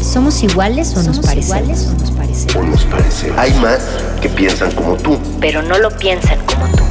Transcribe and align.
¿Somos 0.00 0.42
iguales 0.42 0.96
o 0.96 1.02
nos 1.02 1.18
parecemos? 1.20 1.86
o 1.86 2.62
nos 2.62 2.84
parecemos? 2.84 3.38
Hay 3.38 3.52
más 3.60 3.80
que 4.20 4.28
piensan 4.28 4.72
como 4.72 4.94
tú. 4.96 5.18
Pero 5.40 5.62
no 5.62 5.78
lo 5.78 5.90
piensan 5.90 6.38
como 6.46 6.66
tú. 6.68 6.84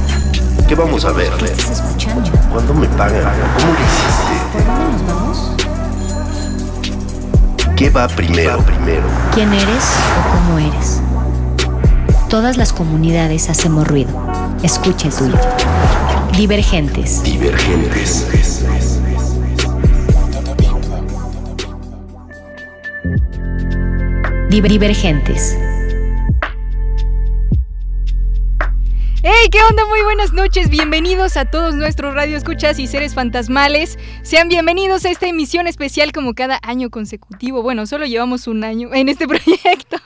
¿Qué 0.68 0.74
vamos 0.74 1.04
a 1.04 1.12
ver? 1.12 1.30
¿Qué 1.38 1.46
estás 1.46 1.70
escuchando? 1.70 2.30
¿Cuándo 2.52 2.74
me 2.74 2.86
pagan? 2.88 3.22
¿Cómo 3.22 3.72
lo 3.72 3.78
hiciste? 3.80 4.34
¿Por 4.52 4.66
dónde 4.66 4.92
nos 4.92 5.06
vamos? 5.06 5.52
¿Qué 7.76 7.90
va 7.90 8.08
primero? 8.08 8.58
primero? 8.62 9.02
¿Quién 9.34 9.52
eres 9.52 9.84
o 10.18 10.30
cómo 10.34 10.58
eres? 10.58 11.00
Todas 12.28 12.56
las 12.56 12.72
comunidades 12.72 13.48
hacemos 13.48 13.86
ruido. 13.88 14.10
Escucha 14.62 15.08
el 15.08 15.14
tuyo. 15.14 15.38
Divergentes. 16.38 17.24
Divergentes. 17.24 18.24
Divergentes. 24.48 25.58
¡Hey! 29.24 29.48
¿Qué 29.50 29.58
onda? 29.68 29.84
Muy 29.86 30.00
buenas 30.02 30.32
noches. 30.32 30.70
Bienvenidos 30.70 31.36
a 31.36 31.44
todos 31.44 31.74
nuestros 31.74 32.14
radioescuchas 32.14 32.78
y 32.78 32.86
seres 32.86 33.14
fantasmales. 33.14 33.98
Sean 34.28 34.50
bienvenidos 34.50 35.06
a 35.06 35.10
esta 35.10 35.26
emisión 35.26 35.66
especial 35.66 36.12
como 36.12 36.34
cada 36.34 36.58
año 36.62 36.90
consecutivo. 36.90 37.62
Bueno, 37.62 37.86
solo 37.86 38.04
llevamos 38.04 38.46
un 38.46 38.62
año 38.62 38.92
en 38.92 39.08
este 39.08 39.26
proyecto, 39.26 39.96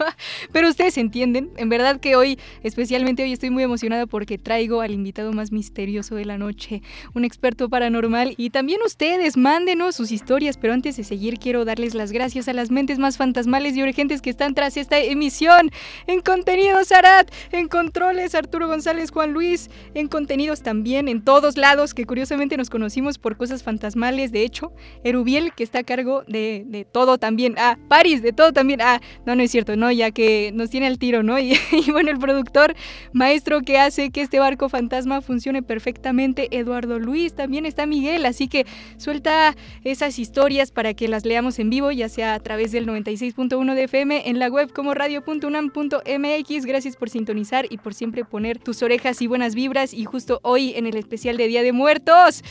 pero 0.52 0.68
ustedes 0.68 0.96
entienden. 0.96 1.50
En 1.56 1.68
verdad 1.68 1.98
que 1.98 2.14
hoy, 2.14 2.38
especialmente 2.62 3.24
hoy, 3.24 3.32
estoy 3.32 3.50
muy 3.50 3.64
emocionada 3.64 4.06
porque 4.06 4.38
traigo 4.38 4.80
al 4.80 4.92
invitado 4.92 5.32
más 5.32 5.50
misterioso 5.50 6.14
de 6.14 6.24
la 6.24 6.38
noche, 6.38 6.82
un 7.14 7.24
experto 7.24 7.68
paranormal. 7.68 8.34
Y 8.36 8.50
también 8.50 8.78
ustedes, 8.86 9.36
mándenos 9.36 9.96
sus 9.96 10.12
historias. 10.12 10.56
Pero 10.56 10.72
antes 10.72 10.96
de 10.96 11.02
seguir, 11.02 11.40
quiero 11.40 11.64
darles 11.64 11.96
las 11.96 12.12
gracias 12.12 12.46
a 12.46 12.52
las 12.52 12.70
mentes 12.70 13.00
más 13.00 13.16
fantasmales 13.16 13.76
y 13.76 13.82
urgentes 13.82 14.22
que 14.22 14.30
están 14.30 14.54
tras 14.54 14.76
esta 14.76 15.00
emisión. 15.00 15.72
En 16.06 16.20
contenidos, 16.20 16.92
Arat. 16.92 17.28
En 17.50 17.66
controles, 17.66 18.36
Arturo 18.36 18.68
González. 18.68 19.10
Juan 19.10 19.32
Luis, 19.32 19.68
en 19.94 20.06
contenidos 20.06 20.62
también, 20.62 21.08
en 21.08 21.24
todos 21.24 21.56
lados, 21.56 21.92
que 21.92 22.06
curiosamente 22.06 22.56
nos 22.56 22.70
conocimos 22.70 23.18
por 23.18 23.36
cosas 23.36 23.64
fantasmales. 23.64 24.11
De 24.16 24.42
hecho, 24.42 24.72
Erubiel, 25.04 25.52
que 25.54 25.64
está 25.64 25.80
a 25.80 25.82
cargo 25.84 26.24
de, 26.26 26.86
todo 26.92 27.18
también. 27.18 27.54
Ah, 27.58 27.78
Paris, 27.88 28.22
de 28.22 28.32
todo 28.32 28.52
también. 28.52 28.80
Ah, 28.82 29.00
no, 29.26 29.34
no 29.34 29.42
es 29.42 29.50
cierto, 29.50 29.76
¿no? 29.76 29.90
Ya 29.90 30.10
que 30.10 30.50
nos 30.52 30.70
tiene 30.70 30.86
al 30.86 30.98
tiro, 30.98 31.22
¿no? 31.22 31.38
Y 31.38 31.90
bueno, 31.90 32.10
el 32.10 32.18
productor, 32.18 32.74
maestro 33.12 33.62
que 33.62 33.78
hace 33.78 34.10
que 34.10 34.20
este 34.20 34.38
barco 34.38 34.68
fantasma 34.68 35.20
funcione 35.20 35.62
perfectamente, 35.62 36.48
Eduardo 36.50 36.98
Luis, 36.98 37.34
también 37.34 37.66
está 37.66 37.86
Miguel, 37.86 38.26
así 38.26 38.48
que 38.48 38.66
suelta 38.98 39.56
esas 39.84 40.18
historias 40.18 40.70
para 40.70 40.94
que 40.94 41.08
las 41.08 41.24
leamos 41.24 41.58
en 41.58 41.70
vivo, 41.70 41.90
ya 41.90 42.08
sea 42.08 42.34
a 42.34 42.40
través 42.40 42.72
del 42.72 42.86
96.1 42.86 43.74
de 43.74 43.84
FM, 43.84 44.28
en 44.28 44.38
la 44.38 44.48
web 44.48 44.72
como 44.72 44.94
radio.unam.mx. 44.94 46.66
Gracias 46.66 46.96
por 46.96 47.10
sintonizar 47.10 47.66
y 47.70 47.78
por 47.78 47.94
siempre 47.94 48.24
poner 48.24 48.58
tus 48.58 48.82
orejas 48.82 49.20
y 49.22 49.26
buenas 49.26 49.54
vibras. 49.54 49.94
Y 49.94 50.04
justo 50.04 50.40
hoy 50.42 50.72
en 50.76 50.86
el 50.86 50.96
especial 50.96 51.36
de 51.36 51.48
Día 51.48 51.62
de 51.62 51.72
Muertos, 51.72 52.42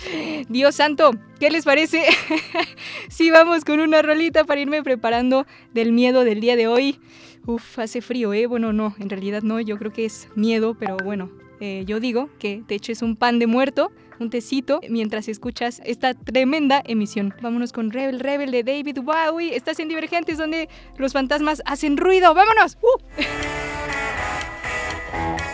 Dios 0.49 0.75
santo, 0.75 1.11
¿qué 1.41 1.49
les 1.49 1.65
parece? 1.65 2.03
si 3.09 3.31
vamos 3.31 3.65
con 3.65 3.79
una 3.79 4.03
rolita 4.03 4.43
para 4.43 4.61
irme 4.61 4.83
preparando 4.83 5.47
del 5.73 5.91
miedo 5.91 6.23
del 6.23 6.39
día 6.39 6.55
de 6.55 6.67
hoy. 6.67 6.99
Uf, 7.47 7.79
hace 7.79 8.01
frío, 8.01 8.31
¿eh? 8.31 8.45
Bueno, 8.45 8.73
no, 8.73 8.93
en 8.99 9.09
realidad 9.09 9.41
no, 9.41 9.59
yo 9.59 9.79
creo 9.79 9.91
que 9.91 10.05
es 10.05 10.29
miedo, 10.35 10.75
pero 10.75 10.97
bueno, 11.03 11.31
eh, 11.59 11.83
yo 11.87 11.99
digo 11.99 12.29
que 12.37 12.61
te 12.67 12.75
eches 12.75 13.01
un 13.01 13.15
pan 13.15 13.39
de 13.39 13.47
muerto, 13.47 13.91
un 14.19 14.29
tecito, 14.29 14.81
mientras 14.87 15.27
escuchas 15.27 15.81
esta 15.83 16.13
tremenda 16.13 16.83
emisión. 16.85 17.33
Vámonos 17.41 17.73
con 17.73 17.89
Rebel 17.89 18.19
Rebel 18.19 18.51
de 18.51 18.63
David 18.63 18.99
Bowie. 19.01 19.55
Estás 19.55 19.79
en 19.79 19.87
Divergentes 19.87 20.37
donde 20.37 20.69
los 20.97 21.11
fantasmas 21.11 21.63
hacen 21.65 21.97
ruido. 21.97 22.35
¡Vámonos! 22.35 22.77
¡Uh! 22.83 23.01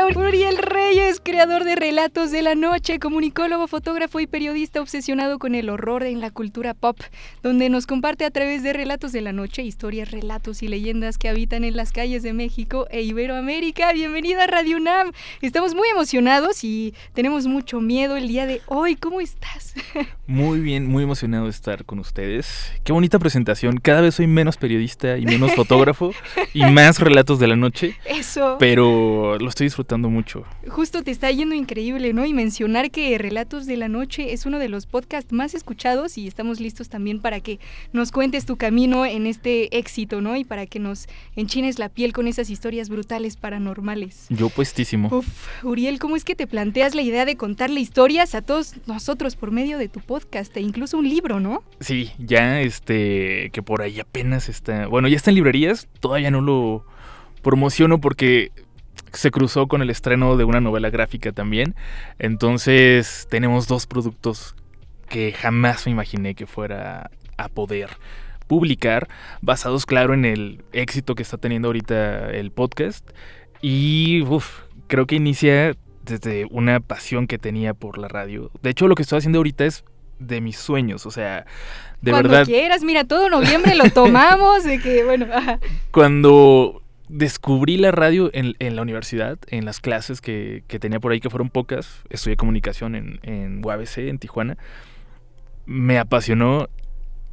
Uriel 0.00 0.56
creador 1.42 1.64
de 1.64 1.74
Relatos 1.74 2.30
de 2.30 2.40
la 2.40 2.54
Noche, 2.54 3.00
comunicólogo, 3.00 3.66
fotógrafo 3.66 4.20
y 4.20 4.28
periodista 4.28 4.80
obsesionado 4.80 5.40
con 5.40 5.56
el 5.56 5.70
horror 5.70 6.04
en 6.04 6.20
la 6.20 6.30
cultura 6.30 6.72
pop, 6.72 7.00
donde 7.42 7.68
nos 7.68 7.88
comparte 7.88 8.24
a 8.24 8.30
través 8.30 8.62
de 8.62 8.72
Relatos 8.72 9.10
de 9.10 9.22
la 9.22 9.32
Noche 9.32 9.62
historias, 9.62 10.12
relatos 10.12 10.62
y 10.62 10.68
leyendas 10.68 11.18
que 11.18 11.28
habitan 11.28 11.64
en 11.64 11.76
las 11.76 11.90
calles 11.90 12.22
de 12.22 12.32
México 12.32 12.86
e 12.92 13.02
Iberoamérica. 13.02 13.92
Bienvenida 13.92 14.44
a 14.44 14.46
Radio 14.46 14.76
UNAM. 14.76 15.10
Estamos 15.40 15.74
muy 15.74 15.88
emocionados 15.88 16.62
y 16.62 16.94
tenemos 17.12 17.48
mucho 17.48 17.80
miedo 17.80 18.16
el 18.16 18.28
día 18.28 18.46
de 18.46 18.60
hoy. 18.66 18.94
¿Cómo 18.94 19.20
estás? 19.20 19.74
Muy 20.28 20.60
bien, 20.60 20.86
muy 20.86 21.02
emocionado 21.02 21.44
de 21.44 21.50
estar 21.50 21.84
con 21.84 21.98
ustedes. 21.98 22.72
Qué 22.84 22.92
bonita 22.92 23.18
presentación. 23.18 23.76
Cada 23.76 24.00
vez 24.00 24.14
soy 24.14 24.26
menos 24.26 24.56
periodista 24.56 25.18
y 25.18 25.26
menos 25.26 25.52
fotógrafo 25.56 26.14
y 26.54 26.64
más 26.64 27.00
relatos 27.00 27.38
de 27.38 27.48
la 27.48 27.56
noche, 27.56 27.98
Eso. 28.06 28.56
pero 28.58 29.36
lo 29.38 29.48
estoy 29.48 29.66
disfrutando 29.66 30.08
mucho. 30.08 30.44
Justo 30.68 31.02
te 31.02 31.10
está 31.10 31.31
yendo 31.32 31.54
increíble, 31.54 32.12
¿no? 32.12 32.24
Y 32.24 32.32
mencionar 32.32 32.90
que 32.90 33.16
Relatos 33.18 33.66
de 33.66 33.76
la 33.76 33.88
Noche 33.88 34.32
es 34.32 34.46
uno 34.46 34.58
de 34.58 34.68
los 34.68 34.86
podcasts 34.86 35.32
más 35.32 35.54
escuchados 35.54 36.18
y 36.18 36.26
estamos 36.26 36.60
listos 36.60 36.88
también 36.88 37.20
para 37.20 37.40
que 37.40 37.58
nos 37.92 38.12
cuentes 38.12 38.46
tu 38.46 38.56
camino 38.56 39.04
en 39.06 39.26
este 39.26 39.76
éxito, 39.76 40.20
¿no? 40.20 40.36
Y 40.36 40.44
para 40.44 40.66
que 40.66 40.78
nos 40.78 41.08
enchines 41.36 41.78
la 41.78 41.88
piel 41.88 42.12
con 42.12 42.28
esas 42.28 42.50
historias 42.50 42.88
brutales 42.88 43.36
paranormales. 43.36 44.26
Yo 44.28 44.48
puestísimo. 44.48 45.08
Uf, 45.12 45.64
Uriel, 45.64 45.98
¿cómo 45.98 46.16
es 46.16 46.24
que 46.24 46.34
te 46.34 46.46
planteas 46.46 46.94
la 46.94 47.02
idea 47.02 47.24
de 47.24 47.36
contarle 47.36 47.80
historias 47.80 48.34
a 48.34 48.42
todos 48.42 48.74
nosotros 48.86 49.36
por 49.36 49.50
medio 49.50 49.78
de 49.78 49.88
tu 49.88 50.00
podcast 50.00 50.56
e 50.56 50.60
incluso 50.60 50.98
un 50.98 51.08
libro, 51.08 51.40
¿no? 51.40 51.62
Sí, 51.80 52.10
ya 52.18 52.60
este, 52.60 53.50
que 53.52 53.62
por 53.62 53.82
ahí 53.82 54.00
apenas 54.00 54.48
está, 54.48 54.86
bueno, 54.86 55.08
ya 55.08 55.16
está 55.16 55.30
en 55.30 55.36
librerías, 55.36 55.88
todavía 56.00 56.30
no 56.30 56.40
lo 56.40 56.84
promociono 57.42 58.00
porque 58.00 58.52
se 59.12 59.30
cruzó 59.30 59.68
con 59.68 59.82
el 59.82 59.90
estreno 59.90 60.36
de 60.36 60.44
una 60.44 60.60
novela 60.60 60.90
gráfica 60.90 61.32
también. 61.32 61.74
Entonces 62.18 63.26
tenemos 63.30 63.68
dos 63.68 63.86
productos 63.86 64.54
que 65.08 65.32
jamás 65.32 65.86
me 65.86 65.92
imaginé 65.92 66.34
que 66.34 66.46
fuera 66.46 67.10
a 67.36 67.48
poder 67.48 67.90
publicar, 68.46 69.08
basados 69.40 69.86
claro 69.86 70.14
en 70.14 70.24
el 70.24 70.64
éxito 70.72 71.14
que 71.14 71.22
está 71.22 71.38
teniendo 71.38 71.68
ahorita 71.68 72.30
el 72.30 72.50
podcast. 72.50 73.08
Y 73.60 74.22
uf, 74.22 74.62
creo 74.88 75.06
que 75.06 75.14
inicia 75.14 75.74
desde 76.04 76.46
una 76.50 76.80
pasión 76.80 77.26
que 77.26 77.38
tenía 77.38 77.74
por 77.74 77.98
la 77.98 78.08
radio. 78.08 78.50
De 78.62 78.70
hecho, 78.70 78.88
lo 78.88 78.94
que 78.94 79.02
estoy 79.02 79.18
haciendo 79.18 79.38
ahorita 79.38 79.64
es 79.64 79.84
de 80.18 80.40
mis 80.40 80.56
sueños, 80.56 81.06
o 81.06 81.10
sea, 81.10 81.46
de 82.00 82.10
Cuando 82.10 82.28
verdad, 82.28 82.44
quieras, 82.44 82.82
mira, 82.82 83.04
todo 83.04 83.28
noviembre 83.28 83.74
lo 83.74 83.90
tomamos, 83.90 84.64
de 84.64 84.80
que, 84.80 85.04
bueno, 85.04 85.26
cuando 85.90 86.81
descubrí 87.12 87.76
la 87.76 87.90
radio 87.90 88.30
en, 88.32 88.54
en 88.58 88.74
la 88.74 88.80
universidad, 88.80 89.38
en 89.48 89.66
las 89.66 89.80
clases 89.80 90.22
que, 90.22 90.64
que 90.66 90.78
tenía 90.78 90.98
por 90.98 91.12
ahí, 91.12 91.20
que 91.20 91.28
fueron 91.28 91.50
pocas, 91.50 92.00
estudié 92.08 92.36
comunicación 92.36 92.94
en, 92.94 93.20
en 93.22 93.62
UABC, 93.62 93.98
en 93.98 94.18
Tijuana, 94.18 94.56
me 95.66 95.98
apasionó 95.98 96.68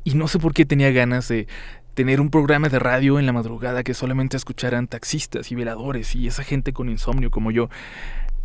y 0.03 0.15
no 0.15 0.27
sé 0.27 0.37
por 0.37 0.53
qué 0.53 0.65
tenía 0.65 0.91
ganas 0.91 1.29
de 1.29 1.47
tener 1.93 2.19
un 2.19 2.29
programa 2.29 2.67
de 2.67 2.77
radio 2.77 3.19
en 3.19 3.25
la 3.25 3.31
madrugada 3.31 3.83
que 3.83 3.93
solamente 3.93 4.35
escucharan 4.35 4.87
taxistas 4.87 5.49
y 5.51 5.55
veladores 5.55 6.13
y 6.13 6.27
esa 6.27 6.43
gente 6.43 6.73
con 6.73 6.89
insomnio 6.89 7.31
como 7.31 7.49
yo. 7.49 7.69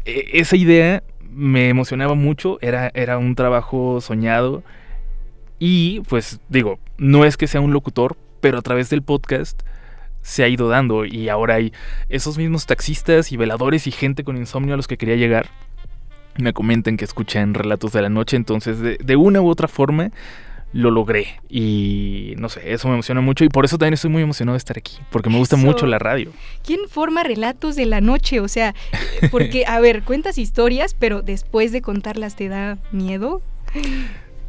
E- 0.05 0.39
esa 0.39 0.55
idea 0.55 1.03
me 1.21 1.69
emocionaba 1.69 2.15
mucho, 2.15 2.59
era, 2.61 2.93
era 2.95 3.19
un 3.19 3.35
trabajo 3.35 4.01
soñado 4.01 4.63
y 5.59 6.01
pues 6.09 6.39
digo, 6.49 6.79
no 6.97 7.25
es 7.25 7.37
que 7.37 7.49
sea 7.49 7.61
un 7.61 7.73
locutor, 7.73 8.17
pero 8.41 8.59
a 8.59 8.63
través 8.63 8.89
del 8.89 9.03
podcast 9.03 9.63
se 10.25 10.43
ha 10.43 10.49
ido 10.49 10.69
dando 10.69 11.05
y 11.05 11.29
ahora 11.29 11.57
hay 11.57 11.73
esos 12.09 12.39
mismos 12.39 12.65
taxistas 12.67 13.31
y 13.31 13.37
veladores 13.37 13.87
y 13.87 13.91
gente 13.93 14.25
con 14.25 14.37
insomnio 14.39 14.73
a 14.75 14.77
los 14.79 14.89
que 14.89 14.97
quería 14.97 15.17
llegar. 15.17 15.49
Me 16.39 16.53
comentan 16.53 16.97
que 16.97 17.05
escuchan 17.05 17.53
relatos 17.55 17.93
de 17.93 18.01
la 18.03 18.09
noche, 18.09 18.37
entonces 18.37 18.81
de, 18.81 18.97
de 18.97 19.17
una 19.17 19.41
u 19.43 19.49
otra 19.49 19.69
forma 19.69 20.11
lo 20.73 20.91
logré 20.91 21.41
y 21.49 22.35
no 22.39 22.49
sé, 22.49 22.73
eso 22.73 22.89
me 22.89 22.95
emociona 22.95 23.21
mucho 23.21 23.45
y 23.45 23.49
por 23.49 23.65
eso 23.65 23.79
también 23.79 23.95
estoy 23.95 24.11
muy 24.11 24.23
emocionado 24.23 24.55
de 24.55 24.59
estar 24.59 24.77
aquí, 24.77 24.99
porque 25.11 25.31
me 25.31 25.37
gusta 25.39 25.55
Eso. 25.55 25.65
mucho 25.65 25.87
la 25.87 26.01
radio. 26.01 26.33
¿Quién 26.65 26.81
forma 26.89 27.23
relatos 27.23 27.77
de 27.77 27.87
la 27.87 28.01
noche? 28.01 28.41
O 28.41 28.49
sea, 28.49 28.75
porque, 29.31 29.67
a 29.67 29.79
ver, 29.79 30.03
cuentas 30.03 30.37
historias, 30.39 30.95
pero 30.99 31.23
después 31.23 31.71
de 31.71 31.81
contarlas 31.83 32.35
te 32.35 32.49
da 32.49 32.79
miedo. 32.91 33.41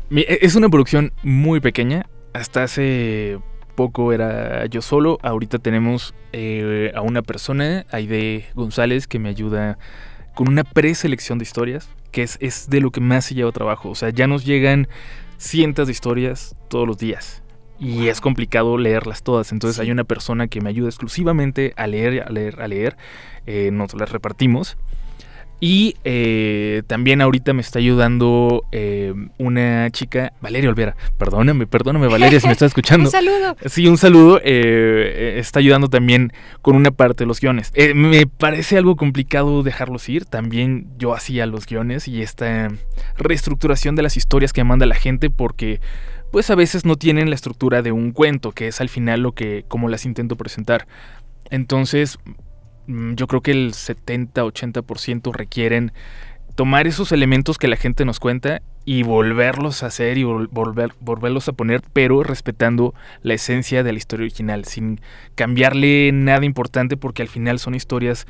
Mi- 0.09 0.21
e- 0.21 0.39
Es 0.41 0.55
una 0.55 0.69
producción 0.69 1.11
muy 1.21 1.59
pequeña. 1.59 2.07
Hasta 2.33 2.63
hace 2.63 3.37
poco 3.75 4.13
era 4.13 4.65
yo 4.67 4.81
solo. 4.81 5.17
Ahorita 5.21 5.59
tenemos 5.59 6.13
eh, 6.33 6.91
a 6.95 7.01
una 7.01 7.21
persona, 7.21 7.85
Aide 7.91 8.45
González, 8.55 9.07
que 9.07 9.19
me 9.19 9.29
ayuda 9.29 9.77
con 10.33 10.49
una 10.49 10.63
preselección 10.63 11.37
de 11.37 11.43
historias, 11.43 11.89
que 12.11 12.23
es, 12.23 12.37
es 12.41 12.69
de 12.69 12.81
lo 12.81 12.91
que 12.91 13.01
más 13.01 13.25
se 13.25 13.35
lleva 13.35 13.51
trabajo. 13.51 13.89
O 13.89 13.95
sea, 13.95 14.09
ya 14.09 14.27
nos 14.27 14.45
llegan 14.45 14.87
cientos 15.37 15.87
de 15.87 15.91
historias 15.91 16.55
todos 16.69 16.87
los 16.87 16.97
días. 16.97 17.41
Y 17.77 18.07
es 18.07 18.21
complicado 18.21 18.77
leerlas 18.77 19.21
todas. 19.21 19.51
Entonces 19.51 19.75
Sí. 19.75 19.81
hay 19.81 19.91
una 19.91 20.05
persona 20.05 20.47
que 20.47 20.61
me 20.61 20.69
ayuda 20.69 20.87
exclusivamente 20.87 21.73
a 21.75 21.87
leer, 21.87 22.23
a 22.25 22.29
leer, 22.31 22.61
a 22.61 22.67
leer. 22.67 22.95
Eh, 23.45 23.69
nos 23.71 23.93
las 23.93 24.11
repartimos. 24.11 24.77
Y 25.59 25.95
eh, 26.03 26.83
también 26.87 27.21
ahorita 27.21 27.53
me 27.53 27.61
está 27.61 27.79
ayudando 27.79 28.63
eh, 28.71 29.13
una 29.37 29.89
chica, 29.89 30.33
Valeria 30.41 30.69
Olvera. 30.69 30.95
Perdóname, 31.17 31.65
perdóname, 31.65 32.07
Valeria, 32.07 32.39
si 32.39 32.47
me 32.47 32.53
estás 32.53 32.67
escuchando. 32.71 33.05
Un 33.05 33.11
saludo. 33.11 33.55
Sí, 33.65 33.87
un 33.87 33.97
saludo. 33.97 34.41
eh, 34.43 35.35
está 35.39 35.59
ayudando 35.59 35.87
también 35.87 36.33
con 36.61 36.75
una 36.75 36.91
parte 36.91 37.23
de 37.23 37.27
los 37.27 37.39
guiones. 37.39 37.71
Me 37.95 38.27
parece 38.27 38.77
algo 38.77 38.95
complicado 38.95 39.63
dejarlos 39.63 40.07
ir. 40.09 40.25
También 40.25 40.87
yo 40.97 41.13
hacía 41.13 41.45
los 41.45 41.65
guiones 41.65 42.07
y 42.07 42.21
esta 42.21 42.69
reestructuración 43.17 43.95
de 43.95 44.03
las 44.03 44.17
historias 44.17 44.53
que 44.53 44.63
manda 44.63 44.85
la 44.85 44.95
gente 44.95 45.29
porque 45.29 45.79
pues 46.31 46.49
a 46.49 46.55
veces 46.55 46.83
no 46.85 46.97
tienen 46.97 47.29
la 47.29 47.35
estructura 47.35 47.81
de 47.81 47.93
un 47.93 48.11
cuento, 48.11 48.51
que 48.51 48.67
es 48.67 48.81
al 48.81 48.89
final 48.89 49.21
lo 49.21 49.31
que 49.31 49.63
como 49.69 49.87
las 49.87 50.05
intento 50.05 50.35
presentar. 50.35 50.85
Entonces, 51.49 52.19
yo 52.87 53.27
creo 53.27 53.41
que 53.41 53.51
el 53.51 53.73
70-80% 53.73 55.33
requieren 55.33 55.91
tomar 56.55 56.87
esos 56.87 57.11
elementos 57.11 57.57
que 57.57 57.67
la 57.67 57.75
gente 57.75 58.05
nos 58.05 58.19
cuenta 58.19 58.61
y 58.85 59.03
volverlos 59.03 59.83
a 59.83 59.87
hacer 59.87 60.17
y 60.17 60.23
vol- 60.23 60.47
volver, 60.51 60.93
volverlos 60.99 61.47
a 61.49 61.53
poner, 61.53 61.81
pero 61.91 62.23
respetando 62.23 62.93
la 63.23 63.33
esencia 63.33 63.83
de 63.83 63.91
la 63.91 63.97
historia 63.97 64.25
original, 64.25 64.65
sin 64.65 65.01
cambiarle 65.35 66.11
nada 66.13 66.45
importante 66.45 66.95
porque 66.95 67.21
al 67.23 67.27
final 67.27 67.59
son 67.59 67.75
historias 67.75 68.27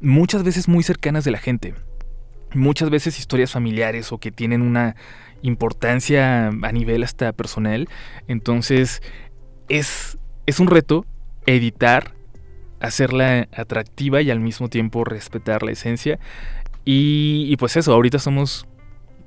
muchas 0.00 0.44
veces 0.44 0.68
muy 0.68 0.82
cercanas 0.82 1.24
de 1.24 1.32
la 1.32 1.38
gente. 1.38 1.74
Muchas 2.54 2.88
veces 2.88 3.18
historias 3.18 3.52
familiares 3.52 4.12
o 4.12 4.18
que 4.18 4.30
tienen 4.30 4.62
una 4.62 4.96
importancia 5.42 6.48
a 6.48 6.72
nivel 6.72 7.02
hasta 7.02 7.32
personal. 7.32 7.88
Entonces 8.28 9.02
es, 9.68 10.16
es 10.46 10.58
un 10.60 10.68
reto 10.68 11.04
editar, 11.44 12.14
hacerla 12.80 13.48
atractiva 13.56 14.22
y 14.22 14.30
al 14.30 14.40
mismo 14.40 14.68
tiempo 14.68 15.04
respetar 15.04 15.62
la 15.62 15.72
esencia. 15.72 16.18
Y, 16.84 17.46
y 17.48 17.56
pues 17.56 17.76
eso, 17.76 17.92
ahorita 17.92 18.18
somos 18.18 18.66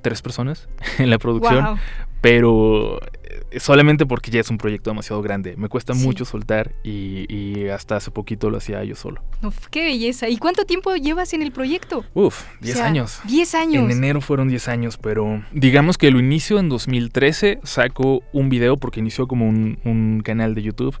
tres 0.02 0.20
personas 0.22 0.68
en 0.98 1.10
la 1.10 1.18
producción, 1.18 1.64
Wow. 1.64 1.76
pero 2.20 3.00
eh, 3.22 3.60
solamente 3.60 4.04
porque 4.04 4.32
ya 4.32 4.40
es 4.40 4.50
un 4.50 4.58
proyecto 4.58 4.90
demasiado 4.90 5.22
grande. 5.22 5.54
Me 5.56 5.68
cuesta 5.68 5.94
Sí. 5.94 6.04
mucho 6.04 6.24
soltar 6.24 6.72
y, 6.82 7.26
y 7.32 7.68
hasta 7.68 7.96
hace 7.96 8.10
poquito 8.10 8.50
lo 8.50 8.56
hacía 8.58 8.82
yo 8.82 8.96
solo. 8.96 9.22
Uf, 9.44 9.68
qué 9.70 9.84
belleza. 9.84 10.28
¿Y 10.28 10.38
cuánto 10.38 10.64
tiempo 10.64 10.96
llevas 10.96 11.34
en 11.34 11.42
el 11.42 11.52
proyecto? 11.52 12.04
Uf, 12.14 12.42
O 12.60 12.64
10 12.64 12.76
sea, 12.78 12.86
años. 12.86 13.20
10 13.28 13.54
años. 13.54 13.84
En 13.84 13.90
enero 13.92 14.20
fueron 14.20 14.48
10 14.48 14.66
años, 14.68 14.96
pero 14.96 15.44
digamos 15.52 15.98
que 15.98 16.10
lo 16.10 16.18
inicio 16.18 16.58
en 16.58 16.68
2013, 16.68 17.60
saco 17.62 18.22
un 18.32 18.48
video 18.48 18.76
porque 18.76 18.98
inició 18.98 19.28
como 19.28 19.48
un, 19.48 19.78
un 19.84 20.20
canal 20.24 20.56
de 20.56 20.62
YouTube 20.62 20.96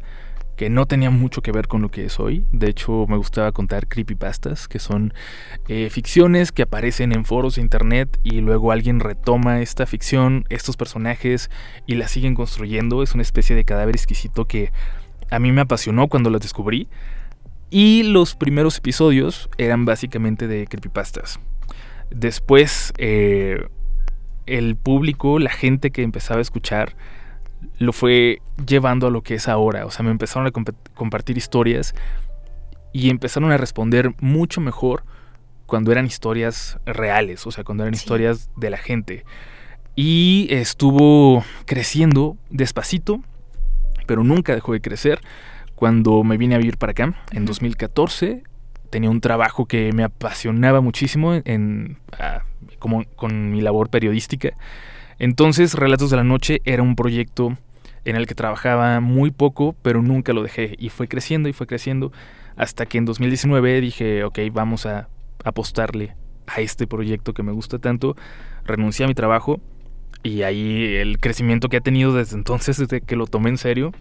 que 0.56 0.70
no 0.70 0.86
tenía 0.86 1.10
mucho 1.10 1.42
que 1.42 1.52
ver 1.52 1.66
con 1.66 1.82
lo 1.82 1.90
que 1.90 2.04
es 2.04 2.20
hoy. 2.20 2.44
De 2.52 2.68
hecho, 2.68 3.06
me 3.08 3.16
gustaba 3.16 3.52
contar 3.52 3.88
creepypastas, 3.88 4.68
que 4.68 4.78
son 4.78 5.14
eh, 5.68 5.88
ficciones 5.90 6.52
que 6.52 6.62
aparecen 6.62 7.12
en 7.12 7.24
foros 7.24 7.56
de 7.56 7.62
internet 7.62 8.18
y 8.22 8.40
luego 8.40 8.72
alguien 8.72 9.00
retoma 9.00 9.60
esta 9.60 9.86
ficción, 9.86 10.44
estos 10.50 10.76
personajes 10.76 11.50
y 11.86 11.94
la 11.94 12.08
siguen 12.08 12.34
construyendo. 12.34 13.02
Es 13.02 13.14
una 13.14 13.22
especie 13.22 13.56
de 13.56 13.64
cadáver 13.64 13.96
exquisito 13.96 14.44
que 14.44 14.72
a 15.30 15.38
mí 15.38 15.52
me 15.52 15.62
apasionó 15.62 16.08
cuando 16.08 16.30
lo 16.30 16.38
descubrí. 16.38 16.88
Y 17.70 18.02
los 18.02 18.34
primeros 18.34 18.76
episodios 18.76 19.48
eran 19.56 19.86
básicamente 19.86 20.46
de 20.46 20.66
creepypastas. 20.66 21.40
Después, 22.10 22.92
eh, 22.98 23.66
el 24.44 24.76
público, 24.76 25.38
la 25.38 25.50
gente 25.50 25.90
que 25.90 26.02
empezaba 26.02 26.38
a 26.38 26.42
escuchar, 26.42 26.94
lo 27.78 27.92
fue 27.92 28.40
llevando 28.66 29.06
a 29.06 29.10
lo 29.10 29.22
que 29.22 29.34
es 29.34 29.48
ahora. 29.48 29.86
O 29.86 29.90
sea, 29.90 30.04
me 30.04 30.10
empezaron 30.10 30.46
a 30.46 30.50
compa- 30.50 30.74
compartir 30.94 31.36
historias 31.36 31.94
y 32.92 33.10
empezaron 33.10 33.50
a 33.52 33.56
responder 33.56 34.12
mucho 34.20 34.60
mejor 34.60 35.04
cuando 35.66 35.90
eran 35.92 36.04
historias 36.06 36.78
reales, 36.84 37.46
o 37.46 37.50
sea, 37.50 37.64
cuando 37.64 37.84
eran 37.84 37.94
Sí. 37.94 38.02
historias 38.02 38.50
de 38.56 38.70
la 38.70 38.76
gente. 38.76 39.24
Y 39.96 40.48
estuvo 40.50 41.44
creciendo 41.66 42.36
despacito, 42.50 43.20
pero 44.06 44.24
nunca 44.24 44.54
dejó 44.54 44.72
de 44.72 44.80
crecer. 44.80 45.20
Cuando 45.74 46.22
me 46.24 46.36
vine 46.36 46.54
a 46.54 46.58
vivir 46.58 46.78
para 46.78 46.92
acá, 46.92 47.04
en 47.32 47.38
Ujú. 47.42 47.46
2014, 47.48 48.42
tenía 48.90 49.10
un 49.10 49.20
trabajo 49.20 49.66
que 49.66 49.90
me 49.92 50.04
apasionaba 50.04 50.80
muchísimo 50.80 51.34
en, 51.34 51.98
ah, 52.18 52.42
como, 52.78 53.04
con 53.16 53.50
mi 53.50 53.60
labor 53.62 53.88
periodística. 53.88 54.50
Entonces, 55.22 55.74
Relatos 55.74 56.10
de 56.10 56.16
la 56.16 56.24
Noche 56.24 56.62
era 56.64 56.82
un 56.82 56.96
proyecto 56.96 57.56
en 58.04 58.16
el 58.16 58.26
que 58.26 58.34
trabajaba 58.34 58.98
muy 58.98 59.30
poco, 59.30 59.76
pero 59.80 60.02
nunca 60.02 60.32
lo 60.32 60.42
dejé. 60.42 60.74
Y 60.80 60.88
fue 60.88 61.06
creciendo 61.06 61.48
y 61.48 61.52
fue 61.52 61.68
creciendo 61.68 62.10
hasta 62.56 62.86
que 62.86 62.98
en 62.98 63.04
2019 63.04 63.80
dije, 63.80 64.24
ok, 64.24 64.40
vamos 64.52 64.84
a 64.84 65.08
apostarle 65.44 66.16
a 66.48 66.60
este 66.60 66.88
proyecto 66.88 67.34
que 67.34 67.44
me 67.44 67.52
gusta 67.52 67.78
tanto. 67.78 68.16
Renuncié 68.64 69.04
a 69.04 69.08
mi 69.08 69.14
trabajo 69.14 69.60
y 70.24 70.42
ahí 70.42 70.96
el 70.96 71.20
crecimiento 71.20 71.68
que 71.68 71.76
ha 71.76 71.82
tenido 71.82 72.12
desde 72.12 72.34
entonces, 72.34 72.78
desde 72.78 73.00
que 73.00 73.14
lo 73.14 73.28
tomé 73.28 73.50
en 73.50 73.58
serio, 73.58 73.92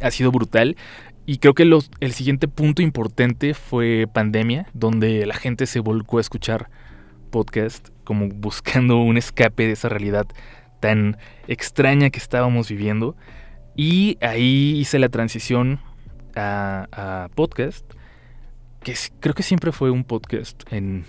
ha 0.00 0.10
sido 0.10 0.32
brutal. 0.32 0.76
Y 1.24 1.38
creo 1.38 1.54
que 1.54 1.70
el 2.00 2.12
siguiente 2.14 2.48
punto 2.48 2.82
importante 2.82 3.54
fue 3.54 4.08
pandemia, 4.12 4.66
donde 4.74 5.24
la 5.24 5.34
gente 5.34 5.66
se 5.66 5.78
volcó 5.78 6.18
a 6.18 6.20
escuchar 6.20 6.68
podcast 7.32 7.88
como 8.04 8.28
buscando 8.28 8.98
un 8.98 9.16
escape 9.16 9.66
de 9.66 9.72
esa 9.72 9.88
realidad 9.88 10.28
tan 10.78 11.16
extraña 11.48 12.10
que 12.10 12.18
estábamos 12.20 12.68
viviendo. 12.68 13.16
Y 13.74 14.18
ahí 14.20 14.74
hice 14.78 15.00
la 15.00 15.08
transición 15.08 15.80
a, 16.36 17.28
podcast, 17.34 17.84
que 18.82 18.94
creo 19.20 19.34
que 19.34 19.42
siempre 19.42 19.72
fue 19.72 19.90
un 19.90 20.04
podcast 20.04 20.62
en, 20.72 21.04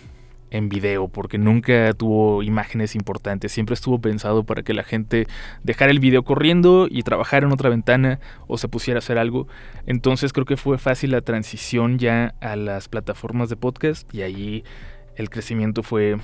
en 0.51 0.69
video, 0.69 1.07
porque 1.07 1.37
nunca 1.37 1.91
tuvo 1.93 2.43
imágenes 2.43 2.95
importantes, 2.95 3.51
siempre 3.51 3.73
estuvo 3.73 3.99
pensado 3.99 4.43
para 4.43 4.63
que 4.63 4.73
la 4.73 4.83
gente 4.83 5.27
dejara 5.63 5.91
el 5.91 5.99
video 5.99 6.23
corriendo 6.23 6.87
y 6.89 7.01
trabajara 7.01 7.47
en 7.47 7.51
otra 7.51 7.69
ventana 7.69 8.19
o 8.47 8.57
se 8.57 8.67
pusiera 8.69 8.99
a 8.99 8.99
hacer 8.99 9.17
algo. 9.17 9.47
Entonces 9.87 10.31
creo 10.31 10.45
que 10.45 10.57
fue 10.57 10.77
fácil 10.77 11.11
la 11.11 11.21
transición 11.21 11.97
ya 11.97 12.35
a 12.39 12.55
las 12.55 12.87
plataformas 12.87 13.49
de 13.49 13.57
podcast 13.57 14.13
y 14.13 14.21
ahí 14.21 14.63
el 15.15 15.29
crecimiento 15.29 15.83
fue 15.83 16.17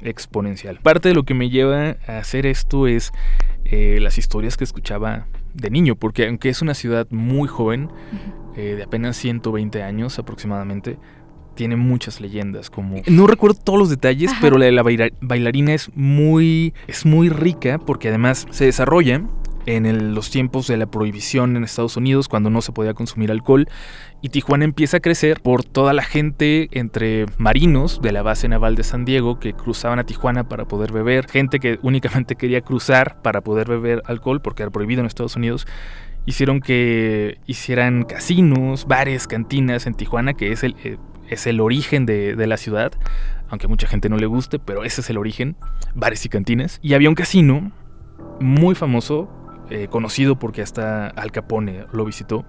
exponencial. 0.00 0.78
Parte 0.82 1.08
de 1.10 1.14
lo 1.14 1.24
que 1.24 1.34
me 1.34 1.50
lleva 1.50 1.96
a 2.06 2.18
hacer 2.18 2.46
esto 2.46 2.86
es 2.86 3.12
eh, 3.64 3.98
las 4.00 4.18
historias 4.18 4.56
que 4.56 4.64
escuchaba 4.64 5.26
de 5.54 5.70
niño, 5.70 5.94
porque 5.96 6.26
aunque 6.26 6.48
es 6.48 6.62
una 6.62 6.74
ciudad 6.74 7.06
muy 7.10 7.46
joven, 7.48 7.88
eh, 8.56 8.74
de 8.76 8.82
apenas 8.82 9.16
120 9.16 9.82
años 9.82 10.18
aproximadamente, 10.18 10.98
tiene 11.54 11.76
muchas 11.76 12.20
leyendas 12.22 12.70
como 12.70 13.02
no 13.06 13.26
recuerdo 13.26 13.60
todos 13.62 13.78
los 13.78 13.90
detalles 13.90 14.30
Ajá. 14.30 14.38
pero 14.40 14.56
la 14.56 14.64
de 14.64 14.72
la 14.72 14.82
baila- 14.82 15.12
bailarina 15.20 15.74
es 15.74 15.90
muy 15.94 16.72
es 16.86 17.04
muy 17.04 17.28
rica 17.28 17.76
porque 17.78 18.08
además 18.08 18.46
se 18.50 18.64
desarrolla 18.64 19.20
en 19.66 20.14
los 20.14 20.30
tiempos 20.30 20.66
de 20.66 20.76
la 20.76 20.86
prohibición 20.86 21.56
en 21.56 21.64
Estados 21.64 21.96
Unidos 21.96 22.28
cuando 22.28 22.50
no 22.50 22.62
se 22.62 22.72
podía 22.72 22.94
consumir 22.94 23.30
alcohol 23.30 23.68
y 24.20 24.28
Tijuana 24.28 24.64
empieza 24.64 24.98
a 24.98 25.00
crecer 25.00 25.40
por 25.40 25.64
toda 25.64 25.92
la 25.92 26.02
gente 26.02 26.68
entre 26.72 27.26
marinos 27.38 28.00
de 28.02 28.12
la 28.12 28.22
base 28.22 28.48
naval 28.48 28.76
de 28.76 28.84
San 28.84 29.04
Diego 29.04 29.38
que 29.40 29.52
cruzaban 29.52 29.98
a 29.98 30.04
Tijuana 30.04 30.48
para 30.48 30.64
poder 30.66 30.92
beber, 30.92 31.28
gente 31.28 31.60
que 31.60 31.78
únicamente 31.82 32.36
quería 32.36 32.60
cruzar 32.60 33.20
para 33.22 33.40
poder 33.40 33.68
beber 33.68 34.02
alcohol 34.06 34.40
porque 34.40 34.62
era 34.62 34.70
prohibido 34.70 35.00
en 35.00 35.06
Estados 35.06 35.36
Unidos, 35.36 35.66
hicieron 36.26 36.60
que 36.60 37.38
hicieran 37.46 38.04
casinos, 38.04 38.86
bares, 38.86 39.26
cantinas 39.26 39.86
en 39.86 39.94
Tijuana, 39.94 40.34
que 40.34 40.52
es 40.52 40.62
el, 40.62 40.76
eh, 40.84 40.98
es 41.28 41.46
el 41.46 41.60
origen 41.60 42.06
de, 42.06 42.36
de 42.36 42.46
la 42.46 42.56
ciudad, 42.56 42.92
aunque 43.48 43.66
a 43.66 43.68
mucha 43.68 43.86
gente 43.86 44.08
no 44.08 44.16
le 44.16 44.26
guste, 44.26 44.58
pero 44.58 44.84
ese 44.84 45.00
es 45.00 45.10
el 45.10 45.18
origen, 45.18 45.56
bares 45.94 46.24
y 46.24 46.28
cantinas. 46.28 46.78
Y 46.82 46.94
había 46.94 47.08
un 47.08 47.14
casino 47.14 47.72
muy 48.40 48.74
famoso, 48.74 49.30
eh, 49.72 49.88
conocido 49.88 50.38
porque 50.38 50.62
hasta 50.62 51.06
Al 51.08 51.32
Capone 51.32 51.86
lo 51.92 52.04
visitó, 52.04 52.44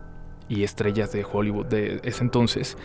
y 0.50 0.64
estrellas 0.64 1.12
de 1.14 1.24
Hollywood 1.24 1.66
de 1.68 2.02
ese 2.04 2.24
entonces. 2.24 2.78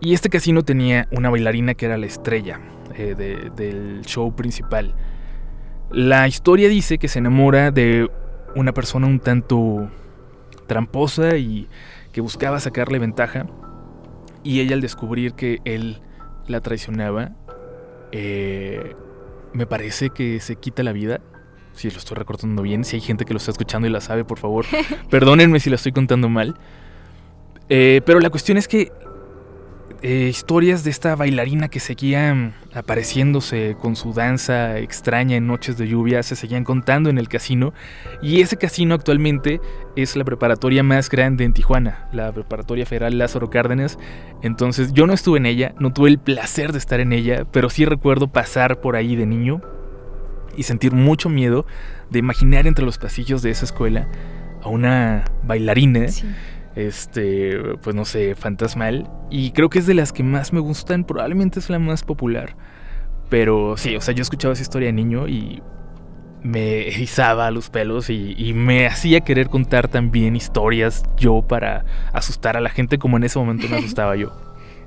Y 0.00 0.14
este 0.14 0.28
casino 0.30 0.62
tenía 0.62 1.06
una 1.12 1.30
bailarina 1.30 1.74
que 1.74 1.86
era 1.86 1.96
la 1.96 2.06
estrella 2.06 2.60
eh, 2.96 3.14
de- 3.16 3.50
del 3.54 4.02
show 4.04 4.34
principal. 4.34 4.94
La 5.90 6.26
historia 6.26 6.68
dice 6.68 6.98
que 6.98 7.06
se 7.08 7.18
enamora 7.20 7.70
de 7.70 8.10
una 8.56 8.72
persona 8.72 9.06
un 9.06 9.20
tanto 9.20 9.88
tramposa 10.66 11.36
y 11.36 11.68
que 12.12 12.20
buscaba 12.20 12.58
sacarle 12.60 12.98
ventaja. 12.98 13.46
Y 14.42 14.60
ella 14.60 14.74
al 14.74 14.80
descubrir 14.80 15.34
que 15.34 15.58
él 15.64 16.00
la 16.48 16.60
traicionaba, 16.60 17.32
eh, 18.12 18.96
me 19.52 19.66
parece 19.66 20.10
que 20.10 20.40
se 20.40 20.56
quita 20.56 20.82
la 20.82 20.92
vida. 20.92 21.20
Si 21.74 21.90
lo 21.90 21.98
estoy 21.98 22.16
recordando 22.16 22.62
bien, 22.62 22.84
si 22.84 22.96
hay 22.96 23.02
gente 23.02 23.24
que 23.24 23.32
lo 23.32 23.38
está 23.38 23.50
escuchando 23.50 23.88
y 23.88 23.90
la 23.90 24.00
sabe, 24.00 24.24
por 24.24 24.38
favor, 24.38 24.66
perdónenme 25.10 25.60
si 25.60 25.70
la 25.70 25.76
estoy 25.76 25.92
contando 25.92 26.28
mal. 26.28 26.56
Eh, 27.68 28.02
pero 28.04 28.20
la 28.20 28.30
cuestión 28.30 28.58
es 28.58 28.66
que 28.68 28.92
eh, 30.02 30.28
historias 30.30 30.82
de 30.82 30.90
esta 30.90 31.14
bailarina 31.14 31.68
que 31.68 31.78
seguía 31.78 32.54
apareciéndose 32.72 33.76
con 33.78 33.96
su 33.96 34.14
danza 34.14 34.78
extraña 34.78 35.36
en 35.36 35.46
noches 35.46 35.76
de 35.76 35.88
lluvia 35.88 36.22
se 36.22 36.36
seguían 36.36 36.64
contando 36.64 37.10
en 37.10 37.18
el 37.18 37.28
casino 37.28 37.74
y 38.22 38.40
ese 38.40 38.56
casino 38.56 38.94
actualmente 38.94 39.60
es 39.96 40.16
la 40.16 40.24
preparatoria 40.24 40.82
más 40.82 41.10
grande 41.10 41.44
en 41.44 41.52
Tijuana, 41.52 42.08
la 42.14 42.32
preparatoria 42.32 42.86
federal 42.86 43.18
Lázaro 43.18 43.50
Cárdenas. 43.50 43.98
Entonces 44.42 44.94
yo 44.94 45.06
no 45.06 45.12
estuve 45.12 45.36
en 45.36 45.44
ella, 45.44 45.74
no 45.78 45.92
tuve 45.92 46.08
el 46.08 46.18
placer 46.18 46.72
de 46.72 46.78
estar 46.78 47.00
en 47.00 47.12
ella, 47.12 47.44
pero 47.52 47.68
sí 47.68 47.84
recuerdo 47.84 48.28
pasar 48.28 48.80
por 48.80 48.96
ahí 48.96 49.16
de 49.16 49.26
niño 49.26 49.60
y 50.56 50.62
sentir 50.64 50.92
mucho 50.92 51.28
miedo 51.28 51.66
de 52.10 52.18
imaginar 52.18 52.66
entre 52.66 52.84
los 52.84 52.98
pasillos 52.98 53.42
de 53.42 53.50
esa 53.50 53.64
escuela 53.64 54.08
a 54.62 54.68
una 54.68 55.24
bailarina 55.44 56.08
Sí. 56.08 56.26
este, 56.76 57.56
pues 57.82 57.94
no 57.96 58.04
sé, 58.04 58.34
fantasmal. 58.34 59.10
Y 59.30 59.50
creo 59.52 59.70
que 59.70 59.78
es 59.78 59.86
de 59.86 59.94
las 59.94 60.12
que 60.12 60.22
más 60.22 60.52
me 60.52 60.60
gustan, 60.60 61.04
probablemente 61.04 61.58
es 61.58 61.70
la 61.70 61.78
más 61.78 62.02
popular. 62.02 62.56
Pero 63.28 63.76
sí, 63.76 63.96
o 63.96 64.00
sea, 64.00 64.14
yo 64.14 64.22
escuchaba 64.22 64.52
esa 64.54 64.62
historia 64.62 64.86
de 64.86 64.92
niño 64.92 65.28
y 65.28 65.62
me 66.42 66.88
erizaba 66.88 67.50
los 67.50 67.68
pelos 67.70 68.08
y, 68.10 68.34
y 68.36 68.54
me 68.54 68.86
hacía 68.86 69.20
querer 69.20 69.48
contar 69.50 69.88
también 69.88 70.36
historias 70.36 71.02
yo 71.18 71.42
para 71.42 71.84
asustar 72.12 72.56
a 72.56 72.60
la 72.60 72.70
gente 72.70 72.98
como 72.98 73.18
en 73.18 73.24
ese 73.24 73.38
momento 73.38 73.68
me 73.68 73.76
asustaba 73.78 74.16
yo. 74.16 74.32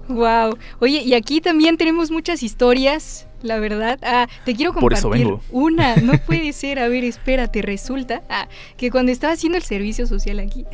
Wow. 0.09 0.57
Oye, 0.79 1.01
y 1.03 1.13
aquí 1.13 1.39
también 1.39 1.77
tenemos 1.77 2.11
muchas 2.11 2.43
historias, 2.43 3.27
la 3.43 3.59
verdad. 3.59 3.99
Ah, 4.01 4.27
te 4.45 4.55
quiero 4.55 4.73
Por 4.73 4.81
compartir 4.81 4.99
eso 4.99 5.09
vengo. 5.09 5.41
una. 5.51 5.95
No 5.97 6.13
puede 6.25 6.51
ser. 6.53 6.79
A 6.79 6.87
ver, 6.87 7.03
espérate. 7.03 7.61
Resulta 7.61 8.23
ah, 8.29 8.47
que 8.77 8.89
cuando 8.89 9.11
estaba 9.11 9.33
haciendo 9.33 9.57
el 9.57 9.63
servicio 9.63 10.07
social 10.07 10.39
aquí, 10.39 10.65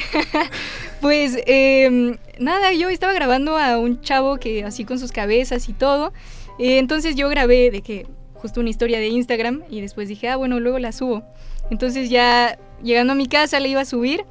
pues 1.02 1.38
em, 1.46 2.18
nada, 2.40 2.72
yo 2.74 2.90
estaba 2.90 3.14
grabando 3.14 3.58
a 3.58 3.78
un 3.78 4.02
chavo 4.02 4.38
que 4.38 4.64
así 4.64 4.86
con 4.86 5.00
sus 5.00 5.12
cabezas 5.12 5.68
y 5.68 5.74
todo. 5.74 6.14
Eh, 6.60 6.78
entonces 6.78 7.16
yo 7.16 7.28
grabé 7.30 7.72
de 7.72 7.82
que 7.82 8.06
justo 8.36 8.62
una 8.62 8.70
historia 8.70 9.00
de 9.00 9.08
Instagram 9.08 9.64
y 9.70 9.82
después 9.82 10.08
dije, 10.08 10.30
ah, 10.30 10.38
bueno, 10.38 10.60
luego 10.60 10.80
la 10.80 10.92
subo. 10.92 11.24
Entonces 11.70 12.10
ya 12.10 12.58
llegando 12.82 13.14
a 13.14 13.16
mi 13.16 13.28
casa 13.28 13.60
le 13.60 13.70
iba 13.70 13.82
a 13.82 13.86
subir. 13.86 14.26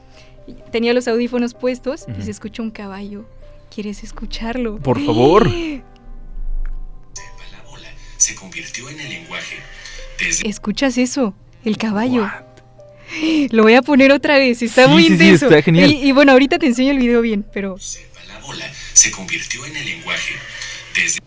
Tenía 0.71 0.95
los 0.95 1.07
audífonos 1.09 1.52
puestos 1.52 2.07
y 2.18 2.23
se 2.23 2.30
escucha 2.30 2.62
un 2.62 2.71
caballo. 2.71 3.26
¿Quieres 3.75 4.02
escucharlo? 4.02 4.78
Por 4.78 4.99
favor. 4.99 5.47
La 8.59 8.67
ola 8.67 8.73
se 8.73 8.81
convirtió 8.83 8.88
en 8.91 9.00
el 9.00 9.09
lenguaje. 9.09 9.57
Desde 10.19 10.49
¿Escuchas 10.49 10.99
eso? 10.99 11.35
El 11.65 11.77
caballo. 11.77 12.23
What? 12.23 12.43
Lo 13.53 13.62
voy 13.62 13.75
a 13.75 13.83
poner 13.83 14.12
otra 14.12 14.38
vez, 14.38 14.62
está 14.62 14.85
Sí, 14.85 14.91
muy 14.91 15.03
sí, 15.03 15.09
sí, 15.09 15.15
intenso. 15.15 15.47
está 15.47 15.62
genial. 15.62 15.91
Y, 15.91 16.09
y 16.09 16.12
bueno, 16.12 16.33
ahorita 16.33 16.59
te 16.59 16.67
enseño 16.67 16.91
el 16.93 16.99
video 16.99 17.21
bien, 17.23 17.45
pero 17.53 17.73
observa 17.75 18.07
la 18.27 18.45
ola 18.47 18.65
se 18.93 19.11
convirtió 19.11 19.65
en 19.65 19.77
el 19.77 19.85
lenguaje. 19.87 20.35
Desde 20.95 21.21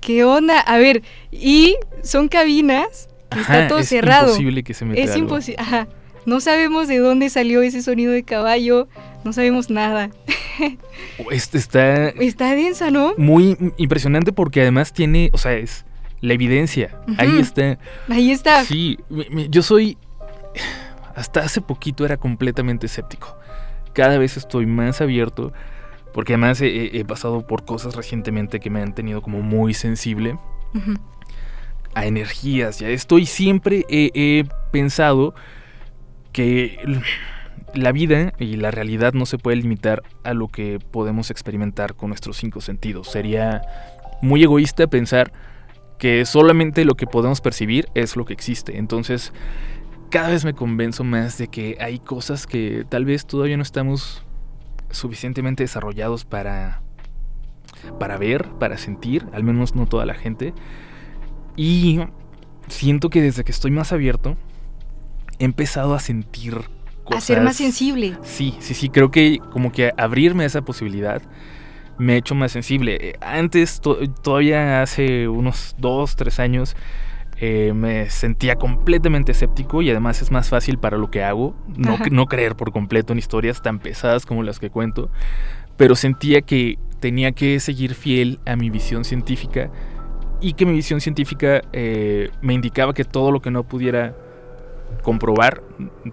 ¿qué 0.00 0.24
onda? 0.24 0.60
A 0.60 0.78
ver, 0.78 1.02
y 1.32 1.76
son 2.02 2.28
cabinas 2.28 3.08
que 3.30 3.40
está 3.40 3.66
todo 3.68 3.80
es 3.80 3.88
cerrado. 3.88 4.26
imposible 4.28 4.62
que 4.62 4.72
se 4.74 4.84
meta 4.84 5.00
Es 5.02 5.16
imposible. 5.16 5.60
Ajá. 5.60 5.88
No 6.26 6.40
sabemos 6.40 6.88
de 6.88 6.98
dónde 6.98 7.28
salió 7.30 7.62
ese 7.62 7.82
sonido 7.82 8.12
de 8.12 8.22
caballo, 8.24 8.88
no 9.24 9.32
sabemos 9.32 9.70
nada. 9.70 10.10
Este 11.30 11.58
está 11.58 12.08
Está 12.08 12.54
densa, 12.54 12.90
¿no? 12.90 13.14
muy 13.18 13.56
impresionante 13.76 14.32
porque 14.32 14.62
además 14.62 14.92
tiene, 14.92 15.28
o 15.32 15.38
sea, 15.38 15.52
es 15.52 15.84
la 16.26 16.34
evidencia. 16.34 16.90
Ahí 17.18 17.38
está. 17.38 17.78
Ahí 18.08 18.32
está. 18.32 18.64
Sí, 18.64 18.98
yo 19.48 19.62
soy. 19.62 19.96
Hasta 21.14 21.40
hace 21.40 21.60
poquito 21.60 22.04
era 22.04 22.16
completamente 22.16 22.86
escéptico. 22.86 23.38
Cada 23.92 24.18
vez 24.18 24.36
estoy 24.36 24.66
más 24.66 25.00
abierto. 25.00 25.52
Porque 26.12 26.32
además 26.32 26.60
he, 26.62 27.04
pasado 27.06 27.46
por 27.46 27.66
cosas 27.66 27.94
recientemente 27.94 28.58
que 28.58 28.70
me 28.70 28.80
han 28.80 28.94
tenido 28.94 29.20
como 29.20 29.42
muy 29.42 29.74
sensible 29.74 30.38
a 31.94 32.06
energías 32.06 32.80
y 32.80 32.86
a 32.86 32.88
esto. 32.88 33.18
Y 33.18 33.26
siempre 33.26 33.84
he, 33.90 34.10
he 34.14 34.44
pensado 34.72 35.34
que 36.32 36.78
la 37.74 37.92
vida 37.92 38.32
y 38.38 38.56
la 38.56 38.70
realidad 38.70 39.12
no 39.12 39.26
se 39.26 39.36
puede 39.36 39.58
limitar 39.58 40.02
a 40.24 40.32
lo 40.32 40.48
que 40.48 40.78
podemos 40.90 41.30
experimentar 41.30 41.94
con 41.94 42.08
nuestros 42.08 42.38
cinco 42.38 42.62
sentidos. 42.62 43.08
Sería 43.08 43.60
muy 44.22 44.42
egoísta 44.42 44.86
pensar 44.86 45.32
que 45.98 46.24
solamente 46.26 46.84
lo 46.84 46.94
que 46.94 47.06
podemos 47.06 47.40
percibir 47.40 47.88
es 47.94 48.16
lo 48.16 48.24
que 48.24 48.32
existe. 48.32 48.78
Entonces, 48.78 49.32
cada 50.10 50.28
vez 50.30 50.44
me 50.44 50.54
convenzo 50.54 51.04
más 51.04 51.38
de 51.38 51.48
que 51.48 51.78
hay 51.80 51.98
cosas 51.98 52.46
que 52.46 52.84
tal 52.88 53.04
vez 53.04 53.26
todavía 53.26 53.56
no 53.56 53.62
estamos 53.62 54.22
suficientemente 54.90 55.64
desarrollados 55.64 56.24
para 56.24 56.82
para 57.98 58.16
ver, 58.16 58.48
para 58.58 58.78
sentir, 58.78 59.26
al 59.32 59.44
menos 59.44 59.74
no 59.74 59.86
toda 59.86 60.06
la 60.06 60.14
gente. 60.14 60.54
Y 61.56 62.00
siento 62.68 63.10
que 63.10 63.22
desde 63.22 63.44
que 63.44 63.52
estoy 63.52 63.70
más 63.70 63.92
abierto, 63.92 64.36
he 65.38 65.44
empezado 65.44 65.94
a 65.94 66.00
sentir 66.00 66.54
cosas. 67.04 67.22
A 67.22 67.26
ser 67.26 67.40
más 67.42 67.56
sensible. 67.56 68.16
Sí, 68.22 68.56
sí, 68.60 68.74
sí, 68.74 68.88
creo 68.88 69.10
que 69.10 69.38
como 69.52 69.72
que 69.72 69.92
abrirme 69.96 70.44
a 70.44 70.46
esa 70.46 70.62
posibilidad 70.62 71.22
me 71.98 72.14
ha 72.14 72.16
hecho 72.16 72.34
más 72.34 72.52
sensible. 72.52 72.98
Eh, 73.00 73.12
Antes, 73.20 73.80
to- 73.80 73.98
todavía 74.22 74.82
hace 74.82 75.28
unos 75.28 75.74
dos, 75.78 76.16
tres 76.16 76.38
años, 76.40 76.76
eh, 77.38 77.72
me 77.74 78.08
sentía 78.08 78.56
completamente 78.56 79.32
escéptico 79.32 79.82
y 79.82 79.90
además 79.90 80.22
es 80.22 80.30
más 80.30 80.48
fácil 80.48 80.78
para 80.78 80.96
lo 80.96 81.10
que 81.10 81.22
hago 81.22 81.54
no, 81.76 81.98
no 82.10 82.24
creer 82.26 82.56
por 82.56 82.72
completo 82.72 83.12
en 83.12 83.18
historias 83.18 83.60
tan 83.60 83.78
pesadas 83.78 84.24
como 84.24 84.42
las 84.42 84.58
que 84.58 84.70
cuento, 84.70 85.10
pero 85.76 85.96
sentía 85.96 86.40
que 86.40 86.78
tenía 86.98 87.32
que 87.32 87.60
seguir 87.60 87.94
fiel 87.94 88.40
a 88.46 88.56
mi 88.56 88.70
visión 88.70 89.04
científica 89.04 89.70
y 90.40 90.54
que 90.54 90.64
mi 90.64 90.72
visión 90.72 91.02
científica 91.02 91.60
eh, 91.74 92.30
me 92.40 92.54
indicaba 92.54 92.94
que 92.94 93.04
todo 93.04 93.30
lo 93.30 93.40
que 93.42 93.50
no 93.50 93.64
pudiera 93.64 94.14
comprobar 95.02 95.62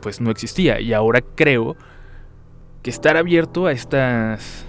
pues 0.01 0.19
no 0.19 0.29
existía 0.29 0.81
y 0.81 0.91
ahora 0.91 1.21
creo 1.35 1.77
que 2.81 2.89
estar 2.89 3.15
abierto 3.15 3.65
a 3.65 3.71
estas 3.71 4.65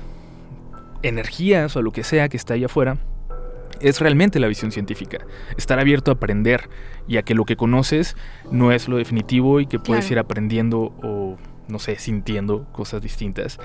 energías 1.08 1.76
o 1.76 1.82
lo 1.82 1.90
que 1.92 2.04
sea 2.04 2.28
que 2.28 2.36
está 2.36 2.54
allá 2.54 2.66
afuera 2.66 2.96
es 3.80 4.00
realmente 4.00 4.38
la 4.40 4.46
visión 4.46 4.70
científica. 4.72 5.18
Estar 5.58 5.78
abierto 5.78 6.10
a 6.10 6.14
aprender 6.14 6.68
y 7.08 7.16
a 7.18 7.22
que 7.22 7.34
lo 7.34 7.44
que 7.44 7.56
conoces 7.56 8.16
no 8.50 8.72
es 8.72 8.88
lo 8.88 8.96
definitivo 8.96 9.60
y 9.60 9.66
que 9.66 9.78
puedes 9.78 10.06
Claro. 10.06 10.14
ir 10.14 10.18
aprendiendo 10.20 10.78
o, 11.02 11.36
no 11.68 11.78
sé, 11.78 11.96
sintiendo 11.96 12.64
cosas 12.72 13.02
distintas. 13.02 13.58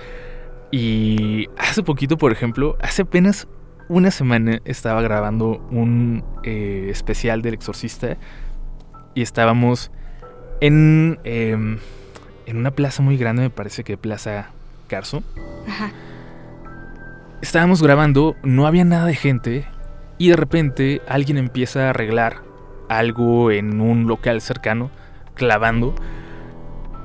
Y 0.72 1.48
hace 1.58 1.84
poquito, 1.84 2.18
por 2.18 2.32
ejemplo, 2.32 2.78
hace 2.82 3.04
apenas 3.04 3.48
una 3.88 4.12
semana 4.12 4.60
estaba 4.66 5.02
grabando 5.02 5.66
un 5.72 6.24
eh, 6.44 6.88
especial 6.92 7.42
del 7.42 7.54
exorcista 7.56 8.18
y 9.16 9.22
estábamos 9.22 9.92
en, 10.62 11.20
em, 11.24 11.78
en 12.46 12.58
una 12.58 12.72
plaza 12.72 13.02
muy 13.02 13.18
grande, 13.18 13.44
me 13.44 13.50
parece 13.50 13.84
que 13.84 13.98
Plaza 13.98 14.52
Carso. 14.88 15.24
Ajá. 15.68 15.92
Estábamos 17.42 17.82
grabando, 17.82 18.36
no 18.44 18.68
había 18.68 18.84
nada 18.84 19.06
de 19.06 19.16
gente 19.16 19.66
y 20.18 20.30
de 20.30 20.36
repente 20.36 21.02
alguien 21.08 21.38
empieza 21.38 21.88
a 21.88 21.90
arreglar 21.92 22.44
algo 22.90 23.50
en 23.52 23.80
un 23.80 24.08
local 24.08 24.42
cercano, 24.42 24.92
clavando. 25.36 25.96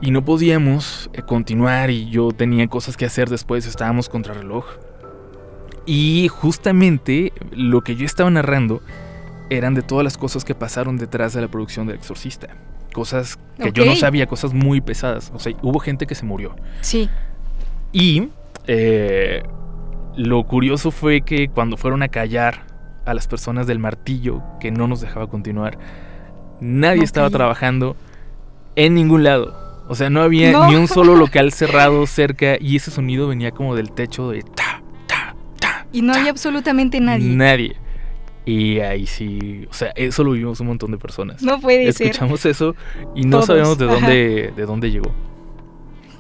Y 0.01 0.11
no 0.11 0.25
podíamos 0.25 1.09
eh, 1.13 1.23
continuar 1.23 1.91
y 1.91 2.11
yo 2.11 2.33
tenía 2.33 2.67
cosas 2.67 2.97
que 2.97 3.05
hacer 3.05 3.31
después, 3.31 3.65
estábamos 3.65 4.09
contra 4.09 4.35
reloj. 4.35 4.67
Y 5.87 6.29
justamente 6.29 7.33
lo 7.53 7.83
que 7.83 7.95
yo 7.95 8.05
estaba 8.05 8.29
narrando 8.29 8.83
eran 9.51 9.75
de 9.75 9.83
todas 9.83 10.03
las 10.03 10.19
cosas 10.19 10.45
que 10.45 10.55
pasaron 10.55 10.97
detrás 10.97 11.33
de 11.33 11.43
la 11.43 11.49
producción 11.49 11.87
del 11.87 11.97
exorcista. 11.97 12.49
Cosas 12.93 13.39
que 13.59 13.71
yo 13.73 13.85
no 13.85 13.95
sabía, 13.95 14.27
cosas 14.27 14.53
muy 14.53 14.81
pesadas. 14.81 15.31
O 15.35 15.39
sea, 15.39 15.53
hubo 15.63 15.79
gente 15.79 16.07
que 16.07 16.15
se 16.15 16.25
murió. 16.25 16.57
Sí. 16.81 17.09
Y 17.93 18.31
eh, 18.67 19.43
lo 20.17 20.43
curioso 20.45 20.91
fue 20.91 21.23
que 21.23 21.49
cuando 21.49 21.77
fueron 21.77 22.03
a 22.03 22.09
callar 22.09 22.67
a 23.05 23.15
las 23.15 23.27
personas 23.27 23.67
del 23.67 23.79
martillo 23.79 24.43
que 24.61 24.71
no 24.71 24.87
nos 24.89 25.01
dejaba 25.01 25.27
continuar, 25.27 25.79
nadie 26.61 27.03
estaba 27.05 27.31
trabajando 27.31 27.97
en 28.77 28.95
ningún 28.95 29.25
lado. 29.25 29.63
O 29.89 29.95
sea, 29.95 30.09
no 30.09 30.23
había 30.23 30.51
No. 30.53 30.69
ni 30.71 30.77
un 30.77 30.89
solo 30.89 31.15
local 31.17 31.53
cerrado 31.53 32.07
cerca 32.07 32.57
y 32.59 32.77
ese 32.77 32.91
sonido 32.91 33.29
venía 33.29 33.51
como 33.51 33.75
del 33.77 33.93
techo 33.93 34.31
de 34.31 34.43
ta, 34.43 34.83
ta, 35.07 35.35
ta. 35.61 35.87
Y 35.93 36.01
no 36.03 36.13
ta. 36.15 36.21
hay 36.23 36.29
absolutamente 36.29 37.01
nadie. 37.01 37.29
Nadie. 37.35 37.77
Y 38.47 38.79
ahí 38.81 39.07
sí, 39.07 39.67
o 39.71 39.73
sea, 39.73 39.91
eso 39.97 40.23
lo 40.23 40.33
vimos 40.33 40.61
un 40.61 40.67
montón 40.69 40.91
de 40.91 40.99
personas. 40.99 41.43
No 41.43 41.61
puede 41.61 41.91
ser. 41.93 42.07
Escuchamos 42.09 42.45
eso 42.47 42.75
y 43.15 43.23
no 43.25 43.39
Todos, 43.39 43.47
sabemos 43.47 43.79
de 43.79 43.85
ajá. 43.87 43.95
dónde, 43.95 44.53
de 44.57 44.67
dónde 44.67 44.91
llegó. 44.91 45.11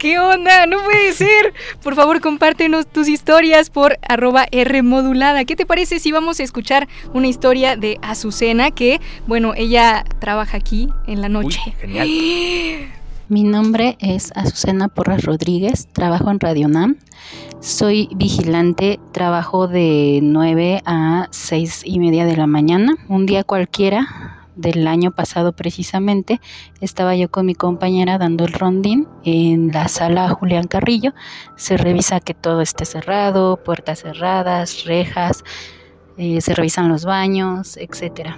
¿Qué 0.04 0.18
onda? 0.18 0.66
No 0.66 0.84
puede 0.84 1.14
ser. 1.14 1.54
Por 1.82 1.94
favor, 1.94 2.20
compártenos 2.20 2.86
tus 2.86 3.08
historias 3.08 3.70
por 3.70 3.96
arroba 4.06 4.44
R 4.50 4.82
modulada. 4.82 5.46
¿Qué 5.46 5.56
te 5.56 5.64
parece 5.64 5.98
si 5.98 6.12
vamos 6.12 6.40
a 6.40 6.42
escuchar 6.42 6.88
una 7.14 7.26
historia 7.26 7.76
de 7.76 7.96
Azucena 8.02 8.70
que, 8.70 9.00
bueno, 9.26 9.54
ella 9.56 10.04
trabaja 10.18 10.58
aquí 10.58 10.90
en 11.06 11.22
la 11.22 11.28
Uy, 11.28 11.32
noche? 11.32 11.58
genial. 11.80 12.06
Mi 13.30 13.44
nombre 13.44 13.96
es 13.98 14.30
Azucena 14.34 14.88
Porras 14.88 15.24
Rodríguez, 15.24 15.88
trabajo 15.90 16.30
en 16.30 16.38
Radio 16.38 16.68
Nam. 16.68 16.96
Soy 17.60 18.10
vigilante, 18.14 19.00
trabajo 19.12 19.68
de 19.68 20.20
9 20.22 20.82
a 20.84 21.28
6 21.30 21.80
y 21.86 21.98
media 21.98 22.26
de 22.26 22.36
la 22.36 22.46
mañana. 22.46 22.92
Un 23.08 23.24
día 23.24 23.42
cualquiera 23.42 24.43
del 24.56 24.86
año 24.86 25.10
pasado 25.10 25.52
precisamente, 25.52 26.40
estaba 26.80 27.16
yo 27.16 27.30
con 27.30 27.46
mi 27.46 27.54
compañera 27.54 28.18
dando 28.18 28.44
el 28.44 28.52
rondín 28.52 29.08
en 29.24 29.68
la 29.72 29.88
sala 29.88 30.28
Julián 30.30 30.66
Carrillo. 30.66 31.12
Se 31.56 31.76
revisa 31.76 32.20
que 32.20 32.34
todo 32.34 32.60
esté 32.60 32.84
cerrado, 32.84 33.56
puertas 33.56 34.00
cerradas, 34.00 34.84
rejas, 34.84 35.44
eh, 36.16 36.40
se 36.40 36.54
revisan 36.54 36.88
los 36.88 37.04
baños, 37.04 37.76
etcétera 37.76 38.36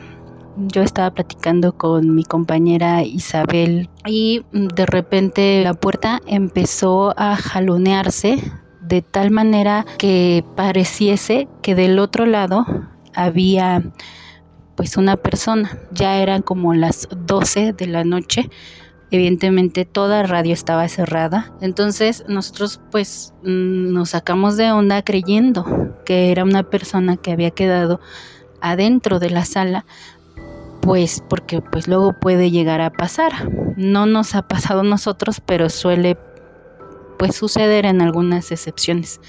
yo 0.57 0.83
estaba 0.83 1.11
platicando 1.11 1.77
con 1.77 2.15
mi 2.15 2.25
compañera 2.25 3.03
Isabel 3.03 3.91
y 4.07 4.43
mm, 4.53 4.69
de 4.69 4.87
repente 4.87 5.63
la 5.63 5.75
puerta 5.75 6.21
empezó 6.27 7.13
a 7.19 7.37
jalonearse 7.37 8.39
de 8.81 9.03
tal 9.03 9.31
manera 9.31 9.85
que 9.99 10.45
pareciese 10.55 11.49
que 11.63 11.75
del 11.75 11.99
otro 11.99 12.25
lado 12.25 12.65
había 13.15 13.83
pues 14.77 14.97
una 14.97 15.17
persona. 15.17 15.79
Ya 15.91 16.19
eran 16.19 16.43
como 16.43 16.75
las 16.75 17.09
12 17.11 17.73
de 17.73 17.87
la 17.87 18.05
noche. 18.05 18.51
Evidentemente 19.11 19.85
toda 19.85 20.23
radio 20.25 20.53
estaba 20.53 20.89
cerrada. 20.89 21.53
Entonces 21.61 22.25
nosotros 22.29 22.81
pues 22.91 23.33
mm, 23.43 23.93
nos 23.93 24.11
sacamos 24.11 24.57
de 24.57 24.71
onda 24.73 25.03
creyendo 25.03 25.95
que 26.05 26.31
era 26.31 26.45
una 26.45 26.65
persona 26.65 27.17
que 27.17 27.33
había 27.33 27.51
quedado 27.51 28.01
adentro 28.61 29.19
de 29.19 29.31
la 29.31 29.45
sala 29.45 29.85
pues 30.81 31.23
porque 31.29 31.61
pues 31.61 31.89
luego 31.89 32.13
puede 32.13 32.51
llegar 32.51 32.81
a 32.81 32.91
pasar. 32.91 33.33
No 33.77 34.07
nos 34.07 34.35
ha 34.37 34.43
pasado 34.43 34.81
a 34.81 34.85
nosotros, 34.85 35.41
pero 35.45 35.69
suele 35.69 36.17
pues 37.19 37.35
suceder 37.35 37.87
en 37.87 38.01
algunas 38.01 38.53
excepciones. 38.53 39.21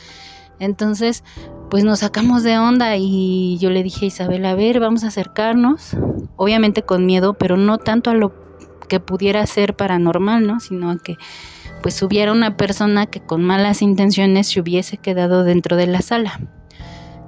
Entonces, 0.60 1.24
pues 1.70 1.84
nos 1.84 2.00
sacamos 2.00 2.44
de 2.44 2.58
onda 2.58 2.96
y 2.98 3.58
yo 3.60 3.70
le 3.70 3.84
dije 3.84 4.06
a 4.06 4.08
Isabel, 4.08 4.46
a 4.46 4.56
ver, 4.56 4.80
vamos 4.80 5.04
a 5.04 5.08
acercarnos, 5.08 5.98
obviamente 6.36 6.84
con 6.84 7.06
miedo, 7.06 7.34
pero 7.34 7.58
no 7.58 7.78
tanto 7.78 8.10
a 8.10 8.14
lo 8.14 8.34
que 8.88 9.00
pudiera 9.00 9.46
ser 9.46 9.76
paranormal, 9.76 10.48
¿no? 10.48 10.60
Sino 10.60 10.92
a 10.92 10.98
que 10.98 11.18
pues 11.82 12.02
hubiera 12.02 12.32
una 12.32 12.58
persona 12.58 13.06
que 13.06 13.20
con 13.20 13.44
malas 13.44 13.82
intenciones 13.82 14.48
se 14.48 14.62
hubiese 14.62 14.98
quedado 14.98 15.44
dentro 15.44 15.76
de 15.76 15.88
la 15.88 16.02
sala. 16.02 16.40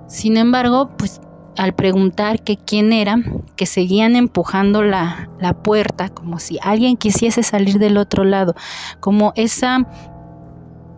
Sin 0.07 0.37
embargo, 0.37 0.89
pues 0.97 1.21
al 1.57 1.73
preguntar 1.73 2.41
que 2.43 2.57
quién 2.57 2.93
era, 2.93 3.17
que 3.57 3.65
seguían 3.65 4.15
empujando 4.15 4.81
la, 4.81 5.29
la 5.39 5.61
puerta 5.61 6.09
como 6.09 6.39
si 6.39 6.57
alguien 6.61 6.95
quisiese 6.95 7.43
salir 7.43 7.79
del 7.79 7.97
otro 7.97 8.23
lado, 8.23 8.55
como 9.01 9.33
esa, 9.35 9.85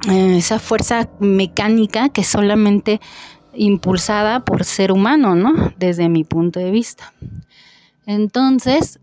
eh, 0.09 0.37
esa 0.37 0.59
fuerza 0.59 1.09
mecánica 1.19 2.09
que 2.09 2.23
solamente 2.23 2.99
impulsada 3.53 4.45
por 4.45 4.63
ser 4.63 4.91
humano, 4.91 5.35
¿no? 5.35 5.73
Desde 5.77 6.09
mi 6.09 6.23
punto 6.23 6.59
de 6.59 6.71
vista. 6.71 7.13
Entonces, 8.05 8.99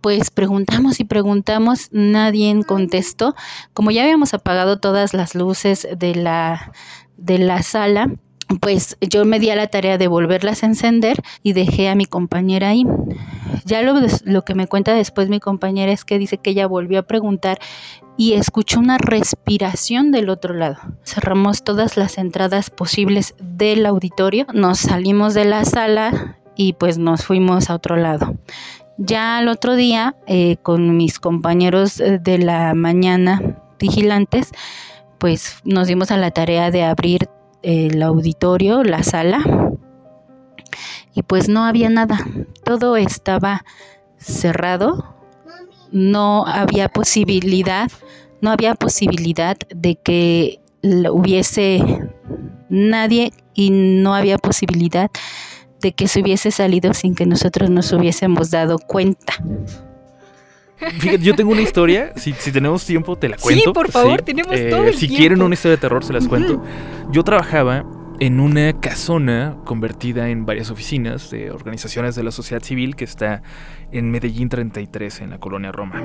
pues 0.00 0.30
preguntamos 0.30 1.00
y 1.00 1.04
preguntamos, 1.04 1.88
nadie 1.92 2.58
contestó. 2.66 3.34
Como 3.74 3.90
ya 3.90 4.02
habíamos 4.02 4.34
apagado 4.34 4.78
todas 4.78 5.14
las 5.14 5.34
luces 5.34 5.88
de 5.96 6.14
la, 6.14 6.72
de 7.16 7.38
la 7.38 7.62
sala, 7.62 8.10
pues 8.60 8.96
yo 9.00 9.24
me 9.24 9.38
di 9.38 9.50
a 9.50 9.56
la 9.56 9.66
tarea 9.66 9.98
de 9.98 10.08
volverlas 10.08 10.62
a 10.62 10.66
encender 10.66 11.22
y 11.42 11.52
dejé 11.52 11.88
a 11.88 11.94
mi 11.94 12.06
compañera 12.06 12.70
ahí. 12.70 12.84
Ya 13.64 13.82
lo, 13.82 13.94
lo, 14.24 14.44
que 14.44 14.54
me 14.54 14.66
cuenta 14.66 14.94
después 14.94 15.28
mi 15.28 15.40
compañera 15.40 15.92
es 15.92 16.04
que 16.04 16.18
dice 16.18 16.38
que 16.38 16.50
ella 16.50 16.66
volvió 16.66 17.00
a 17.00 17.02
preguntar 17.02 17.58
y 18.18 18.34
escuchó 18.34 18.80
una 18.80 18.98
respiración 18.98 20.10
del 20.10 20.28
otro 20.28 20.52
lado. 20.52 20.76
Cerramos 21.04 21.62
todas 21.62 21.96
las 21.96 22.18
entradas 22.18 22.68
posibles 22.68 23.34
del 23.40 23.86
auditorio, 23.86 24.46
nos 24.52 24.80
salimos 24.80 25.32
de 25.34 25.44
la 25.44 25.64
sala 25.64 26.36
y 26.56 26.72
pues 26.74 26.98
nos 26.98 27.24
fuimos 27.24 27.70
a 27.70 27.76
otro 27.76 27.96
lado. 27.96 28.34
Ya 28.98 29.38
al 29.38 29.46
otro 29.46 29.76
día, 29.76 30.16
eh, 30.26 30.56
con 30.62 30.96
mis 30.96 31.20
compañeros 31.20 31.98
de 31.98 32.38
la 32.38 32.74
mañana 32.74 33.40
vigilantes, 33.78 34.50
pues 35.18 35.60
nos 35.62 35.86
dimos 35.86 36.10
a 36.10 36.16
la 36.16 36.32
tarea 36.32 36.72
de 36.72 36.82
abrir 36.82 37.30
el 37.62 38.02
auditorio, 38.02 38.82
la 38.82 39.04
sala, 39.04 39.40
y 41.14 41.22
pues 41.22 41.48
no 41.48 41.64
había 41.64 41.88
nada, 41.88 42.18
todo 42.64 42.96
estaba 42.96 43.64
cerrado, 44.16 45.14
no 45.92 46.46
había 46.46 46.88
posibilidad, 46.88 47.90
no 48.40 48.50
había 48.50 48.74
posibilidad 48.74 49.56
de 49.74 49.96
que 49.96 50.60
hubiese 50.82 51.82
nadie 52.68 53.32
y 53.54 53.70
no 53.70 54.14
había 54.14 54.38
posibilidad 54.38 55.10
de 55.80 55.92
que 55.92 56.08
se 56.08 56.20
hubiese 56.20 56.50
salido 56.50 56.94
sin 56.94 57.14
que 57.14 57.26
nosotros 57.26 57.70
nos 57.70 57.92
hubiésemos 57.92 58.50
dado 58.50 58.78
cuenta. 58.78 59.34
Fíjate, 60.76 61.18
yo 61.18 61.34
tengo 61.34 61.50
una 61.50 61.62
historia, 61.62 62.12
si, 62.16 62.32
si 62.34 62.52
tenemos 62.52 62.84
tiempo 62.86 63.16
te 63.16 63.28
la 63.28 63.36
cuento. 63.36 63.64
Sí, 63.64 63.72
por 63.72 63.90
favor, 63.90 64.22
tenemos 64.22 64.54
todo 64.70 64.84
el 64.84 64.94
Si 64.94 65.00
tiempo. 65.00 65.16
quieren 65.16 65.42
una 65.42 65.54
historia 65.54 65.76
de 65.76 65.80
terror 65.80 66.04
se 66.04 66.12
las 66.12 66.28
cuento. 66.28 66.62
Yo 67.10 67.24
trabajaba 67.24 67.84
en 68.20 68.40
una 68.40 68.80
casona 68.80 69.56
convertida 69.64 70.28
en 70.28 70.46
varias 70.46 70.70
oficinas 70.70 71.30
de 71.30 71.50
organizaciones 71.50 72.14
de 72.14 72.22
la 72.22 72.30
sociedad 72.30 72.62
civil 72.62 72.94
que 72.96 73.04
está 73.04 73.42
en 73.92 74.10
Medellín 74.10 74.48
33, 74.48 75.20
en 75.22 75.30
la 75.30 75.38
colonia 75.38 75.72
Roma. 75.72 76.02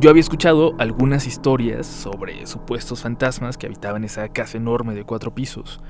Yo 0.00 0.10
había 0.10 0.20
escuchado 0.20 0.74
algunas 0.78 1.26
historias 1.26 1.86
sobre 1.86 2.46
supuestos 2.46 3.02
fantasmas 3.02 3.56
que 3.56 3.66
habitaban 3.66 4.04
esa 4.04 4.28
casa 4.28 4.56
enorme 4.56 4.94
de 4.94 5.04
cuatro 5.04 5.34
pisos. 5.34 5.80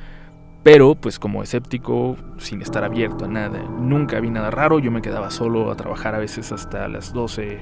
Pero, 0.62 0.94
pues 0.94 1.18
como 1.18 1.42
escéptico, 1.42 2.16
sin 2.38 2.62
estar 2.62 2.84
abierto 2.84 3.24
a 3.24 3.28
nada, 3.28 3.62
nunca 3.62 4.20
vi 4.20 4.30
nada 4.30 4.50
raro, 4.50 4.78
yo 4.78 4.90
me 4.90 5.02
quedaba 5.02 5.30
solo 5.30 5.70
a 5.70 5.76
trabajar 5.76 6.14
a 6.14 6.18
veces 6.18 6.52
hasta 6.52 6.88
las 6.88 7.12
12 7.12 7.60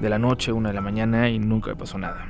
de 0.00 0.08
la 0.08 0.18
noche, 0.18 0.52
1 0.52 0.68
de 0.68 0.74
la 0.74 0.80
mañana 0.80 1.28
y 1.28 1.38
nunca 1.38 1.70
me 1.70 1.76
pasó 1.76 1.98
nada. 1.98 2.26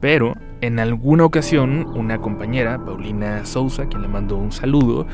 Pero 0.00 0.34
en 0.60 0.78
alguna 0.78 1.24
ocasión, 1.24 1.86
una 1.94 2.18
compañera, 2.18 2.84
Paulina 2.84 3.44
Sousa, 3.44 3.88
quien 3.88 4.02
le 4.02 4.08
mandó 4.08 4.36
un 4.36 4.52
saludo, 4.52 5.06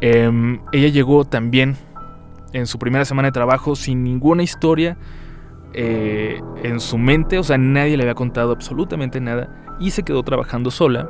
em, 0.00 0.60
ella 0.72 0.88
llegó 0.88 1.24
también 1.24 1.76
en 2.52 2.66
su 2.66 2.78
primera 2.78 3.04
semana 3.04 3.28
de 3.28 3.32
trabajo 3.32 3.76
sin 3.76 4.04
ninguna 4.04 4.42
historia 4.42 4.96
eh, 5.72 6.40
en 6.62 6.80
su 6.80 6.98
mente, 6.98 7.38
o 7.38 7.42
sea, 7.42 7.58
nadie 7.58 7.96
le 7.96 8.02
había 8.02 8.14
contado 8.14 8.52
absolutamente 8.52 9.20
nada 9.20 9.76
y 9.78 9.92
se 9.92 10.02
quedó 10.02 10.22
trabajando 10.22 10.70
sola 10.70 11.08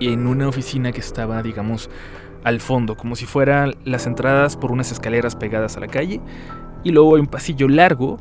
en 0.00 0.26
una 0.26 0.48
oficina 0.48 0.90
que 0.90 1.00
estaba, 1.00 1.42
digamos, 1.42 1.90
al 2.44 2.60
fondo, 2.60 2.96
como 2.96 3.14
si 3.14 3.26
fueran 3.26 3.74
las 3.84 4.06
entradas 4.06 4.56
por 4.56 4.72
unas 4.72 4.90
escaleras 4.90 5.36
pegadas 5.36 5.76
a 5.76 5.80
la 5.80 5.86
calle 5.86 6.20
y 6.82 6.90
luego 6.90 7.14
hay 7.14 7.20
un 7.20 7.26
pasillo 7.26 7.68
largo 7.68 8.18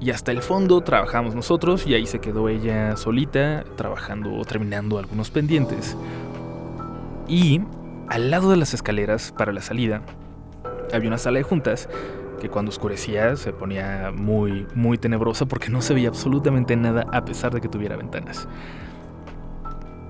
y 0.00 0.10
hasta 0.10 0.32
el 0.32 0.42
fondo 0.42 0.80
trabajamos 0.80 1.34
nosotros 1.34 1.86
y 1.86 1.94
ahí 1.94 2.06
se 2.06 2.18
quedó 2.18 2.48
ella 2.48 2.96
solita 2.96 3.64
trabajando 3.76 4.34
o 4.34 4.44
terminando 4.44 4.98
algunos 4.98 5.30
pendientes. 5.30 5.96
Y 7.28 7.60
al 8.08 8.30
lado 8.30 8.50
de 8.50 8.56
las 8.56 8.74
escaleras 8.74 9.32
para 9.38 9.52
la 9.52 9.62
salida 9.62 10.02
había 10.92 11.08
una 11.08 11.18
sala 11.18 11.38
de 11.38 11.44
juntas 11.44 11.88
que 12.40 12.48
cuando 12.48 12.70
oscurecía 12.70 13.36
se 13.36 13.52
ponía 13.52 14.12
muy 14.14 14.66
muy 14.74 14.98
tenebrosa 14.98 15.46
porque 15.46 15.68
no 15.68 15.80
se 15.80 15.94
veía 15.94 16.08
absolutamente 16.08 16.74
nada 16.74 17.06
a 17.12 17.24
pesar 17.24 17.52
de 17.52 17.60
que 17.60 17.68
tuviera 17.68 17.96
ventanas. 17.96 18.48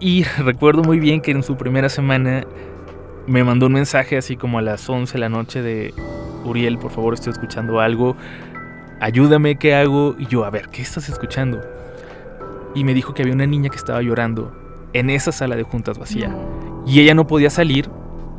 Y 0.00 0.24
recuerdo 0.38 0.82
muy 0.82 0.98
bien 0.98 1.20
que 1.20 1.30
en 1.30 1.42
su 1.42 1.56
primera 1.56 1.88
semana 1.88 2.44
me 3.26 3.44
mandó 3.44 3.66
un 3.66 3.74
mensaje 3.74 4.16
así 4.16 4.36
como 4.36 4.58
a 4.58 4.62
las 4.62 4.88
11 4.88 5.12
de 5.12 5.18
la 5.18 5.28
noche 5.28 5.62
de 5.62 5.94
Uriel, 6.44 6.78
por 6.78 6.90
favor, 6.90 7.14
estoy 7.14 7.32
escuchando 7.32 7.80
algo. 7.80 8.16
Ayúdame, 9.00 9.56
¿qué 9.56 9.74
hago? 9.74 10.16
Y 10.18 10.26
yo, 10.26 10.44
a 10.44 10.50
ver, 10.50 10.68
¿qué 10.68 10.82
estás 10.82 11.08
escuchando? 11.08 11.60
Y 12.74 12.84
me 12.84 12.94
dijo 12.94 13.14
que 13.14 13.22
había 13.22 13.34
una 13.34 13.46
niña 13.46 13.70
que 13.70 13.76
estaba 13.76 14.02
llorando 14.02 14.52
en 14.92 15.10
esa 15.10 15.32
sala 15.32 15.56
de 15.56 15.62
juntas 15.62 15.98
vacía. 15.98 16.34
Y 16.86 17.00
ella 17.00 17.14
no 17.14 17.26
podía 17.26 17.50
salir 17.50 17.88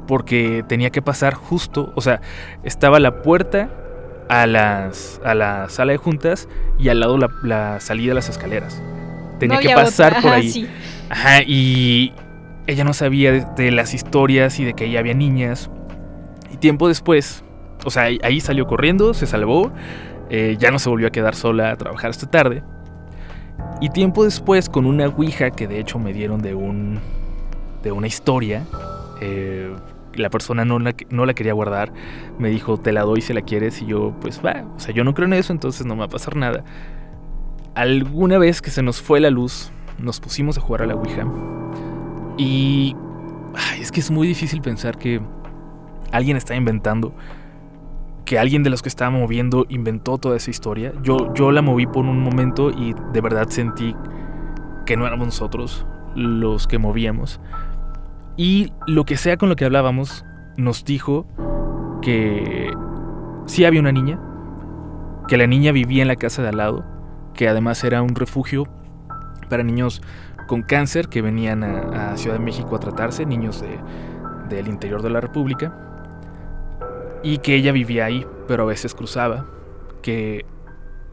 porque 0.07 0.63
tenía 0.67 0.89
que 0.91 1.01
pasar 1.01 1.33
justo, 1.33 1.91
o 1.95 2.01
sea, 2.01 2.21
estaba 2.63 2.99
la 2.99 3.21
puerta 3.21 3.69
a, 4.29 4.47
las, 4.47 5.21
a 5.23 5.35
la 5.35 5.69
sala 5.69 5.91
de 5.93 5.97
juntas 5.97 6.47
y 6.79 6.89
al 6.89 6.99
lado 6.99 7.17
la, 7.17 7.29
la 7.43 7.79
salida 7.79 8.09
de 8.09 8.15
las 8.15 8.29
escaleras. 8.29 8.81
Tenía 9.39 9.57
No 9.57 9.61
que 9.61 9.73
pasar 9.73 10.13
otra. 10.13 10.21
por 10.21 10.31
Ajá, 10.31 10.39
ahí. 10.39 10.49
sí. 10.51 10.67
Ajá, 11.09 11.41
y 11.45 12.13
ella 12.67 12.83
no 12.83 12.93
sabía 12.93 13.31
de, 13.31 13.45
de 13.57 13.71
las 13.71 13.93
historias 13.93 14.59
y 14.59 14.65
de 14.65 14.73
que 14.73 14.85
ahí 14.85 14.97
había 14.97 15.13
niñas. 15.13 15.69
Y 16.51 16.57
tiempo 16.57 16.87
después, 16.87 17.43
o 17.85 17.91
sea, 17.91 18.03
ahí, 18.03 18.39
salió 18.39 18.65
corriendo, 18.67 19.13
se 19.13 19.25
salvó, 19.25 19.71
eh, 20.29 20.55
ya 20.59 20.71
no 20.71 20.79
se 20.79 20.89
volvió 20.89 21.07
a 21.07 21.11
quedar 21.11 21.35
sola 21.35 21.71
a 21.71 21.75
trabajar 21.75 22.09
hasta 22.11 22.29
tarde. 22.29 22.63
Y 23.81 23.89
tiempo 23.89 24.23
después, 24.23 24.69
con 24.69 24.85
una 24.85 25.07
ouija 25.07 25.51
que 25.51 25.67
de 25.67 25.79
hecho 25.79 25.99
me 25.99 26.13
dieron 26.13 26.41
de 26.41 26.53
un 26.55 26.99
de 27.83 27.91
una 27.91 28.07
historia, 28.07 28.63
eh, 29.19 29.75
la 30.15 30.29
persona 30.29 30.65
no 30.65 30.79
la, 30.79 30.95
no 31.09 31.25
la 31.25 31.33
quería 31.33 31.53
guardar, 31.53 31.93
me 32.37 32.49
dijo, 32.49 32.77
te 32.77 32.91
la 32.91 33.01
doy 33.01 33.21
si 33.21 33.33
la 33.33 33.41
quieres, 33.41 33.81
y 33.81 33.85
yo, 33.85 34.13
pues 34.21 34.41
va, 34.45 34.65
o 34.75 34.79
sea, 34.79 34.93
yo 34.93 35.03
no 35.03 35.13
creo 35.13 35.27
en 35.27 35.33
eso, 35.33 35.53
entonces 35.53 35.85
no 35.85 35.95
me 35.95 35.99
va 35.99 36.05
a 36.05 36.09
pasar 36.09 36.35
nada. 36.35 36.63
Alguna 37.75 38.37
vez 38.37 38.61
que 38.61 38.69
se 38.69 38.83
nos 38.83 39.01
fue 39.01 39.19
la 39.19 39.29
luz, 39.29 39.71
nos 39.97 40.19
pusimos 40.19 40.57
a 40.57 40.61
jugar 40.61 40.83
a 40.83 40.85
la 40.85 40.95
Ouija. 40.95 41.25
Y 42.37 42.95
es 43.79 43.91
que 43.91 43.99
es 43.99 44.11
muy 44.11 44.27
difícil 44.27 44.61
pensar 44.61 44.97
que 44.97 45.21
alguien 46.11 46.37
está 46.37 46.55
inventando, 46.55 47.13
que 48.25 48.39
alguien 48.39 48.63
de 48.63 48.69
los 48.69 48.81
que 48.81 48.89
estaba 48.89 49.11
moviendo 49.11 49.65
inventó 49.69 50.17
toda 50.17 50.37
esa 50.37 50.49
historia. 50.49 50.93
Yo, 51.03 51.33
yo 51.33 51.51
la 51.51 51.61
moví 51.61 51.85
por 51.85 52.05
un 52.05 52.19
momento 52.19 52.71
y 52.71 52.93
de 53.11 53.21
verdad 53.21 53.49
sentí 53.49 53.95
que 54.85 54.97
no 54.97 55.05
éramos 55.05 55.27
nosotros 55.27 55.85
los 56.15 56.67
que 56.67 56.77
movíamos. 56.77 57.39
Y 58.35 58.71
lo 58.87 59.05
que 59.05 59.17
sea 59.17 59.37
con 59.37 59.49
lo 59.49 59.55
que 59.55 59.65
hablábamos, 59.65 60.25
nos 60.57 60.85
dijo 60.85 61.25
que 62.01 62.71
sí 63.45 63.65
había 63.65 63.79
una 63.79 63.91
niña, 63.91 64.19
que 65.27 65.37
la 65.37 65.47
niña 65.47 65.71
vivía 65.71 66.01
en 66.01 66.07
la 66.07 66.15
casa 66.15 66.41
de 66.41 66.49
al 66.49 66.57
lado, 66.57 66.85
que 67.33 67.47
además 67.47 67.83
era 67.83 68.01
un 68.01 68.15
refugio 68.15 68.67
para 69.49 69.63
niños 69.63 70.01
con 70.47 70.61
cáncer 70.63 71.07
que 71.07 71.21
venían 71.21 71.63
a, 71.63 72.17
Ciudad 72.17 72.37
de 72.37 72.43
México 72.43 72.75
a 72.75 72.79
tratarse, 72.79 73.25
niños 73.25 73.61
de- 73.61 73.79
del 74.49 74.67
interior 74.67 75.01
de 75.01 75.09
la 75.09 75.21
República, 75.21 75.73
y 77.23 77.37
que 77.37 77.55
ella 77.55 77.71
vivía 77.71 78.05
ahí, 78.05 78.25
pero 78.47 78.63
a 78.63 78.65
veces 78.65 78.93
cruzaba, 78.93 79.45
que 80.01 80.45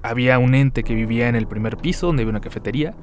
había 0.03 0.39
un 0.39 0.55
ente 0.55 0.83
que 0.83 0.95
vivía 0.95 1.29
en 1.29 1.37
el 1.37 1.47
primer 1.47 1.77
piso 1.77 2.09
donde 2.09 2.23
había 2.23 2.31
una 2.31 2.41
cafetería, 2.41 2.95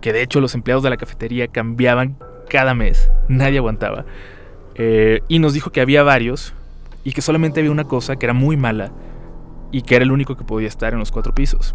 que 0.00 0.12
de 0.12 0.22
hecho 0.22 0.40
los 0.40 0.54
empleados 0.54 0.82
de 0.82 0.90
la 0.90 0.96
cafetería 0.96 1.46
cambiaban 1.48 2.18
cada 2.48 2.74
mes, 2.74 3.10
nadie 3.28 3.58
aguantaba, 3.58 4.04
Eh, 4.76 5.20
y 5.28 5.38
nos 5.38 5.52
dijo 5.54 5.70
que 5.70 5.80
había 5.80 6.02
varios 6.02 6.52
y 7.04 7.12
que 7.12 7.22
solamente 7.22 7.60
había 7.60 7.70
una 7.70 7.84
cosa 7.84 8.16
que 8.16 8.26
era 8.26 8.32
muy 8.32 8.56
mala 8.56 8.90
y 9.70 9.82
que 9.82 9.94
era 9.94 10.04
el 10.04 10.10
único 10.10 10.36
que 10.36 10.42
podía 10.42 10.66
estar 10.66 10.92
en 10.92 10.98
los 10.98 11.12
cuatro 11.12 11.32
pisos. 11.32 11.74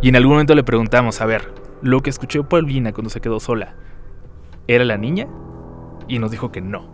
Y 0.00 0.08
en 0.08 0.14
algún 0.16 0.32
momento 0.34 0.54
le 0.54 0.62
preguntamos, 0.62 1.20
a 1.20 1.26
ver, 1.26 1.52
lo 1.82 2.00
que 2.00 2.10
escuchó 2.10 2.48
Paulina 2.48 2.92
cuando 2.92 3.10
se 3.10 3.20
quedó 3.20 3.40
sola, 3.40 3.74
¿era 4.68 4.84
la 4.84 4.96
niña? 4.96 5.26
Y 6.06 6.20
nos 6.20 6.30
dijo 6.30 6.52
que 6.52 6.60
no. 6.60 6.88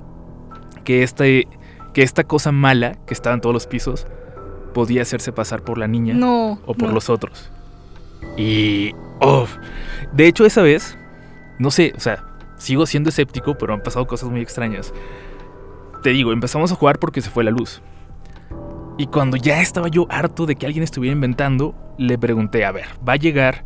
Que, 0.84 1.02
este, 1.02 1.48
que 1.92 2.02
esta 2.02 2.24
cosa 2.24 2.50
mala 2.50 2.94
que 3.06 3.12
estaba 3.12 3.34
en 3.34 3.40
todos 3.42 3.52
los 3.52 3.66
pisos 3.66 4.06
podía 4.72 5.02
hacerse 5.02 5.32
pasar 5.32 5.62
por 5.62 5.76
la 5.76 5.87
niña 5.87 6.14
No. 6.14 6.58
o 6.64 6.74
por 6.74 6.88
no. 6.88 6.94
los 6.94 7.10
otros. 7.10 7.50
Y... 8.38 8.92
oh, 9.20 9.46
de 10.12 10.26
hecho, 10.26 10.46
esa 10.46 10.62
vez, 10.62 10.96
no 11.58 11.70
sé, 11.70 11.92
o 11.96 12.00
sea, 12.00 12.24
sigo 12.57 12.87
siendo 12.87 13.11
escéptico, 13.11 13.57
pero 13.59 13.75
han 13.75 13.83
pasado 13.83 14.07
cosas 14.07 14.31
muy 14.31 14.40
extrañas. 14.40 14.93
Te 16.03 16.11
digo, 16.11 16.33
empezamos 16.33 16.71
a 16.73 16.75
jugar 16.75 16.99
porque 16.99 17.21
se 17.21 17.31
fue 17.31 17.45
la 17.45 17.51
luz. 17.51 17.83
Y 18.99 19.07
cuando 19.07 19.37
ya 19.37 19.61
estaba 19.61 19.88
yo 19.88 20.07
harto 20.09 20.47
de 20.47 20.55
que 20.57 20.67
alguien 20.67 20.85
estuviera 20.85 21.14
inventando, 21.14 21.75
le 21.99 22.17
pregunté, 22.19 22.64
a 22.64 22.73
ver, 22.73 22.87
¿va 23.07 23.14
a 23.14 23.17
llegar 23.17 23.64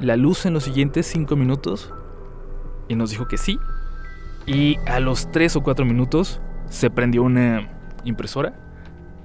la 0.00 0.16
luz 0.16 0.46
en 0.46 0.54
los 0.54 0.64
siguientes 0.64 1.06
cinco 1.06 1.34
minutos? 1.36 1.92
Y 2.88 2.94
nos 2.94 3.10
dijo 3.10 3.26
que 3.26 3.38
sí. 3.38 3.58
Y 4.46 4.76
a 4.86 5.00
los 5.00 5.30
tres 5.32 5.56
o 5.56 5.62
cuatro 5.62 5.84
minutos 5.84 6.40
se 6.68 6.90
prendió 6.90 7.22
una 7.22 7.68
impresora 8.04 8.54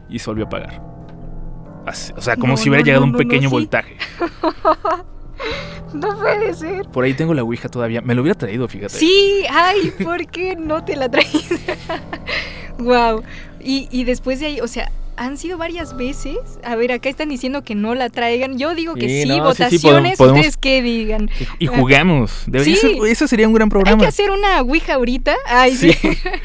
y 0.10 0.20
se 0.20 0.30
volvió 0.30 0.46
a 0.46 0.48
apagar. 0.48 0.82
Así- 1.86 2.14
o 2.16 2.22
sea, 2.22 2.36
como 2.36 2.54
No, 2.54 2.58
si 2.58 2.70
hubiera 2.70 2.82
no, 2.82 2.86
llegado 2.86 3.06
no, 3.06 3.12
un 3.12 3.18
pequeño 3.18 3.50
sí. 3.50 3.56
No 5.94 6.18
puede 6.20 6.54
ser. 6.54 6.86
Por 6.90 7.06
ahí 7.06 7.14
tengo 7.14 7.34
la 7.34 7.44
Ouija 7.44 7.70
todavía. 7.70 8.02
Me 8.02 8.14
lo 8.14 8.22
hubiera 8.22 8.38
traído, 8.38 8.68
fíjate. 8.68 8.98
Sí, 8.98 9.46
ay, 9.50 9.94
¿por 10.04 10.28
qué 10.28 10.56
no 10.56 10.84
te 10.84 10.96
la 10.96 11.10
traes? 11.10 11.48
wow. 12.78 13.24
Y, 13.60 13.88
y 13.90 14.04
después 14.04 14.40
de 14.40 14.48
ahí, 14.48 14.62
o 14.62 14.68
sea, 14.68 14.92
han 15.18 15.38
sido 15.38 15.58
varias 15.58 15.98
veces. 15.98 16.38
A 16.64 16.76
ver, 16.76 16.92
acá 16.92 17.10
están 17.10 17.30
diciendo 17.30 17.64
que 17.64 17.76
no 17.76 17.96
la 17.96 18.10
traigan. 18.10 18.58
Yo 18.58 18.76
digo 18.76 18.94
que 18.94 19.10
Sí, 19.10 19.22
sí, 19.24 19.28
no, 19.28 19.34
sí, 19.34 19.40
sí, 19.40 19.42
votaciones, 19.42 19.82
podemos- 19.82 20.18
podemos- 20.18 20.38
ustedes 20.40 20.58
qué 20.58 20.82
digan. 20.82 21.30
Y, 21.60 21.68
jugamos. 21.68 22.46
Ser- 22.52 22.88
eso 23.08 23.28
sería 23.28 23.48
un 23.48 23.54
gran 23.54 23.66
Hay 23.68 23.72
programa. 23.72 24.02
que 24.02 24.08
hacer 24.08 24.32
una 24.32 24.62
ouija 24.62 24.94
ahorita. 24.96 25.36
Ay, 25.48 25.76
sí. 25.76 25.92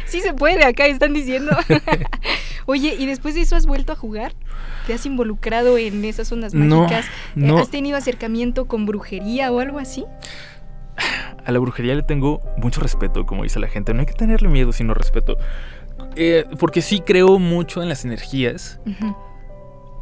Sí. 0.07 0.21
Se 0.23 0.33
puede, 0.35 0.65
acá 0.65 0.87
están 0.87 1.13
diciendo. 1.13 1.57
Oye, 2.67 2.95
¿y 2.99 3.07
después 3.07 3.35
de 3.35 3.43
eso 3.43 3.57
has 3.57 3.67
vuelto 3.67 3.93
a 3.93 3.97
jugar? 3.97 4.35
¿Te 4.87 4.95
has 4.95 5.05
involucrado 5.07 5.79
en 5.79 6.05
esas 6.05 6.31
ondas 6.33 6.55
No, 6.55 6.83
mágicas? 6.83 7.07
Eh, 7.07 7.11
no. 7.35 7.59
¿Has 7.59 7.71
tenido 7.71 7.97
acercamiento 7.97 8.67
con 8.67 8.87
brujería 8.87 9.51
o 9.53 9.61
algo 9.61 9.79
así? 9.79 10.05
A 11.45 11.51
la 11.51 11.59
brujería 11.59 11.95
le 11.95 12.03
tengo 12.03 12.41
mucho 12.59 12.81
respeto, 12.81 13.27
como 13.27 13.43
dice 13.43 13.59
la 13.59 13.67
gente. 13.69 13.93
No 13.95 14.01
hay 14.01 14.07
que 14.07 14.13
tenerle 14.13 14.49
miedo, 14.49 14.73
sino 14.73 14.95
respeto. 14.95 15.37
Eh, 16.17 16.45
porque 16.59 16.83
sí 16.83 17.01
creo 17.01 17.39
mucho 17.39 17.83
en 17.83 17.89
las 17.89 18.05
energías 18.05 18.81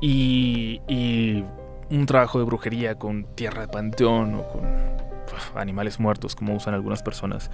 y, 0.00 0.80
y 0.88 1.44
un 1.90 2.06
trabajo 2.06 2.38
de 2.38 2.44
brujería 2.44 2.94
con 2.96 3.24
tierra 3.34 3.62
de 3.62 3.68
panteón 3.68 4.34
o 4.34 4.48
con 4.48 4.60
uf, 4.64 5.56
animales 5.56 6.00
muertos, 6.00 6.34
como 6.34 6.54
usan 6.54 6.74
algunas 6.74 7.02
personas. 7.02 7.50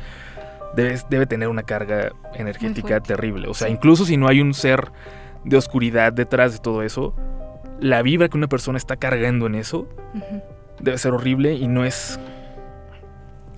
debe, 0.75 0.99
debe 1.11 1.27
tener 1.27 1.49
una 1.49 1.63
carga 1.63 2.13
energética 2.35 3.01
terrible. 3.01 3.49
O 3.49 3.55
sea, 3.55 3.69
Sí. 3.69 3.73
incluso 3.75 4.05
si 4.05 4.17
no 4.17 4.29
hay 4.29 4.41
un 4.41 4.55
ser 4.55 4.91
de 5.45 5.57
oscuridad 5.57 6.13
detrás 6.13 6.53
de 6.53 6.59
todo 6.59 6.83
eso, 6.83 7.15
la 7.81 8.03
vibra 8.03 8.29
que 8.29 8.37
una 8.37 8.49
persona 8.49 8.79
está 8.79 8.97
cargando 8.97 9.47
en 9.47 9.55
eso 9.55 9.87
debe 10.81 10.99
ser 10.99 11.13
horrible 11.13 11.55
y 11.55 11.69
no 11.69 11.85
es. 11.85 12.19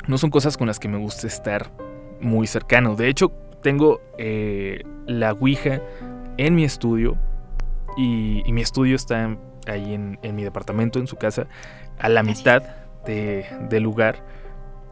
No 0.07 0.16
son 0.18 0.31
cosas 0.31 0.57
con 0.57 0.66
las 0.66 0.79
que 0.81 0.88
me 0.88 0.96
gusta 0.98 1.27
estar 1.27 1.70
muy 2.20 2.46
cercano. 2.46 2.94
De 2.96 3.09
hecho, 3.09 3.33
tengo 3.62 4.00
eh, 4.18 4.82
la 5.06 5.32
Ouija 5.32 5.80
en 6.36 6.54
mi 6.54 6.64
estudio 6.64 7.16
y, 7.96 8.42
y 8.46 8.52
mi 8.52 8.60
estudio 8.62 8.96
está 8.96 9.36
ahí 9.66 9.94
en, 9.94 10.18
en 10.22 10.36
mi 10.36 10.44
departamento, 10.44 10.98
en 10.98 11.06
su 11.06 11.16
casa, 11.16 11.46
a 11.98 12.08
la 12.08 12.22
mitad 12.22 12.62
de- 13.04 13.44
del 13.68 13.82
lugar, 13.82 14.24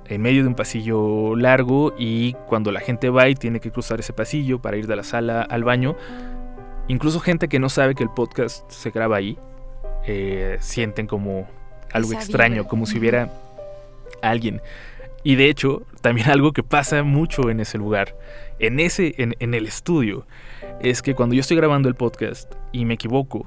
en 0.09 0.23
medio 0.23 0.43
de 0.43 0.49
un 0.49 0.55
pasillo 0.55 1.35
largo 1.37 1.93
y 1.99 2.35
cuando 2.49 2.71
la 2.73 2.81
gente 2.81 3.11
va 3.11 3.29
y 3.29 3.35
tiene 3.35 3.61
que 3.61 3.71
cruzar 3.71 4.01
ese 4.01 4.13
pasillo 4.13 4.61
para 4.61 4.77
ir 4.77 4.87
de 4.87 4.97
la 4.97 5.03
sala 5.05 5.43
al 5.43 5.65
baño, 5.65 5.97
incluso 6.89 7.21
gente 7.21 7.49
que 7.49 7.59
no 7.59 7.69
sabe 7.69 7.95
que 7.95 8.03
el 8.03 8.11
podcast 8.11 8.69
se 8.71 8.91
graba 8.91 9.17
ahí, 9.17 9.39
eh, 10.05 10.57
sienten 10.61 11.07
como 11.07 11.47
algo 11.93 12.11
Esa 12.11 12.19
extraño, 12.21 12.55
vibra. 12.57 12.69
como 12.69 12.87
si 12.87 12.99
hubiera 12.99 13.31
alguien. 14.23 14.61
Y 15.25 15.35
de 15.37 15.49
hecho, 15.49 15.83
también 16.03 16.29
algo 16.31 16.53
que 16.53 16.63
pasa 16.63 17.03
mucho 17.03 17.51
en 17.51 17.61
ese 17.61 17.79
lugar, 17.79 18.15
en 18.59 18.81
ese, 18.81 19.15
en, 19.19 19.35
en 19.39 19.55
el 19.55 19.67
estudio, 19.67 20.27
es 20.81 21.03
que 21.03 21.15
cuando 21.15 21.35
yo 21.35 21.41
estoy 21.41 21.57
grabando 21.57 21.89
el 21.89 21.95
podcast 21.95 22.53
y 22.73 22.85
me 22.85 22.95
equivoco, 22.95 23.47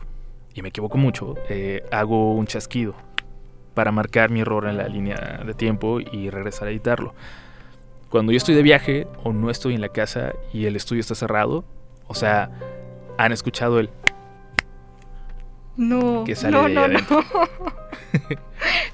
y 0.53 0.61
me 0.61 0.69
equivoco 0.69 0.97
mucho, 0.97 1.35
eh, 1.49 1.83
hago 1.91 2.33
un 2.33 2.47
chasquido 2.47 2.95
para 3.73 3.91
marcar 3.91 4.29
mi 4.29 4.41
error 4.41 4.67
en 4.67 4.77
la 4.77 4.87
línea 4.87 5.41
de 5.45 5.53
tiempo 5.53 5.99
y 5.99 6.29
regresar 6.29 6.67
a 6.67 6.71
editarlo. 6.71 7.13
Cuando 8.09 8.31
yo 8.31 8.37
estoy 8.37 8.55
de 8.55 8.63
viaje 8.63 9.07
o 9.23 9.31
no 9.31 9.49
estoy 9.49 9.75
en 9.75 9.81
la 9.81 9.89
casa 9.89 10.33
y 10.51 10.65
el 10.65 10.75
estudio 10.75 11.01
está 11.01 11.15
cerrado, 11.15 11.63
o 12.07 12.15
sea, 12.15 12.49
han 13.17 13.31
escuchado 13.31 13.79
el 13.79 13.89
No, 15.77 16.23
Que 16.23 16.35
sale 16.35 16.57
no, 16.57 16.67
de 16.67 16.73
no, 16.73 16.87
no. 16.87 17.01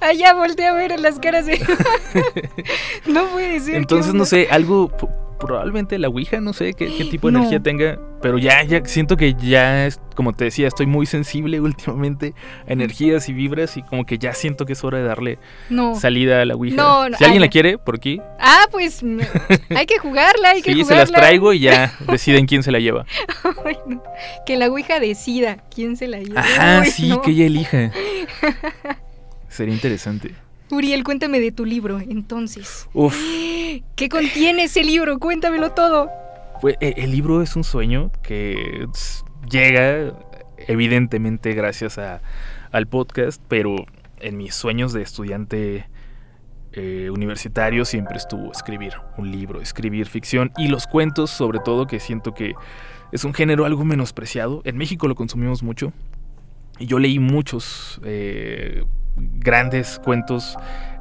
Allá 0.01 0.34
volteé 0.36 0.67
a 0.67 0.73
ver 0.73 0.91
en 0.91 1.01
las 1.01 1.19
caras 1.19 1.45
de... 1.45 1.58
no 3.08 3.25
puede 3.28 3.60
ser. 3.62 3.71
¿qué 3.71 3.78
Entonces, 3.78 4.13
no 4.13 4.25
sé, 4.25 4.49
algo, 4.51 4.91
probablemente 5.39 5.98
la 6.00 6.08
Ouija, 6.10 6.39
no 6.41 6.54
sé 6.54 6.74
qué, 6.74 6.93
qué 6.98 7.06
tipo 7.12 7.28
de 7.28 7.34
No. 7.34 7.39
energía 7.39 7.60
tenga, 7.62 8.00
pero 8.21 8.38
ya, 8.38 8.63
ya 8.63 8.84
siento 8.86 9.17
que 9.17 9.34
ya, 9.36 9.86
es, 9.86 10.00
como 10.15 10.34
te 10.34 10.45
decía, 10.45 10.67
estoy 10.67 10.86
muy 10.86 11.06
sensible 11.06 11.60
últimamente 11.62 12.34
a 12.67 12.74
energías 12.74 13.28
y 13.30 13.34
vibras 13.34 13.78
y 13.78 13.84
como 13.84 14.06
que 14.06 14.17
ya 14.17 14.34
siento 14.34 14.65
que 14.65 14.74
es 14.74 14.84
hora 14.84 14.98
de 15.00 15.04
darle 15.04 15.39
No. 15.69 15.95
salida 15.95 16.41
a 16.41 16.45
la 16.45 16.56
Ouija. 16.56 16.76
No, 16.78 17.10
no, 17.10 17.17
si 17.17 17.24
alguien 17.24 17.41
ay, 17.43 17.48
la 17.48 17.52
quiere, 17.52 17.78
por 17.78 17.95
aquí, 17.95 18.21
Ah, 18.39 18.65
pues 18.71 19.02
hay 19.76 19.86
que 19.86 19.98
jugarla, 20.00 20.52
hay 20.52 20.62
que 20.62 20.71
sí, 20.74 20.78
se 20.80 20.84
jugarla. 20.84 21.02
las 21.04 21.12
traigo 21.12 21.54
y 21.54 21.60
ya 21.60 21.93
deciden 22.12 22.45
quién 22.45 22.63
se 22.63 22.71
la 22.71 22.80
lleva. 22.80 23.06
Ay. 23.65 23.78
Que 24.45 24.58
la 24.58 24.67
Ouija 24.67 25.00
decida 25.00 25.58
quién 25.74 25.98
se 25.98 26.08
la 26.08 26.19
lleva. 26.19 26.41
Ajá, 26.41 26.82
Uy, 26.82 26.91
sí, 26.91 27.13
que 27.24 27.32
ella 27.32 27.45
elija. 27.45 27.91
Sería 29.50 29.74
interesante. 29.74 30.34
Uriel, 30.71 31.04
cuéntame 31.04 31.39
de 31.39 31.51
tu 31.51 31.65
libro, 31.65 31.99
entonces. 31.99 32.88
Uf, 32.93 33.15
¿Qué 33.95 34.10
contiene 34.10 34.63
ese 34.63 34.84
libro? 34.84 35.19
Cuéntamelo 35.19 35.71
todo. 35.71 36.10
pues, 36.62 36.75
e- 36.80 36.95
el 36.97 37.12
libro 37.12 37.41
es 37.41 37.56
un 37.56 37.63
sueño 37.63 38.12
que 38.23 38.88
llega 39.49 40.13
evidentemente 40.67 41.54
gracias 41.54 41.97
a, 41.97 42.21
al 42.71 42.88
podcast, 42.88 43.41
pero 43.47 43.75
en 44.19 44.38
mis 44.38 44.56
sueños 44.56 44.93
de 44.93 45.01
estudiante 45.04 45.88
eh, 46.71 47.10
universitario 47.12 47.86
siempre 47.86 48.17
estuvo 48.17 48.51
escribir 48.51 48.93
un 49.17 49.32
libro, 49.32 49.62
escribir 49.62 50.08
ficción 50.08 50.51
y 50.58 50.67
los 50.67 50.88
cuentos 50.88 51.30
sobre 51.30 51.60
todo 51.60 51.86
que 51.88 51.99
siento 51.99 52.34
que 52.34 52.54
es 53.12 53.23
un 53.23 53.34
género 53.34 53.65
algo 53.65 53.86
menospreciado. 53.86 54.62
En 54.65 54.78
México 54.78 55.08
lo 55.08 55.15
consumimos 55.15 55.62
mucho 55.63 55.93
y 56.80 56.88
yo 56.88 56.97
leí 56.99 57.19
muchos 57.19 58.01
eh, 58.04 58.84
grandes 59.15 59.99
cuentos 60.04 60.58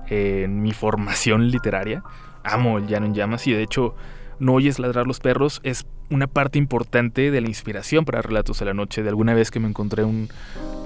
en 0.09 0.63
mi 0.63 0.73
formación 0.73 1.49
literaria. 1.51 2.03
Amo 2.43 2.79
el 2.79 2.87
Llano 2.87 3.07
en 3.07 3.15
Llamas 3.15 3.47
y 3.47 3.53
de 3.53 3.63
hecho 3.63 3.95
No 4.39 4.55
oyes 4.55 4.79
ladrar 4.81 5.07
los 5.07 5.21
perros 5.21 5.61
es 5.63 5.87
una 6.11 6.27
parte 6.27 6.59
importante 6.59 7.31
de 7.31 7.41
la 7.41 7.47
inspiración 7.49 8.05
para 8.05 8.21
Relatos 8.21 8.59
de 8.59 8.65
la 8.67 8.75
Noche. 8.75 9.03
De 9.03 9.09
alguna 9.09 9.33
vez 9.33 9.51
que 9.53 9.61
me 9.61 9.69
encontré 9.69 10.05
un- 10.05 10.29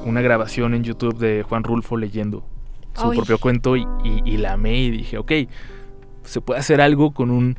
una 0.05 0.21
grabación 0.21 0.75
en 0.75 0.85
YouTube 0.85 1.17
de 1.19 1.43
Juan 1.43 1.65
Rulfo 1.65 1.97
leyendo 1.97 2.45
su 2.95 3.11
Ay. 3.11 3.17
propio 3.17 3.39
cuento 3.39 3.75
y, 3.77 3.87
y- 4.05 4.23
y 4.25 4.37
la 4.37 4.53
amé 4.53 4.77
y 4.79 4.91
dije, 4.91 5.17
ok, 5.19 5.33
se 6.25 6.41
puede 6.43 6.61
hacer 6.61 6.81
algo 6.83 7.13
con 7.15 7.31
un 7.31 7.57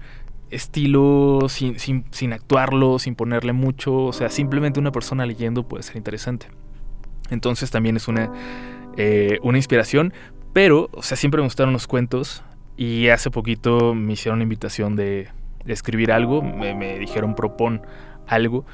estilo 0.52 1.40
sin, 1.50 1.80
sin, 1.80 2.06
sin 2.12 2.34
actuarlo, 2.34 3.00
sin 3.00 3.16
ponerle 3.16 3.54
mucho, 3.54 3.96
o 4.06 4.14
sea, 4.14 4.30
simplemente 4.30 4.80
una 4.80 4.92
persona 4.92 5.26
leyendo 5.26 5.68
puede 5.68 5.84
ser 5.84 5.98
interesante. 5.98 6.48
Entonces 7.30 7.72
también 7.72 7.96
es 7.98 8.08
una, 8.08 8.32
eh, 8.98 9.40
una 9.44 9.58
inspiración, 9.58 10.14
pero, 10.54 10.90
o 10.94 11.04
sea, 11.04 11.18
siempre 11.18 11.42
me 11.42 11.46
gustaron 11.46 11.74
los 11.74 11.88
cuentos 11.88 12.44
y 12.76 13.10
hace 13.10 13.30
poquito 13.30 13.94
me 13.94 14.14
hicieron 14.14 14.38
una 14.38 14.44
invitación 14.44 14.96
de, 14.96 15.30
escribir 15.68 16.12
algo, 16.12 16.42
me, 16.42 16.98
dijeron 16.98 17.36
propon 17.36 17.82
algo 18.26 18.66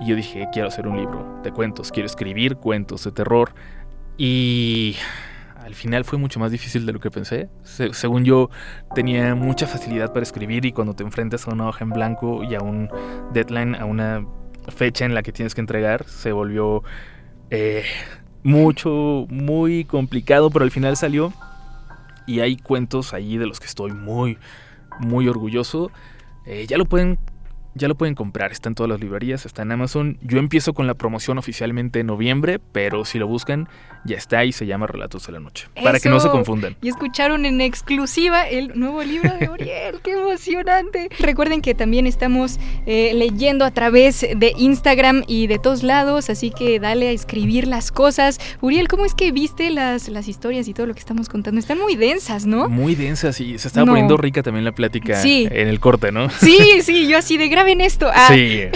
y 0.00 0.08
yo 0.08 0.16
dije, 0.16 0.48
quiero 0.52 0.68
hacer 0.68 0.88
un 0.88 0.96
libro 0.96 1.40
de 1.44 1.52
cuentos, 1.52 1.92
quiero 1.92 2.06
escribir 2.06 2.56
cuentos 2.56 3.04
de 3.04 3.12
terror 3.12 3.52
y 4.16 4.96
al 5.56 5.74
final 5.74 6.04
fue 6.04 6.18
mucho 6.18 6.40
más 6.40 6.50
difícil 6.50 6.86
de 6.86 6.92
lo 6.92 7.00
que 7.00 7.10
pensé. 7.10 7.48
Se- 7.62 7.92
según 7.94 8.24
yo 8.24 8.50
tenía 8.94 9.34
mucha 9.34 9.66
facilidad 9.66 10.12
para 10.12 10.22
escribir 10.22 10.64
y 10.64 10.72
cuando 10.72 10.94
te 10.94 11.04
enfrentas 11.04 11.46
a 11.46 11.52
una 11.52 11.68
hoja 11.68 11.84
en 11.84 11.90
blanco 11.90 12.42
y 12.42 12.54
a 12.54 12.60
un 12.60 12.88
deadline, 13.32 13.74
a 13.76 13.84
una 13.84 14.26
fecha 14.68 15.04
en 15.04 15.14
la 15.14 15.22
que 15.22 15.32
tienes 15.32 15.54
que 15.54 15.60
entregar, 15.60 16.04
se 16.04 16.32
volvió 16.32 16.82
eh, 17.50 17.84
mucho, 18.42 19.26
muy 19.28 19.84
complicado, 19.84 20.50
pero 20.50 20.64
al 20.64 20.70
final 20.70 20.96
salió. 20.96 21.32
Y 22.26 22.40
hay 22.40 22.56
cuentos 22.56 23.12
ahí 23.12 23.38
de 23.38 23.46
los 23.46 23.60
que 23.60 23.66
estoy 23.66 23.92
muy, 23.92 24.38
muy 25.00 25.28
orgulloso. 25.28 25.90
Eh, 26.46 26.66
ya 26.68 26.78
lo 26.78 26.84
pueden. 26.84 27.18
Ya 27.74 27.86
lo 27.88 27.94
pueden 27.94 28.14
comprar, 28.16 28.50
está 28.52 28.68
en 28.68 28.74
todas 28.74 28.90
las 28.90 29.00
librerías, 29.00 29.46
está 29.46 29.62
en 29.62 29.70
Amazon. 29.72 30.18
Yo 30.22 30.38
empiezo 30.38 30.72
con 30.74 30.86
la 30.86 30.94
promoción 30.94 31.38
oficialmente 31.38 32.00
en 32.00 32.06
noviembre, 32.08 32.58
pero 32.72 33.04
si 33.04 33.18
lo 33.18 33.28
buscan, 33.28 33.68
ya 34.04 34.16
está 34.16 34.44
y 34.44 34.52
se 34.52 34.66
llama 34.66 34.86
Relatos 34.88 35.26
de 35.26 35.32
la 35.32 35.40
Noche. 35.40 35.68
Para 35.82 36.00
que 36.00 36.08
no 36.08 36.18
se 36.20 36.28
confundan. 36.30 36.76
Y 36.82 36.88
escucharon 36.88 37.46
en 37.46 37.60
exclusiva 37.60 38.48
el 38.48 38.78
nuevo 38.78 39.02
libro 39.04 39.30
de 39.38 39.48
Uriel. 39.48 40.00
¡Qué 40.02 40.12
emocionante! 40.12 41.08
Recuerden 41.20 41.60
que 41.60 41.74
también 41.74 42.06
estamos 42.06 42.58
eh, 42.86 43.12
leyendo 43.14 43.64
a 43.64 43.70
través 43.70 44.20
de 44.20 44.52
Instagram 44.56 45.22
y 45.28 45.46
de 45.46 45.58
todos 45.58 45.82
lados, 45.82 46.28
así 46.30 46.50
que 46.50 46.80
dale 46.80 47.08
a 47.08 47.12
escribir 47.12 47.68
las 47.68 47.92
cosas. 47.92 48.40
Uriel, 48.60 48.88
¿cómo 48.88 49.04
es 49.04 49.14
que 49.14 49.30
viste 49.32 49.70
las, 49.70 50.08
las 50.08 50.26
historias 50.28 50.66
y 50.66 50.74
todo 50.74 50.86
lo 50.86 50.94
que 50.94 51.00
estamos 51.00 51.28
contando? 51.28 51.60
Están 51.60 51.78
muy 51.78 51.94
densas, 51.94 52.46
¿no? 52.46 52.68
Muy 52.68 52.94
densas 52.96 53.40
y 53.40 53.58
se 53.58 53.68
estaba 53.68 53.86
No. 53.86 53.92
poniendo 53.92 54.16
rica 54.16 54.42
también 54.42 54.64
la 54.64 54.72
plática 54.72 55.14
Sí. 55.20 55.46
en 55.50 55.68
el 55.68 55.78
corte, 55.78 56.10
¿no? 56.10 56.30
Sí, 56.30 56.58
sí, 56.82 57.06
yo 57.06 57.18
así 57.18 57.36
de 57.36 57.48
graben 57.60 57.80
esto. 57.80 58.10
Ah, 58.12 58.28
Sí. 58.34 58.62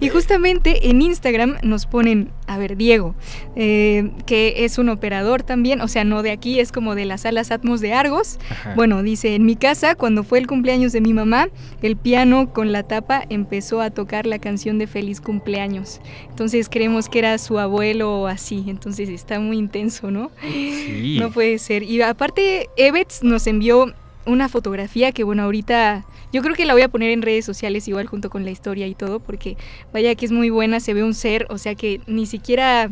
Y 0.00 0.08
justamente 0.08 0.90
en 0.90 1.00
Instagram 1.00 1.58
nos 1.62 1.86
ponen, 1.86 2.32
a 2.48 2.58
ver, 2.58 2.76
Diego, 2.76 3.14
eh, 3.54 4.10
que 4.26 4.64
es 4.64 4.78
un 4.78 4.88
operador 4.88 5.44
también, 5.44 5.80
o 5.80 5.86
sea, 5.86 6.02
no 6.02 6.22
de 6.22 6.32
aquí, 6.32 6.58
es 6.58 6.72
como 6.72 6.96
de 6.96 7.04
las 7.04 7.20
salas 7.20 7.52
Atmos 7.52 7.80
de 7.80 7.92
Argos. 7.92 8.40
Ajá. 8.50 8.74
Bueno, 8.74 9.04
dice, 9.04 9.36
en 9.36 9.46
mi 9.46 9.54
casa, 9.54 9.94
cuando 9.94 10.24
fue 10.24 10.40
el 10.40 10.48
cumpleaños 10.48 10.90
de 10.90 11.00
mi 11.00 11.12
mamá, 11.12 11.50
el 11.82 11.96
piano 11.96 12.52
con 12.52 12.72
la 12.72 12.82
tapa 12.82 13.24
empezó 13.28 13.80
a 13.80 13.90
tocar 13.90 14.26
la 14.26 14.40
canción 14.40 14.78
de 14.78 14.88
Feliz 14.88 15.20
cumpleaños. 15.20 16.00
Entonces 16.30 16.68
creemos 16.68 17.08
que 17.08 17.20
era 17.20 17.38
su 17.38 17.60
abuelo 17.60 18.22
o 18.22 18.26
así, 18.26 18.64
entonces 18.66 19.08
está 19.08 19.38
muy 19.38 19.56
intenso, 19.56 20.10
¿no? 20.10 20.32
Sí. 20.40 21.18
No 21.20 21.30
puede 21.30 21.58
ser. 21.60 21.84
Y 21.84 22.02
aparte, 22.02 22.68
Evets 22.76 23.22
nos 23.22 23.46
envió 23.46 23.94
una 24.26 24.48
fotografía 24.48 25.12
que, 25.12 25.24
bueno, 25.24 25.42
ahorita 25.44 26.04
yo 26.32 26.42
creo 26.42 26.54
que 26.54 26.64
la 26.64 26.72
voy 26.74 26.82
a 26.82 26.88
poner 26.88 27.10
en 27.10 27.22
redes 27.22 27.44
sociales 27.44 27.88
igual 27.88 28.06
junto 28.06 28.30
con 28.30 28.44
la 28.44 28.50
historia 28.50 28.86
y 28.86 28.94
todo, 28.94 29.20
porque 29.20 29.56
vaya 29.92 30.14
que 30.14 30.24
es 30.26 30.32
muy 30.32 30.50
buena, 30.50 30.80
se 30.80 30.94
ve 30.94 31.02
un 31.02 31.14
ser, 31.14 31.46
o 31.50 31.58
sea 31.58 31.74
que 31.74 32.00
ni 32.06 32.26
siquiera 32.26 32.90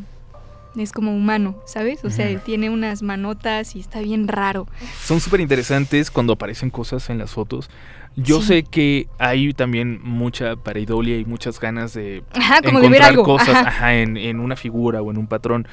es 0.77 0.93
como 0.93 1.15
humano, 1.15 1.57
¿sabes? 1.67 2.05
O 2.05 2.11
sea, 2.11 2.39
tiene 2.41 2.71
unas 2.71 3.03
manotas 3.03 3.75
y 3.75 3.81
está 3.81 4.01
bien 4.01 4.29
raro. 4.29 4.69
Son 5.03 5.19
súper 5.21 5.41
interesantes 5.41 6.11
cuando 6.13 6.33
aparecen 6.35 6.71
cosas 6.71 7.11
en 7.11 7.19
las 7.19 7.33
fotos. 7.33 7.69
Yo 8.17 8.41
Sí. 8.41 8.47
sé 8.49 8.63
que 8.65 9.09
hay 9.19 9.53
también 9.53 10.01
mucha 10.03 10.57
pareidolia 10.57 11.17
y 11.19 11.25
muchas 11.25 11.59
ganas 11.61 11.93
de 11.95 12.23
Ajá, 12.35 12.61
como 12.63 12.81
de 12.81 12.89
ver 12.89 13.03
encontrar 13.03 13.11
algo. 13.11 13.25
cosas 13.25 13.49
Ajá. 13.51 13.69
ajá, 13.69 13.95
en, 13.97 14.17
en 14.17 14.39
una 14.41 14.55
figura 14.57 15.01
o 15.03 15.11
en 15.11 15.19
un 15.19 15.27
patrón. 15.27 15.67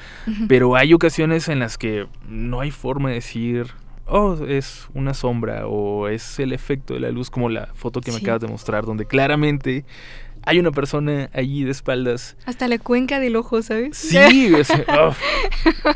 Pero 0.48 0.74
hay 0.76 0.92
ocasiones 0.94 1.48
en 1.48 1.58
las 1.60 1.78
que 1.78 2.06
no 2.28 2.60
hay 2.60 2.70
forma 2.72 3.08
de 3.08 3.16
decir, 3.16 3.66
oh, 4.08 4.36
es 4.46 4.88
una 4.94 5.14
sombra 5.14 5.66
o 5.66 6.08
es 6.08 6.38
el 6.38 6.52
efecto 6.52 6.94
de 6.94 7.00
la 7.00 7.10
luz 7.10 7.30
como 7.30 7.48
la 7.48 7.66
foto 7.74 8.00
que 8.00 8.10
me 8.12 8.18
acabas 8.18 8.40
de 8.40 8.48
mostrar, 8.48 8.84
donde 8.84 9.06
claramente 9.06 9.84
hay 10.44 10.58
una 10.60 10.70
persona 10.70 11.28
allí 11.34 11.64
de 11.64 11.72
espaldas. 11.72 12.36
Hasta 12.46 12.68
la 12.68 12.78
cuenca 12.78 13.20
del 13.20 13.36
ojo, 13.36 13.60
¿sabes? 13.60 13.98
Sí, 13.98 14.16
es, 14.56 14.70
oh, 14.70 15.12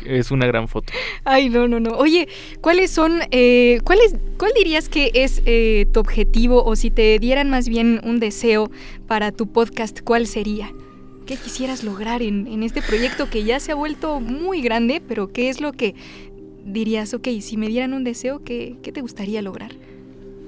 es 0.05 0.31
una 0.31 0.45
gran 0.45 0.67
foto. 0.67 0.93
Ay, 1.23 1.49
no, 1.49 1.67
no, 1.67 1.79
no. 1.79 1.91
Oye, 1.97 2.27
¿cuáles 2.61 2.91
son, 2.91 3.21
eh, 3.31 3.79
cuál, 3.83 3.99
es- 4.05 4.15
cuál 4.37 4.51
dirías 4.55 4.89
que 4.89 5.11
es 5.15 5.41
eh, 5.45 5.87
tu 5.91 5.99
objetivo 5.99 6.63
o 6.63 6.75
si 6.75 6.91
te 6.91 7.17
dieran 7.19 7.49
más 7.49 7.67
bien 7.67 7.99
un 8.03 8.19
deseo 8.19 8.69
para 9.07 9.31
tu 9.31 9.47
podcast, 9.51 10.01
cuál 10.03 10.27
sería? 10.27 10.71
¿Qué 11.25 11.37
quisieras 11.37 11.85
lograr 11.85 12.21
en, 12.21 12.47
en 12.47 12.63
este 12.63 12.81
proyecto 12.81 13.29
que 13.29 13.45
ya 13.45 13.59
se 13.61 13.71
ha 13.71 13.75
vuelto 13.75 14.19
muy 14.19 14.61
grande, 14.61 15.01
pero 15.07 15.31
qué 15.31 15.47
es 15.49 15.61
lo 15.61 15.71
que 15.71 15.95
dirías, 16.65 17.13
ok, 17.13 17.27
si 17.41 17.57
me 17.57 17.67
dieran 17.67 17.93
un 17.93 18.03
deseo, 18.03 18.43
¿qué, 18.43 18.77
qué 18.81 18.91
te 18.91 19.01
gustaría 19.01 19.41
lograr? 19.41 19.71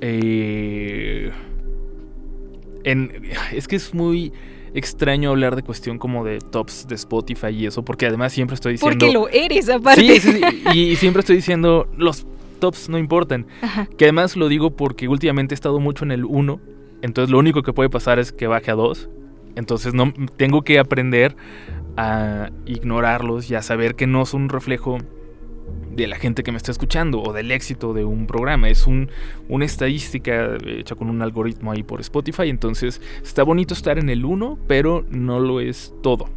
Eh, 0.02 1.32
en, 2.84 3.12
es 3.54 3.68
que 3.68 3.76
es 3.76 3.94
muy 3.94 4.32
extraño 4.74 5.30
hablar 5.30 5.56
de 5.56 5.64
cuestión 5.64 5.98
como 5.98 6.26
de 6.26 6.40
tops 6.40 6.88
de 6.88 6.96
Spotify 6.96 7.48
y 7.48 7.66
eso, 7.66 7.84
porque 7.84 8.06
además 8.06 8.34
siempre 8.34 8.56
estoy 8.56 8.74
diciendo... 8.74 8.98
Porque 8.98 9.14
lo 9.14 9.30
eres, 9.30 9.70
aparte. 9.70 10.02
Sí, 10.02 10.20
sí, 10.20 10.42
sí, 10.42 10.78
y, 10.78 10.96
siempre 10.98 11.22
estoy 11.22 11.38
diciendo, 11.38 11.88
los 11.98 12.28
tops 12.60 12.90
no 12.90 12.98
importan. 12.98 13.48
Ajá. 13.62 13.88
Que 13.98 14.06
además 14.06 14.36
lo 14.36 14.50
digo 14.50 14.72
porque 14.72 15.08
últimamente 15.08 15.54
he 15.54 15.56
estado 15.56 15.80
mucho 15.80 16.04
en 16.04 16.12
el 16.12 16.26
1, 16.26 16.60
entonces 17.02 17.32
lo 17.32 17.40
único 17.40 17.64
que 17.64 17.72
puede 17.72 17.90
pasar 17.90 18.20
es 18.20 18.32
que 18.32 18.48
baje 18.48 18.72
a 18.72 18.76
2. 18.76 19.10
Entonces 19.56 19.94
no 19.94 20.12
tengo 20.36 20.64
que 20.64 20.80
aprender 20.80 21.36
a 21.96 22.50
ignorarlos 22.66 23.50
y 23.50 23.56
a 23.56 23.62
saber 23.62 23.96
que 23.96 24.08
no 24.08 24.26
son 24.26 24.44
un 24.44 24.50
reflejo 24.50 24.98
de 25.96 26.08
la 26.08 26.18
gente 26.18 26.44
que 26.44 26.52
me 26.52 26.58
está 26.58 26.72
escuchando 26.72 27.22
o 27.22 27.32
del 27.34 27.52
éxito 27.52 27.94
de 27.94 28.04
un 28.06 28.28
programa. 28.28 28.70
Es 28.70 28.86
un, 28.88 29.10
una 29.50 29.66
estadística 29.66 30.58
hecha 30.66 30.96
con 30.96 31.10
un 31.10 31.22
algoritmo 31.22 31.72
ahí 31.72 31.84
por 31.84 32.02
Spotify. 32.02 32.50
Entonces 32.50 33.02
está 33.24 33.44
bonito 33.44 33.74
estar 33.74 33.98
en 33.98 34.10
el 34.10 34.26
1, 34.26 34.60
pero 34.68 35.06
no 35.10 35.40
lo 35.40 35.60
es 35.62 35.94
todo. 36.04 36.28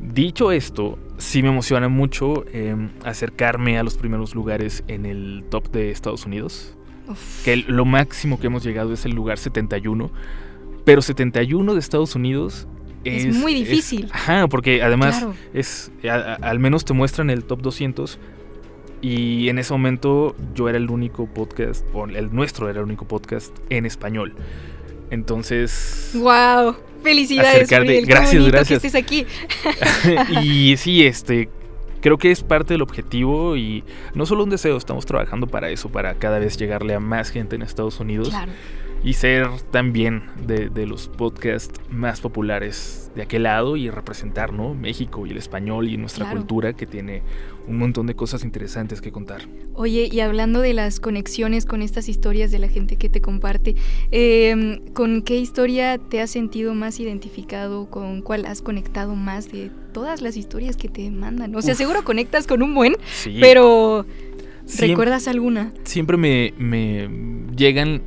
Dicho 0.00 0.52
esto, 0.52 0.98
sí 1.16 1.42
me 1.42 1.48
emociona 1.48 1.88
mucho 1.88 2.44
eh, 2.52 2.76
acercarme 3.04 3.78
a 3.78 3.82
los 3.82 3.96
primeros 3.96 4.34
lugares 4.34 4.84
en 4.88 5.06
el 5.06 5.44
top 5.48 5.70
de 5.70 5.90
Estados 5.90 6.26
Unidos. 6.26 6.74
Uf. 7.08 7.44
Que 7.44 7.56
lo 7.56 7.84
máximo 7.84 8.38
que 8.38 8.48
hemos 8.48 8.62
llegado 8.64 8.92
es 8.92 9.04
el 9.06 9.12
lugar 9.12 9.38
71. 9.38 10.10
Pero 10.84 11.00
71 11.02 11.72
de 11.72 11.80
Estados 11.80 12.14
Unidos 12.14 12.68
Es 13.04 13.24
es, 13.24 13.36
muy 13.36 13.54
difícil. 13.54 14.08
ajá, 14.12 14.48
porque 14.48 14.82
además 14.82 15.18
Claro. 15.18 15.34
es 15.54 15.90
a- 16.08 16.14
a- 16.14 16.34
al 16.34 16.58
menos 16.58 16.84
te 16.84 16.92
muestran 16.92 17.30
el 17.30 17.44
top 17.44 17.62
200 17.62 18.18
y 19.08 19.48
en 19.48 19.58
ese 19.58 19.72
momento 19.72 20.34
yo 20.54 20.68
era 20.68 20.78
el 20.78 20.90
único 20.90 21.26
podcast 21.26 21.84
o 21.94 22.06
el 22.06 22.34
nuestro 22.34 22.68
era 22.68 22.80
el 22.80 22.84
único 22.86 23.06
podcast 23.06 23.56
en 23.70 23.86
español 23.86 24.32
entonces 25.10 26.10
Wow. 26.14 26.76
Felicidades, 27.02 27.68
qué 27.68 28.02
Gracias, 28.04 28.46
gracias. 28.46 28.80
que 28.80 28.86
estés 28.88 28.94
aquí. 29.00 29.26
y 30.42 30.76
sí 30.76 31.06
este 31.06 31.48
creo 32.00 32.18
que 32.18 32.30
es 32.30 32.42
parte 32.42 32.74
del 32.74 32.82
objetivo 32.82 33.56
y 33.56 33.84
no 34.14 34.26
solo 34.26 34.42
un 34.44 34.50
deseo 34.50 34.76
estamos 34.76 35.06
trabajando 35.06 35.46
para 35.46 35.70
eso 35.70 35.88
para 35.88 36.14
cada 36.14 36.38
vez 36.38 36.56
llegarle 36.56 36.94
a 36.94 37.00
más 37.00 37.30
gente 37.30 37.54
en 37.56 37.62
Estados 37.62 38.00
Unidos 38.00 38.30
Claro. 38.30 38.50
y 39.04 39.12
ser 39.12 39.48
también 39.70 40.24
de, 40.46 40.68
de 40.68 40.86
los 40.86 41.08
podcasts 41.08 41.80
más 41.90 42.20
populares 42.20 43.05
de 43.16 43.22
aquel 43.22 43.44
lado 43.44 43.76
y 43.76 43.88
representar 43.90 44.52
¿no? 44.52 44.74
México 44.74 45.26
y 45.26 45.30
el 45.30 45.38
español 45.38 45.88
y 45.88 45.96
nuestra 45.96 46.26
Claro. 46.26 46.38
cultura 46.40 46.72
que 46.74 46.86
tiene 46.86 47.22
un 47.66 47.78
montón 47.78 48.06
de 48.06 48.14
cosas 48.14 48.44
interesantes 48.44 49.00
que 49.00 49.10
contar. 49.10 49.48
Oye, 49.74 50.08
y 50.12 50.20
hablando 50.20 50.60
de 50.60 50.74
las 50.74 51.00
conexiones 51.00 51.64
con 51.66 51.82
estas 51.82 52.08
historias 52.08 52.50
de 52.52 52.58
la 52.58 52.68
gente 52.68 52.96
que 52.96 53.08
te 53.08 53.20
comparte, 53.20 53.74
eh, 54.12 54.82
¿con 54.92 55.22
qué 55.22 55.36
historia 55.38 55.98
te 55.98 56.20
has 56.20 56.30
sentido 56.30 56.74
más 56.74 57.00
identificado? 57.00 57.86
¿Con 57.90 58.20
cuál 58.22 58.44
has 58.46 58.60
conectado 58.62 59.14
más 59.16 59.50
de 59.50 59.70
todas 59.92 60.20
las 60.22 60.36
historias 60.36 60.76
que 60.76 60.88
te 60.88 61.10
mandan? 61.10 61.54
O 61.56 61.62
sea, 61.62 61.72
Uf. 61.72 61.78
seguro 61.78 62.04
conectas 62.04 62.46
con 62.46 62.62
un 62.62 62.74
buen, 62.74 62.96
Sí, 63.14 63.38
pero 63.40 64.04
siem- 64.66 64.88
¿recuerdas 64.90 65.26
alguna? 65.26 65.72
siempre 65.84 66.16
me, 66.18 66.52
me 66.58 67.08
llegan 67.56 68.02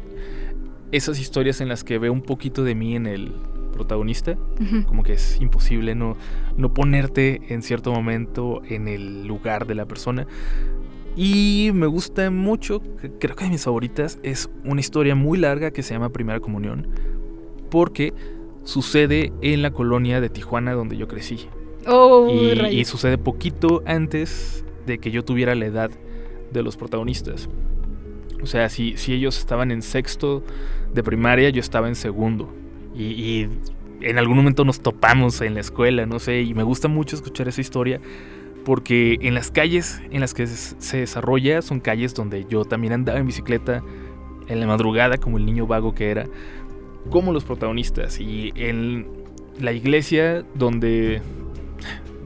esas 0.92 1.20
historias 1.20 1.62
en 1.62 1.68
las 1.68 1.84
que 1.84 1.98
veo 2.00 2.14
un 2.14 2.22
poquito 2.22 2.64
de 2.64 2.76
mí 2.76 2.96
en 2.96 3.08
el 3.08 3.32
protagonista, 3.80 4.38
como 4.86 5.04
que 5.04 5.14
es 5.14 5.40
imposible 5.42 5.96
no, 5.96 6.16
no 6.58 6.74
ponerte 6.74 7.42
en 7.50 7.62
cierto 7.62 7.92
momento 7.92 8.62
en 8.68 8.88
el 8.88 9.26
lugar 9.26 9.66
de 9.66 9.76
la 9.76 9.86
persona. 9.86 10.28
Y 11.16 11.72
me 11.74 11.88
gusta 11.88 12.30
mucho, 12.30 12.82
creo 13.20 13.36
que 13.36 13.46
de 13.46 13.50
mis 13.50 13.64
favoritas, 13.64 14.20
es 14.22 14.50
una 14.64 14.80
historia 14.80 15.16
muy 15.16 15.38
larga 15.38 15.72
que 15.72 15.82
se 15.82 15.94
llama 15.94 16.10
Primera 16.10 16.40
Comunión, 16.40 16.88
porque 17.70 18.14
sucede 18.64 19.34
en 19.42 19.62
la 19.62 19.72
colonia 19.72 20.22
de 20.22 20.30
Tijuana 20.30 20.74
donde 20.74 20.98
yo 20.98 21.08
crecí. 21.08 21.48
Oh, 21.88 22.30
Y, 22.30 22.80
y 22.80 22.86
sucede 22.86 23.18
poquito 23.18 23.82
antes 23.86 24.64
de 24.86 25.00
que 25.00 25.12
yo 25.12 25.24
tuviera 25.24 25.56
la 25.56 25.66
edad 25.66 25.92
de 26.52 26.64
los 26.64 26.78
protagonistas. 26.78 27.50
O 28.42 28.46
sea, 28.46 28.70
si, 28.70 28.96
si 28.98 29.14
ellos 29.14 29.38
estaban 29.38 29.72
en 29.72 29.82
sexto 29.82 30.44
de 30.94 31.04
primaria, 31.04 31.50
yo 31.50 31.60
estaba 31.60 31.88
en 31.88 31.96
segundo. 31.96 32.54
Y, 33.00 33.48
en 34.02 34.18
algún 34.18 34.38
momento 34.38 34.64
nos 34.64 34.80
topamos 34.80 35.42
en 35.42 35.56
la 35.56 35.60
escuela, 35.60 36.06
no 36.06 36.20
sé, 36.20 36.42
y 36.42 36.54
me 36.54 36.64
gusta 36.64 36.88
mucho 36.88 37.18
escuchar 37.18 37.50
esa 37.50 37.60
historia 37.60 38.00
porque 38.64 39.18
en 39.22 39.34
las 39.34 39.52
calles 39.52 40.02
en 40.12 40.22
las 40.22 40.34
que 40.34 40.48
se 40.48 40.98
desarrolla 40.98 41.62
son 41.62 41.82
calles 41.82 42.14
donde 42.14 42.46
yo 42.50 42.64
también 42.64 42.94
andaba 42.94 43.20
en 43.20 43.26
bicicleta 43.26 43.84
en 44.48 44.60
la 44.60 44.68
madrugada 44.68 45.18
como 45.18 45.38
el 45.38 45.46
niño 45.46 45.68
vago 45.68 45.94
que 45.94 46.12
era, 46.12 46.28
como 47.10 47.34
los 47.34 47.44
protagonistas. 47.44 48.20
Y 48.20 48.52
en 48.56 49.08
la 49.60 49.74
iglesia 49.74 50.44
donde 50.56 51.22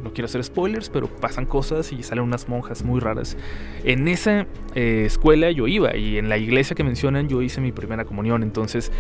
no 0.04 0.12
quiero 0.12 0.26
hacer 0.26 0.44
spoilers, 0.44 0.90
pero 0.90 1.08
pasan 1.08 1.46
cosas 1.46 1.92
y 1.94 2.04
salen 2.04 2.24
unas 2.26 2.50
monjas 2.50 2.84
muy 2.84 3.00
raras. 3.00 3.38
En 3.84 4.08
esa 4.08 4.46
eh, 4.76 5.04
escuela 5.06 5.50
yo 5.52 5.68
iba 5.68 5.96
y 5.96 6.18
en 6.18 6.30
la 6.30 6.38
iglesia 6.38 6.76
que 6.76 6.84
mencionan 6.84 7.30
yo 7.30 7.42
hice 7.42 7.62
mi 7.62 7.72
primera 7.72 8.04
comunión. 8.06 8.44
Entonces 8.44 8.92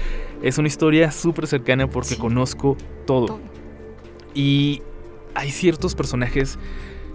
es 0.41 0.57
una 0.57 0.67
historia 0.67 1.11
súper 1.11 1.47
cercana 1.47 1.87
porque 1.89 2.09
Sí. 2.15 2.17
conozco 2.17 2.77
todo. 3.05 3.25
Todo. 3.27 3.39
Y 4.33 4.81
hay 5.35 5.51
ciertos 5.51 5.93
personajes 5.95 6.57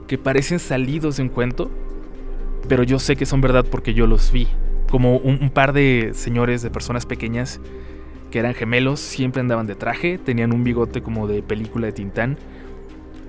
que 0.07 0.19
parecen 0.19 0.59
salidos 0.59 1.17
de 1.17 1.23
un 1.25 1.29
cuento, 1.29 1.71
pero 2.69 2.83
yo 2.83 2.99
sé 2.99 3.17
que 3.17 3.27
son 3.27 3.41
verdad 3.41 3.65
porque 3.71 3.95
yo 3.95 4.07
los 4.07 4.31
vi. 4.33 4.49
Como 4.91 5.17
un, 5.17 5.39
un 5.43 5.51
par 5.51 5.73
de 5.73 6.11
señores 6.15 6.63
de 6.63 6.71
personas 6.71 7.05
pequeñas 7.07 7.61
que 8.31 8.39
eran 8.39 8.55
gemelos, 8.55 9.01
siempre 9.01 9.41
andaban 9.41 9.67
de 9.67 9.75
traje, 9.75 10.19
tenían 10.19 10.53
un 10.53 10.63
bigote 10.65 11.03
como 11.03 11.27
de 11.27 11.43
película 11.43 11.87
de 11.87 11.93
Tintán 11.93 12.37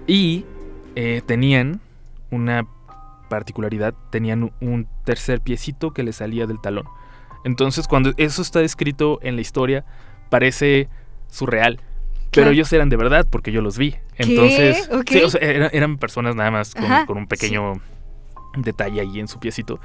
y 0.10 0.46
eh, 0.96 1.22
tenían 1.26 1.80
una 2.32 2.66
particularidad, 3.30 3.94
tenían 4.10 4.52
un 4.60 4.88
tercer 5.06 5.40
piecito 5.42 5.92
que 5.92 6.04
le 6.04 6.14
salía 6.14 6.48
del 6.48 6.60
talón. 6.60 6.86
Entonces 7.46 7.88
cuando 7.88 8.12
eso 8.18 8.42
está 8.42 8.62
escrito 8.62 9.20
en 9.22 9.36
la 9.36 9.42
historia 9.42 9.86
parece 10.30 10.90
surreal. 11.28 11.78
Pero 12.32 12.44
Claro. 12.46 12.52
ellos 12.52 12.74
eran 12.74 12.90
de 12.90 12.98
verdad 12.98 13.26
porque 13.30 13.52
yo 13.52 13.62
los 13.62 13.78
vi. 13.78 13.96
Entonces, 14.18 14.90
Ok. 14.92 15.10
sí, 15.10 15.22
o 15.22 15.30
sea, 15.30 15.42
era- 15.42 15.68
eran 15.68 15.98
personas 15.98 16.36
nada 16.36 16.52
más 16.52 16.74
con, 16.76 16.86
Ajá, 16.86 17.06
con 17.06 17.18
un 17.18 17.28
pequeño 17.28 17.74
detalle 18.58 19.02
ahí 19.02 19.20
en 19.20 19.28
su 19.28 19.40
piecito. 19.40 19.80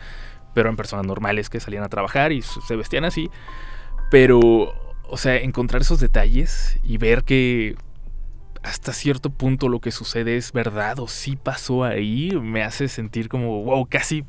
Pero 0.54 0.68
eran 0.68 0.76
personas 0.76 1.06
normales 1.06 1.48
que 1.50 1.60
salían 1.60 1.84
a 1.84 1.88
trabajar 1.88 2.32
y 2.32 2.42
se 2.42 2.76
vestían 2.76 3.04
así. 3.04 3.30
Pero, 4.10 4.40
o 5.08 5.16
sea, 5.16 5.36
encontrar 5.36 5.82
esos 5.82 6.00
detalles 6.00 6.78
y 6.82 6.98
ver 6.98 7.24
que 7.24 7.76
hasta 8.64 8.92
cierto 8.92 9.30
punto 9.30 9.68
lo 9.68 9.80
que 9.80 9.92
sucede 9.92 10.36
es 10.36 10.52
verdad 10.52 10.98
o 10.98 11.06
sí 11.06 11.36
pasó 11.36 11.84
ahí, 11.84 12.30
me 12.40 12.62
hace 12.62 12.88
sentir 12.88 13.28
como, 13.28 13.62
wow, 13.62 13.86
casi 13.88 14.24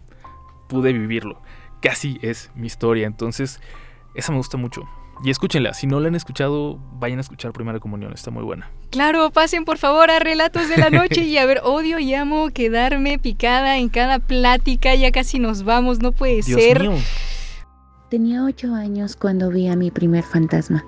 pude 0.67 0.91
vivirlo. 0.91 1.41
Casi 1.81 2.19
es 2.21 2.51
mi 2.53 2.67
historia. 2.67 3.07
Entonces, 3.07 3.61
esa 4.13 4.31
me 4.31 4.37
gusta 4.37 4.57
mucho. 4.57 4.83
Y 5.23 5.29
escúchenla, 5.29 5.73
si 5.73 5.87
no 5.87 6.01
la 6.01 6.09
han 6.09 6.15
escuchado, 6.15 6.77
vayan 6.99 7.19
a 7.19 7.21
escuchar 7.21 7.53
Primera 7.53 7.79
Comunión, 7.79 8.11
está 8.11 8.31
muy 8.31 8.43
buena. 8.43 8.69
Claro, 8.89 9.31
pasen 9.31 9.63
por 9.63 9.77
favor 9.77 10.11
a 10.11 10.19
Relatos 10.19 10.67
de 10.67 10.75
la 10.75 10.89
Noche 10.89 11.23
y 11.23 11.37
a 11.37 11.45
ver, 11.45 11.61
odio 11.63 11.99
y 11.99 12.13
amo 12.13 12.49
quedarme 12.49 13.17
picada 13.17 13.77
en 13.77 13.87
cada 13.87 14.19
plática, 14.19 14.93
ya 14.95 15.13
casi 15.13 15.39
nos 15.39 15.63
vamos, 15.63 15.99
no 15.99 16.11
puede 16.11 16.41
Dios 16.41 16.61
ser. 16.61 16.81
mío. 16.81 16.97
Tenía 18.09 18.43
ocho 18.43 18.75
años 18.75 19.15
cuando 19.15 19.49
vi 19.49 19.69
a 19.69 19.77
mi 19.77 19.91
primer 19.91 20.25
fantasma. 20.25 20.83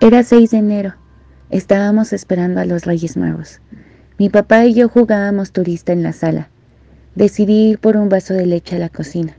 Era 0.00 0.24
6 0.24 0.50
de 0.50 0.58
enero. 0.58 0.94
Estábamos 1.50 2.12
esperando 2.12 2.60
a 2.60 2.66
los 2.66 2.84
Reyes 2.84 3.16
Magos. 3.16 3.60
Mi 4.18 4.28
papá 4.28 4.66
y 4.66 4.74
yo 4.74 4.90
jugábamos 4.90 5.50
turista 5.52 5.94
en 5.94 6.02
la 6.02 6.12
sala. 6.12 6.50
Decidí 7.14 7.70
ir 7.70 7.78
por 7.78 7.96
un 7.96 8.10
vaso 8.10 8.34
de 8.34 8.44
leche 8.44 8.76
a 8.76 8.78
la 8.78 8.90
cocina. 8.90 9.34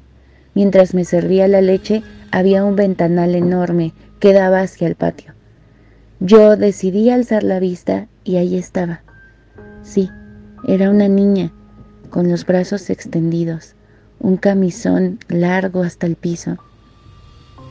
Mientras 0.56 0.96
me 0.96 1.06
servía 1.06 1.48
la 1.48 1.62
leche, 1.62 2.02
había 2.32 2.66
un 2.66 2.76
ventanal 2.76 3.36
enorme 3.36 3.94
que 4.20 4.34
daba 4.34 4.62
hacia 4.62 4.88
el 4.88 4.96
patio. 4.96 5.34
Yo 6.20 6.58
decidí 6.58 7.12
alzar 7.12 7.44
la 7.44 7.60
vista 7.60 8.08
y 8.24 8.38
ahí 8.38 8.58
estaba. 8.58 9.02
Sí, 9.84 10.10
era 10.68 10.90
una 10.90 11.08
niña, 11.08 11.52
con 12.10 12.28
los 12.28 12.44
brazos 12.44 12.90
extendidos, 12.90 13.76
un 14.20 14.38
camisón 14.38 15.20
largo 15.28 15.84
hasta 15.84 16.08
el 16.08 16.16
piso, 16.16 16.58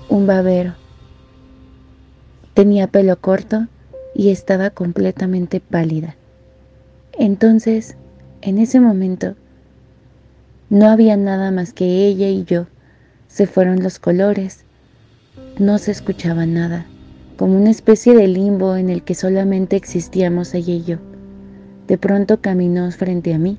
un 0.09 0.29
babero. 0.29 0.75
Tenía 2.55 2.87
pelo 2.87 3.21
corto 3.21 3.67
y 4.19 4.31
estaba 4.31 4.71
completamente 4.71 5.61
pálida. 5.61 6.17
Entonces, 7.13 7.97
en 8.43 8.59
ese 8.59 8.81
momento, 8.81 9.37
no 10.71 10.89
había 10.89 11.17
nada 11.17 11.53
más 11.53 11.73
que 11.73 12.05
ella 12.05 12.29
y 12.29 12.43
yo. 12.43 12.67
Se 13.29 13.47
fueron 13.47 13.81
los 13.81 14.01
colores. 14.01 14.65
No 15.61 15.79
se 15.79 15.93
escuchaba 15.93 16.47
nada, 16.47 16.85
como 17.37 17.57
una 17.57 17.71
especie 17.71 18.13
de 18.13 18.27
limbo 18.27 18.75
en 18.75 18.91
el 18.91 19.05
que 19.05 19.15
solamente 19.15 19.77
existíamos 19.77 20.53
ella 20.53 20.75
y 20.75 20.83
yo. 20.83 20.97
De 21.87 21.97
pronto 21.97 22.41
caminó 22.41 22.91
frente 22.91 23.33
a 23.33 23.39
mí 23.39 23.57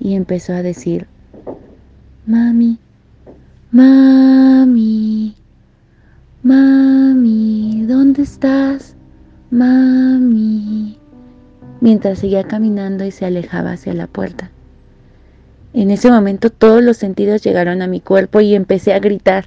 y 0.00 0.16
empezó 0.16 0.54
a 0.54 0.62
decir, 0.62 1.06
Mami, 2.26 2.78
mami, 3.70 5.36
mami, 6.42 7.84
¿dónde 7.86 8.22
estás? 8.22 8.96
Mami. 9.54 10.98
Mientras 11.80 12.18
seguía 12.18 12.42
caminando 12.42 13.04
y 13.04 13.12
se 13.12 13.24
alejaba 13.24 13.70
hacia 13.70 13.94
la 13.94 14.08
puerta. 14.08 14.50
En 15.72 15.92
ese 15.92 16.10
momento 16.10 16.50
todos 16.50 16.82
los 16.82 16.96
sentidos 16.96 17.40
llegaron 17.44 17.80
a 17.80 17.86
mi 17.86 18.00
cuerpo 18.00 18.40
y 18.40 18.56
empecé 18.56 18.94
a 18.94 18.98
gritar. 18.98 19.44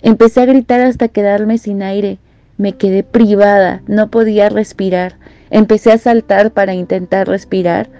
Empecé 0.00 0.40
a 0.40 0.46
gritar 0.46 0.80
hasta 0.80 1.08
quedarme 1.08 1.58
sin 1.58 1.82
aire. 1.82 2.16
Me 2.56 2.78
quedé 2.78 3.02
privada, 3.02 3.82
no 3.86 4.10
podía 4.10 4.48
respirar. 4.48 5.16
Empecé 5.50 5.92
a 5.92 5.98
saltar 5.98 6.52
para 6.52 6.72
intentar 6.72 7.28
respirar. 7.28 7.90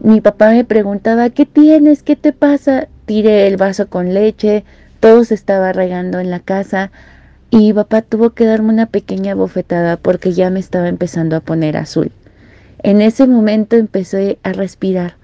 Mi 0.00 0.22
papá 0.22 0.48
me 0.52 0.64
preguntaba, 0.64 1.28
¿qué 1.28 1.44
tienes? 1.44 2.02
¿Qué 2.02 2.16
te 2.16 2.32
pasa? 2.32 2.88
Tiré 3.04 3.48
el 3.48 3.58
vaso 3.58 3.88
con 3.88 4.14
leche, 4.14 4.64
todo 5.00 5.24
se 5.24 5.34
estaba 5.34 5.74
regando 5.74 6.20
en 6.20 6.30
la 6.30 6.40
casa 6.40 6.90
y 7.56 7.72
papá 7.72 8.02
tuvo 8.02 8.30
que 8.30 8.46
darme 8.46 8.70
una 8.70 8.86
pequeña 8.86 9.36
bofetada 9.36 9.96
porque 9.96 10.32
ya 10.32 10.50
me 10.50 10.58
estaba 10.58 10.88
empezando 10.88 11.36
a 11.36 11.40
poner 11.40 11.76
azul. 11.76 12.10
En 12.82 13.00
ese 13.00 13.28
momento 13.28 13.76
empecé 13.76 14.38
a 14.42 14.52
respirar. 14.52 15.14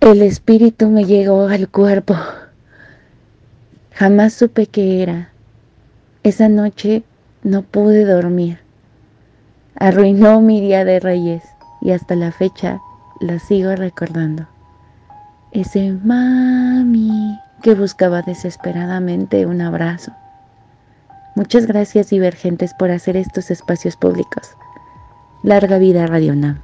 El 0.00 0.22
espíritu 0.22 0.88
me 0.88 1.04
llegó 1.04 1.48
al 1.48 1.68
cuerpo. 1.68 2.16
Jamás 3.92 4.32
supe 4.32 4.68
qué 4.68 5.02
era. 5.02 5.28
Esa 6.22 6.48
noche 6.48 7.02
no 7.42 7.60
pude 7.60 8.06
dormir. 8.06 8.60
Arruinó 9.78 10.40
mi 10.40 10.62
día 10.62 10.86
de 10.86 10.98
reyes 10.98 11.42
y 11.82 11.90
hasta 11.90 12.14
la 12.14 12.32
fecha 12.32 12.80
la 13.20 13.38
sigo 13.38 13.76
recordando. 13.76 14.46
Ese 15.52 15.92
mami 15.92 17.38
que 17.62 17.74
buscaba 17.74 18.22
desesperadamente 18.22 19.44
un 19.44 19.60
abrazo. 19.60 20.12
Muchas 21.36 21.66
gracias 21.66 22.08
divergentes 22.08 22.72
por 22.78 22.90
hacer 22.90 23.14
estos 23.14 23.50
espacios 23.50 23.94
públicos. 23.94 24.56
Larga 25.42 25.78
vida 25.78 26.06
Radio 26.06 26.34
Nam. 26.34 26.62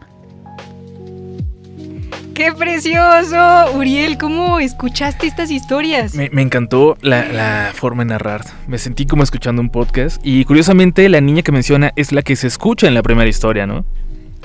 ¡Qué 2.32 2.52
precioso! 2.52 3.36
Uriel, 3.76 4.16
¿cómo 4.16 4.60
escuchaste 4.60 5.26
estas 5.26 5.50
historias? 5.50 6.14
Me, 6.14 6.30
me 6.30 6.40
encantó 6.40 6.96
la, 7.02 7.28
la 7.28 7.72
forma 7.74 8.02
de 8.02 8.08
narrar. 8.08 8.46
Me 8.66 8.78
sentí 8.78 9.04
como 9.04 9.22
escuchando 9.22 9.60
un 9.60 9.68
podcast. 9.68 10.18
Y 10.24 10.46
curiosamente, 10.46 11.06
la 11.10 11.20
niña 11.20 11.42
que 11.42 11.52
menciona 11.52 11.92
es 11.94 12.10
la 12.10 12.22
que 12.22 12.34
se 12.34 12.46
escucha 12.46 12.88
en 12.88 12.94
la 12.94 13.02
primera 13.02 13.28
historia, 13.28 13.66
¿no? 13.66 13.84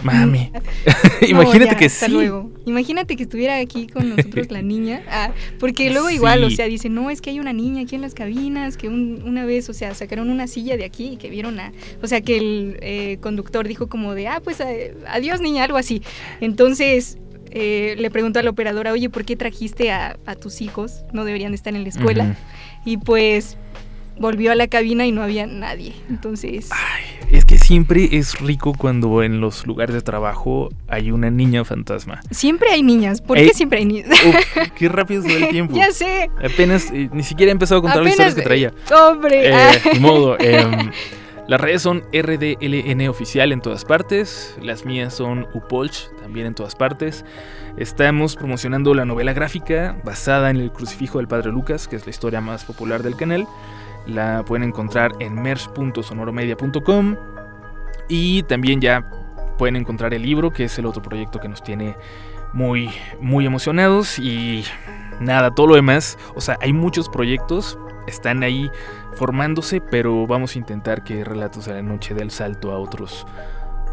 Mami. 0.04 0.52
Imagínate 1.30 1.72
ya, 1.72 1.78
que 1.78 1.86
hasta 1.86 2.08
sí. 2.08 2.12
luego. 2.12 2.52
Imagínate 2.68 3.16
que 3.16 3.24
estuviera 3.24 3.58
aquí 3.58 3.88
con 3.88 4.10
nosotros 4.10 4.52
la 4.52 4.62
niña. 4.62 5.02
Ah, 5.10 5.32
porque 5.60 5.90
luego 5.90 6.10
igual, 6.10 6.44
o 6.44 6.50
sea, 6.52 6.66
dicen, 6.68 6.94
no, 6.94 7.10
es 7.10 7.22
que 7.22 7.30
hay 7.32 7.40
una 7.40 7.54
niña 7.54 7.82
aquí 7.82 7.96
en 7.96 8.02
las 8.02 8.14
cabinas, 8.14 8.78
que 8.78 8.88
un- 8.90 9.24
una 9.26 9.46
vez, 9.46 9.70
o 9.70 9.74
sea, 9.74 9.96
sacaron 9.96 10.30
una 10.30 10.48
silla 10.48 10.78
de 10.78 10.86
aquí 10.86 11.12
y 11.14 11.18
que 11.18 11.30
vieron 11.30 11.60
a... 11.60 11.72
O 12.04 12.08
sea, 12.08 12.22
que 12.22 12.38
el 12.38 12.78
eh, 12.82 13.18
conductor 13.22 13.68
dijo 13.68 13.88
como 13.88 14.14
de, 14.14 14.28
ah, 14.28 14.42
pues 14.44 14.60
eh, 14.60 14.94
adiós 15.08 15.42
niña, 15.42 15.64
algo 15.64 15.78
así. 15.78 16.02
Entonces... 16.42 17.18
eh, 17.50 17.96
le 17.98 18.12
preguntó 18.12 18.40
a 18.40 18.44
la 18.44 18.50
operadora, 18.50 18.92
oye, 18.92 19.10
¿por 19.10 19.24
qué 19.24 19.36
trajiste 19.38 19.90
a, 19.90 20.18
a 20.26 20.36
tus 20.36 20.62
hijos? 20.62 21.04
No 21.14 21.24
deberían 21.24 21.54
de 21.54 21.56
estar 21.56 21.74
en 21.74 21.84
la 21.84 21.90
escuela. 21.90 22.36
Y 22.86 22.98
pues 22.98 23.58
volvió 24.20 24.52
a 24.52 24.56
la 24.56 24.68
cabina 24.68 25.06
y 25.06 25.12
no 25.12 25.22
había 25.24 25.46
nadie. 25.48 25.94
Entonces, 26.10 26.70
Es 27.32 27.46
que 27.46 27.58
siempre 27.58 28.08
es 28.14 28.40
rico 28.40 28.74
cuando 28.78 29.22
en 29.24 29.42
los 29.42 29.66
lugares 29.68 29.94
de 29.96 30.02
trabajo 30.02 30.70
hay 30.88 31.12
una 31.12 31.30
niña 31.30 31.64
fantasma. 31.66 32.22
siempre 32.32 32.70
hay 32.72 32.84
niñas. 32.84 33.22
¿Por 33.22 33.38
Ey. 33.38 33.48
qué 33.48 33.54
siempre 33.54 33.80
hay 33.80 33.86
niñas? 33.86 34.08
Qué 34.78 34.90
rápido 34.90 35.22
se 35.24 35.30
va 35.40 35.46
el 35.46 35.50
tiempo. 35.50 35.76
ya 35.76 35.92
sé. 35.92 36.30
Apenas, 36.44 36.90
eh, 36.92 37.10
ni 37.12 37.24
siquiera 37.24 37.50
he 37.50 37.54
empezado 37.54 37.80
a 37.80 37.82
contar 37.82 38.04
las 38.04 38.14
Apenas, 38.14 38.30
historias 38.36 38.36
que 38.36 38.42
traía. 38.44 38.68
eh, 38.70 39.02
Hombre. 39.12 39.50
Eh, 39.50 39.80
modo. 40.00 40.38
em, 40.40 40.92
las 41.48 41.60
redes 41.62 41.82
son 41.82 42.04
RDLN 42.14 43.08
oficial 43.10 43.52
en 43.52 43.62
todas 43.62 43.86
partes. 43.86 44.56
Las 44.62 44.86
mías 44.86 45.14
son 45.14 45.48
Upolch 45.54 46.10
también 46.22 46.46
en 46.48 46.56
todas 46.56 46.76
partes. 46.76 47.24
Estamos 47.78 48.36
promocionando 48.36 48.94
la 48.94 49.06
novela 49.06 49.34
gráfica 49.34 49.98
basada 50.04 50.50
en 50.50 50.58
el 50.58 50.72
crucifijo 50.72 51.20
del 51.20 51.28
Padre 51.28 51.52
Lucas, 51.52 51.88
que 51.88 51.96
es 51.96 52.06
la 52.06 52.10
historia 52.10 52.42
más 52.42 52.66
popular 52.66 53.04
del 53.04 53.16
canal. 53.16 53.46
La 54.08 54.44
pueden 54.46 54.70
encontrar 54.70 55.12
en 55.20 55.36
merch.sonoromedia.com 55.42 57.16
y 58.08 58.44
también 58.44 58.80
ya 58.80 59.10
pueden 59.58 59.76
encontrar 59.76 60.14
el 60.14 60.22
libro, 60.22 60.52
que 60.52 60.66
es 60.66 60.80
el 60.80 60.86
otro 60.86 61.02
proyecto 61.02 61.40
que 61.40 61.50
nos 61.50 61.62
tiene 61.62 61.96
muy, 62.54 62.90
muy 63.20 63.46
emocionados. 63.46 64.20
Y 64.20 64.64
nada, 65.20 65.52
todo 65.54 65.68
lo 65.68 65.76
demás, 65.76 66.18
o 66.36 66.42
sea, 66.42 66.58
hay 66.62 66.74
muchos 66.74 67.10
proyectos, 67.10 67.78
están 68.08 68.44
ahí 68.44 68.72
formándose, 69.16 69.82
pero 69.82 70.28
vamos 70.28 70.56
a 70.56 70.60
intentar 70.60 71.04
que 71.04 71.24
Relatos 71.24 71.66
de 71.66 71.74
la 71.74 71.82
Noche 71.82 72.14
dé 72.14 72.22
el 72.22 72.32
salto 72.32 72.72
a 72.72 72.78
otros 72.78 73.26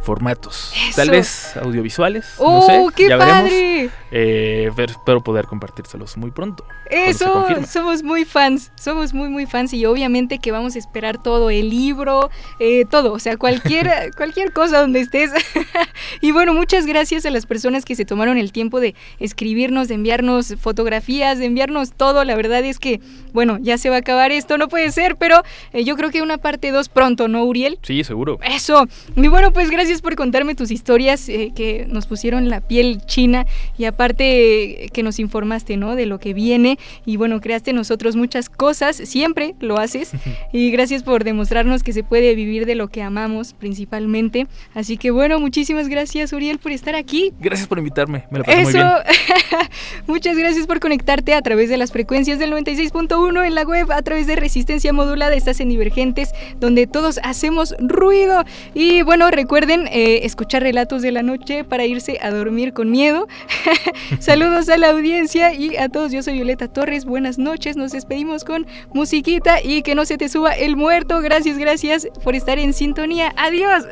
formatos. 0.05 0.73
Eso. 0.89 0.97
Tal 0.97 1.11
vez 1.11 1.57
audiovisuales, 1.57 2.37
no 2.39 2.59
¡Oh, 2.59 2.67
sé, 2.67 2.95
qué 2.97 3.09
ya 3.09 3.17
veremos. 3.17 3.41
padre! 3.43 3.91
Eh, 4.13 4.71
pero 4.77 4.93
espero 4.93 5.21
poder 5.23 5.47
compartírselos 5.47 6.17
muy 6.17 6.31
pronto. 6.31 6.65
Eso, 6.91 7.47
somos 7.69 8.03
muy 8.03 8.25
fans, 8.25 8.71
somos 8.77 9.13
muy 9.13 9.29
muy 9.29 9.47
fans 9.47 9.73
y 9.73 9.87
obviamente 9.87 10.39
que 10.39 10.53
vamos 10.53 10.77
a 10.77 10.79
esperar 10.79 11.21
todo, 11.21 11.51
el 11.51 11.71
libro, 11.71 12.31
eh, 12.61 12.85
todo, 12.89 13.13
o 13.13 13.19
sea, 13.19 13.37
cualquier, 13.37 13.91
cualquier 14.17 14.53
cosa 14.53 14.81
donde 14.81 15.01
estés. 15.01 15.33
y 16.21 16.31
bueno, 16.31 16.55
muchas 16.55 16.87
gracias 16.87 17.27
a 17.27 17.31
las 17.31 17.47
personas 17.47 17.85
que 17.85 17.97
se 17.97 18.05
tomaron 18.05 18.39
el 18.39 18.53
tiempo 18.53 18.81
de 18.81 18.95
escribirnos, 19.19 19.89
de 19.89 19.95
enviarnos 19.95 20.55
fotografías, 20.61 21.39
de 21.39 21.47
enviarnos 21.47 21.93
todo. 21.93 22.23
La 22.25 22.37
verdad 22.37 22.65
es 22.65 22.79
que, 22.79 23.01
bueno, 23.33 23.59
ya 23.61 23.79
se 23.79 23.91
va 23.91 23.97
a 23.97 24.01
acabar 24.01 24.31
esto, 24.31 24.59
no 24.59 24.69
puede 24.69 24.91
ser, 24.93 25.17
pero 25.17 25.43
eh, 25.73 25.85
yo 25.85 25.97
creo 25.97 26.11
que 26.11 26.23
una 26.23 26.39
parte 26.39 26.71
2 26.71 26.89
pronto, 26.91 27.27
¿no, 27.29 27.45
Uriel? 27.45 27.79
Sí, 27.83 28.05
seguro. 28.05 28.39
Eso. 28.43 28.87
Y 29.17 29.29
bueno, 29.29 29.53
pues 29.53 29.71
gracias 29.71 29.94
por 30.03 30.17
contarme 30.17 30.55
tus 30.55 30.71
historias 30.71 31.29
eh, 31.29 31.53
que 31.55 31.87
nos 31.89 32.07
pusieron 32.07 32.49
la 32.49 32.61
piel 32.61 33.01
china 33.07 33.47
y 33.79 33.85
aparte 33.85 34.85
eh, 34.85 34.89
que 34.89 35.03
nos 35.03 35.19
informaste, 35.19 35.77
¿no? 35.77 35.97
De 35.97 36.07
lo 36.07 36.19
que 36.19 36.35
viene 36.35 36.79
y 37.05 37.17
bueno, 37.17 37.41
creaste 37.41 37.73
nosotros 37.73 38.17
muchas 38.17 38.49
cosas, 38.49 38.97
siempre 38.97 39.55
lo 39.61 39.79
haces 39.79 40.13
y 40.53 40.71
gracias 40.71 41.03
por 41.03 41.25
demostrarnos 41.25 41.83
que 41.83 41.93
se 41.93 42.03
puede 42.03 42.35
vivir 42.35 42.67
de 42.67 42.75
lo 42.75 42.89
que 42.89 43.03
amamos 43.03 43.55
principalmente. 43.55 44.47
Así 44.75 44.97
que 44.97 45.11
bueno, 45.11 45.39
muchísimas 45.41 45.89
gracias 45.89 46.33
Uriel 46.33 46.59
por 46.59 46.73
estar 46.73 46.95
aquí. 46.95 47.33
Gracias 47.41 47.69
por 47.69 47.79
invitarme, 47.79 48.25
me 48.31 48.39
lo 48.39 48.45
pasé 48.45 48.63
muy 48.63 48.71
Eso, 48.71 48.79
bien. 48.79 49.69
muchas 50.07 50.37
gracias 50.37 50.67
por 50.67 50.81
conectarte 50.81 51.35
a 51.35 51.43
través 51.43 51.69
de 51.69 51.77
las 51.77 51.93
frecuencias 51.93 52.39
del 52.39 52.53
96.1 52.53 53.47
en 53.47 53.55
la 53.55 53.63
web, 53.63 53.91
a 53.93 54.03
través 54.03 54.27
de 54.27 54.37
Resistencia 54.37 54.93
Modulada, 54.93 55.35
estás 55.35 55.61
en 55.61 55.69
Divergentes, 55.69 56.31
donde 56.61 56.87
todos 56.87 57.21
hacemos 57.23 57.75
ruido. 57.79 58.45
Y 58.75 59.03
bueno, 59.03 59.31
recuerden 59.31 59.84
eh, 59.87 60.25
escuchar 60.25 60.63
relatos 60.63 61.03
de 61.03 61.13
la 61.13 61.23
noche 61.23 61.65
para 61.65 61.85
irse 61.85 62.19
a 62.23 62.31
dormir 62.31 62.73
con 62.73 62.91
miedo. 62.91 63.27
Saludos 64.19 64.69
a 64.69 64.77
la 64.77 64.91
audiencia 64.91 65.55
y 65.55 65.77
a 65.77 65.89
todos, 65.89 66.13
yo 66.13 66.23
soy 66.23 66.35
Violeta 66.35 66.69
Torres, 66.69 67.05
buenas 67.05 67.39
noches, 67.39 67.77
nos 67.77 67.93
despedimos 67.93 68.45
con 68.45 68.67
musiquita 68.93 69.63
y 69.63 69.83
que 69.83 69.95
no 69.95 70.05
se 70.05 70.19
te 70.19 70.29
suba 70.29 70.53
el 70.53 70.77
muerto. 70.77 71.21
Gracias, 71.21 71.59
gracias 71.59 72.09
por 72.23 72.35
estar 72.35 72.59
en 72.59 72.73
sintonía. 72.73 73.33
Adiós. 73.37 73.85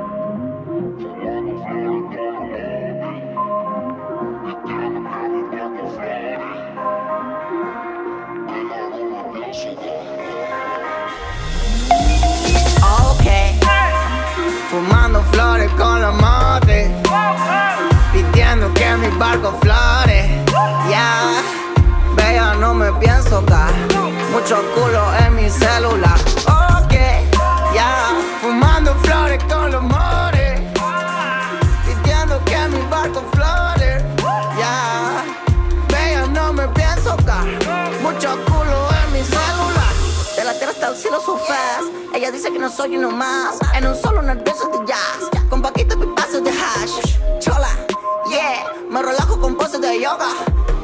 flores 15.32 15.70
con 15.78 16.00
los 16.00 16.14
motes, 16.14 16.90
pidiendo 18.12 18.72
que 18.74 18.96
mi 18.96 19.08
barco 19.18 19.56
flore. 19.60 20.44
Ya, 20.90 21.32
vea, 22.16 22.54
no 22.54 22.74
me 22.74 22.92
pienso 22.94 23.44
caer, 23.46 23.74
mucho 24.32 24.62
culo 24.74 25.02
en 25.26 25.36
mi 25.36 25.48
celular. 25.50 26.18
Ok, 26.46 26.61
Ella 42.22 42.30
dice 42.30 42.52
que 42.52 42.58
no 42.60 42.70
soy 42.70 42.96
uno 42.96 43.10
más. 43.10 43.58
En 43.74 43.84
un 43.84 44.00
solo 44.00 44.22
nervioso 44.22 44.68
de 44.68 44.86
jazz. 44.86 45.28
Con 45.50 45.60
paquito 45.60 46.00
y 46.00 46.06
pasos 46.14 46.44
de 46.44 46.50
hash. 46.50 47.18
Chola, 47.40 47.68
yeah. 48.30 48.62
Me 48.88 49.02
relajo 49.02 49.40
con 49.40 49.56
poses 49.56 49.80
de 49.80 50.00
yoga. 50.00 50.28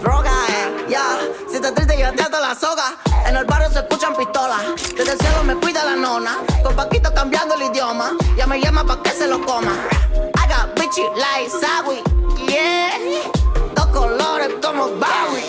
Droga, 0.03 0.33
eh, 0.49 0.87
yeah. 0.89 1.17
Si 1.49 1.55
estás 1.55 1.75
triste, 1.75 1.97
yo 1.97 2.13
te 2.13 2.25
ato 2.25 2.41
la 2.41 2.57
soga. 2.57 2.97
En 3.25 3.37
el 3.37 3.45
barrio 3.45 3.71
se 3.71 3.79
escuchan 3.79 4.17
pistolas. 4.17 4.63
Desde 4.97 5.13
el 5.13 5.19
cielo 5.21 5.45
me 5.45 5.55
cuida 5.55 5.85
la 5.85 5.95
nona. 5.95 6.39
Con 6.65 6.75
paquito 6.75 7.15
cambiando 7.15 7.55
el 7.55 7.71
idioma. 7.71 8.17
Ya 8.37 8.49
me 8.49 8.61
llama 8.61 8.83
pa' 8.83 9.01
que 9.01 9.11
se 9.11 9.29
lo 9.29 9.41
coma. 9.47 9.71
I 10.35 10.49
got 10.49 10.75
bitchy 10.75 11.03
like 11.15 11.51
Sawi, 11.51 12.03
yeah. 12.49 12.99
Dos 13.77 13.87
colores 13.87 14.55
como 14.61 14.89
Bowie, 14.89 15.47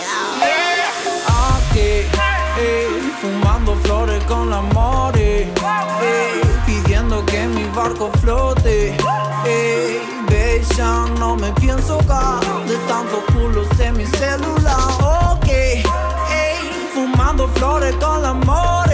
flores 3.89 4.23
con 4.25 4.51
la 4.51 4.61
more, 4.61 5.41
ey, 5.41 6.41
pidiendo 6.67 7.25
que 7.25 7.47
mi 7.47 7.63
barco 7.75 8.11
flote. 8.21 8.95
Ey, 9.45 9.99
bella, 10.29 11.05
no 11.17 11.35
me 11.35 11.51
pienso 11.53 11.97
caer 12.07 12.67
de 12.67 12.77
tantos 12.87 13.23
culos 13.33 13.67
en 13.79 13.97
mi 13.97 14.05
celular. 14.05 14.77
Ok, 15.31 15.47
ey, 15.47 16.59
fumando 16.93 17.47
flores 17.55 17.95
con 17.95 18.21
la 18.21 18.33
more, 18.33 18.88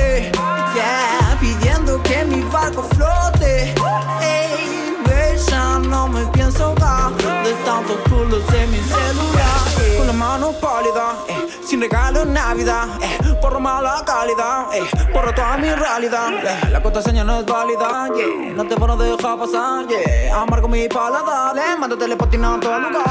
sin 11.76 11.82
regalo 11.82 12.21
en 12.21 12.32
Navidad, 12.32 12.86
eh, 13.01 13.36
por 13.41 13.59
mala 13.59 14.01
calidad, 14.05 14.67
eh, 14.73 14.82
por 15.11 15.34
toda 15.36 15.57
mi 15.57 15.69
realidad. 15.69 16.30
eh, 16.41 16.69
la 16.71 16.82
contraseña 16.82 17.26
no 17.26 17.41
es 17.41 17.45
válida, 17.45 18.07
no 18.55 18.65
te 18.65 18.78
puedo 18.78 18.95
dejar 18.95 19.38
pasar, 19.38 19.86
yeah, 19.88 20.41
amargo 20.41 20.69
mi 20.69 20.88
paladar, 20.88 21.57
eh, 21.57 21.76
mándate 21.78 22.15
patinando 22.15 22.73
a 22.73 22.78
todo 22.80 22.89
lugar. 22.91 23.05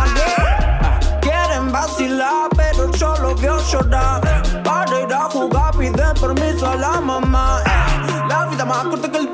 Ah, 0.80 0.98
Quieren 1.20 1.70
vacilar, 1.72 2.48
pero 2.56 2.90
yo 2.92 3.14
los 3.18 3.38
veo 3.38 3.58
llorar. 3.70 4.22
Para 4.64 5.00
ir 5.02 5.12
a 5.12 5.24
jugar, 5.24 5.76
piden 5.76 6.14
permiso 6.18 6.66
a 6.66 6.76
la 6.76 7.00
mamá. 7.02 7.60
eh. 7.66 8.24
La 8.30 8.46
vida 8.46 8.64
más 8.64 8.84
corta 8.86 9.10
que 9.10 9.18
el 9.18 9.28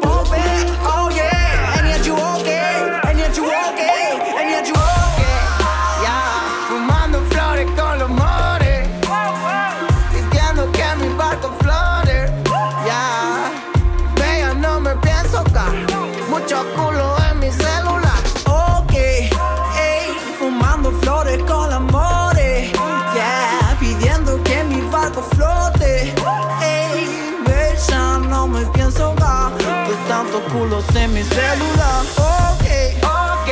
culos 30.81 30.97
en 30.97 31.15
mi 31.15 31.23
celular. 31.23 32.05
Ok, 32.17 33.05
Ok, 33.05 33.51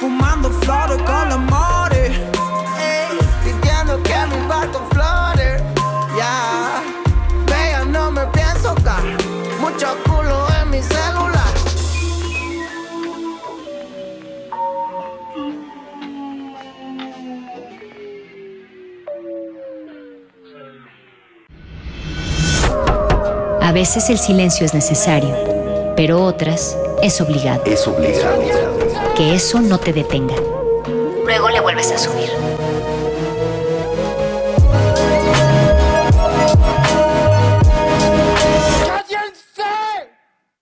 fumando 0.00 0.50
flores 0.60 0.98
con 1.02 1.32
amores. 1.32 2.10
ey, 2.78 3.18
pidiendo 3.44 4.02
que 4.02 4.14
mi 4.26 4.46
barco 4.46 4.80
flote. 4.90 5.62
Yeah, 6.16 6.82
bella, 7.46 7.84
no 7.84 8.10
me 8.10 8.26
pienso 8.26 8.74
caer. 8.84 9.16
Mucho 9.60 9.96
culo 10.04 10.46
en 10.62 10.70
mi 10.70 10.82
celular. 10.82 11.48
A 23.62 23.72
veces 23.72 24.08
el 24.10 24.18
silencio 24.18 24.64
es 24.64 24.74
necesario, 24.74 25.34
pero 25.98 26.22
otras 26.22 26.78
es 27.02 27.20
obligado. 27.20 27.64
Es 27.64 27.84
obligado. 27.88 28.40
Que 29.16 29.34
eso 29.34 29.60
no 29.60 29.78
te 29.80 29.92
detenga. 29.92 30.36
Luego 31.24 31.50
le 31.50 31.58
vuelves 31.58 31.90
a 31.90 31.98
subir. 31.98 32.30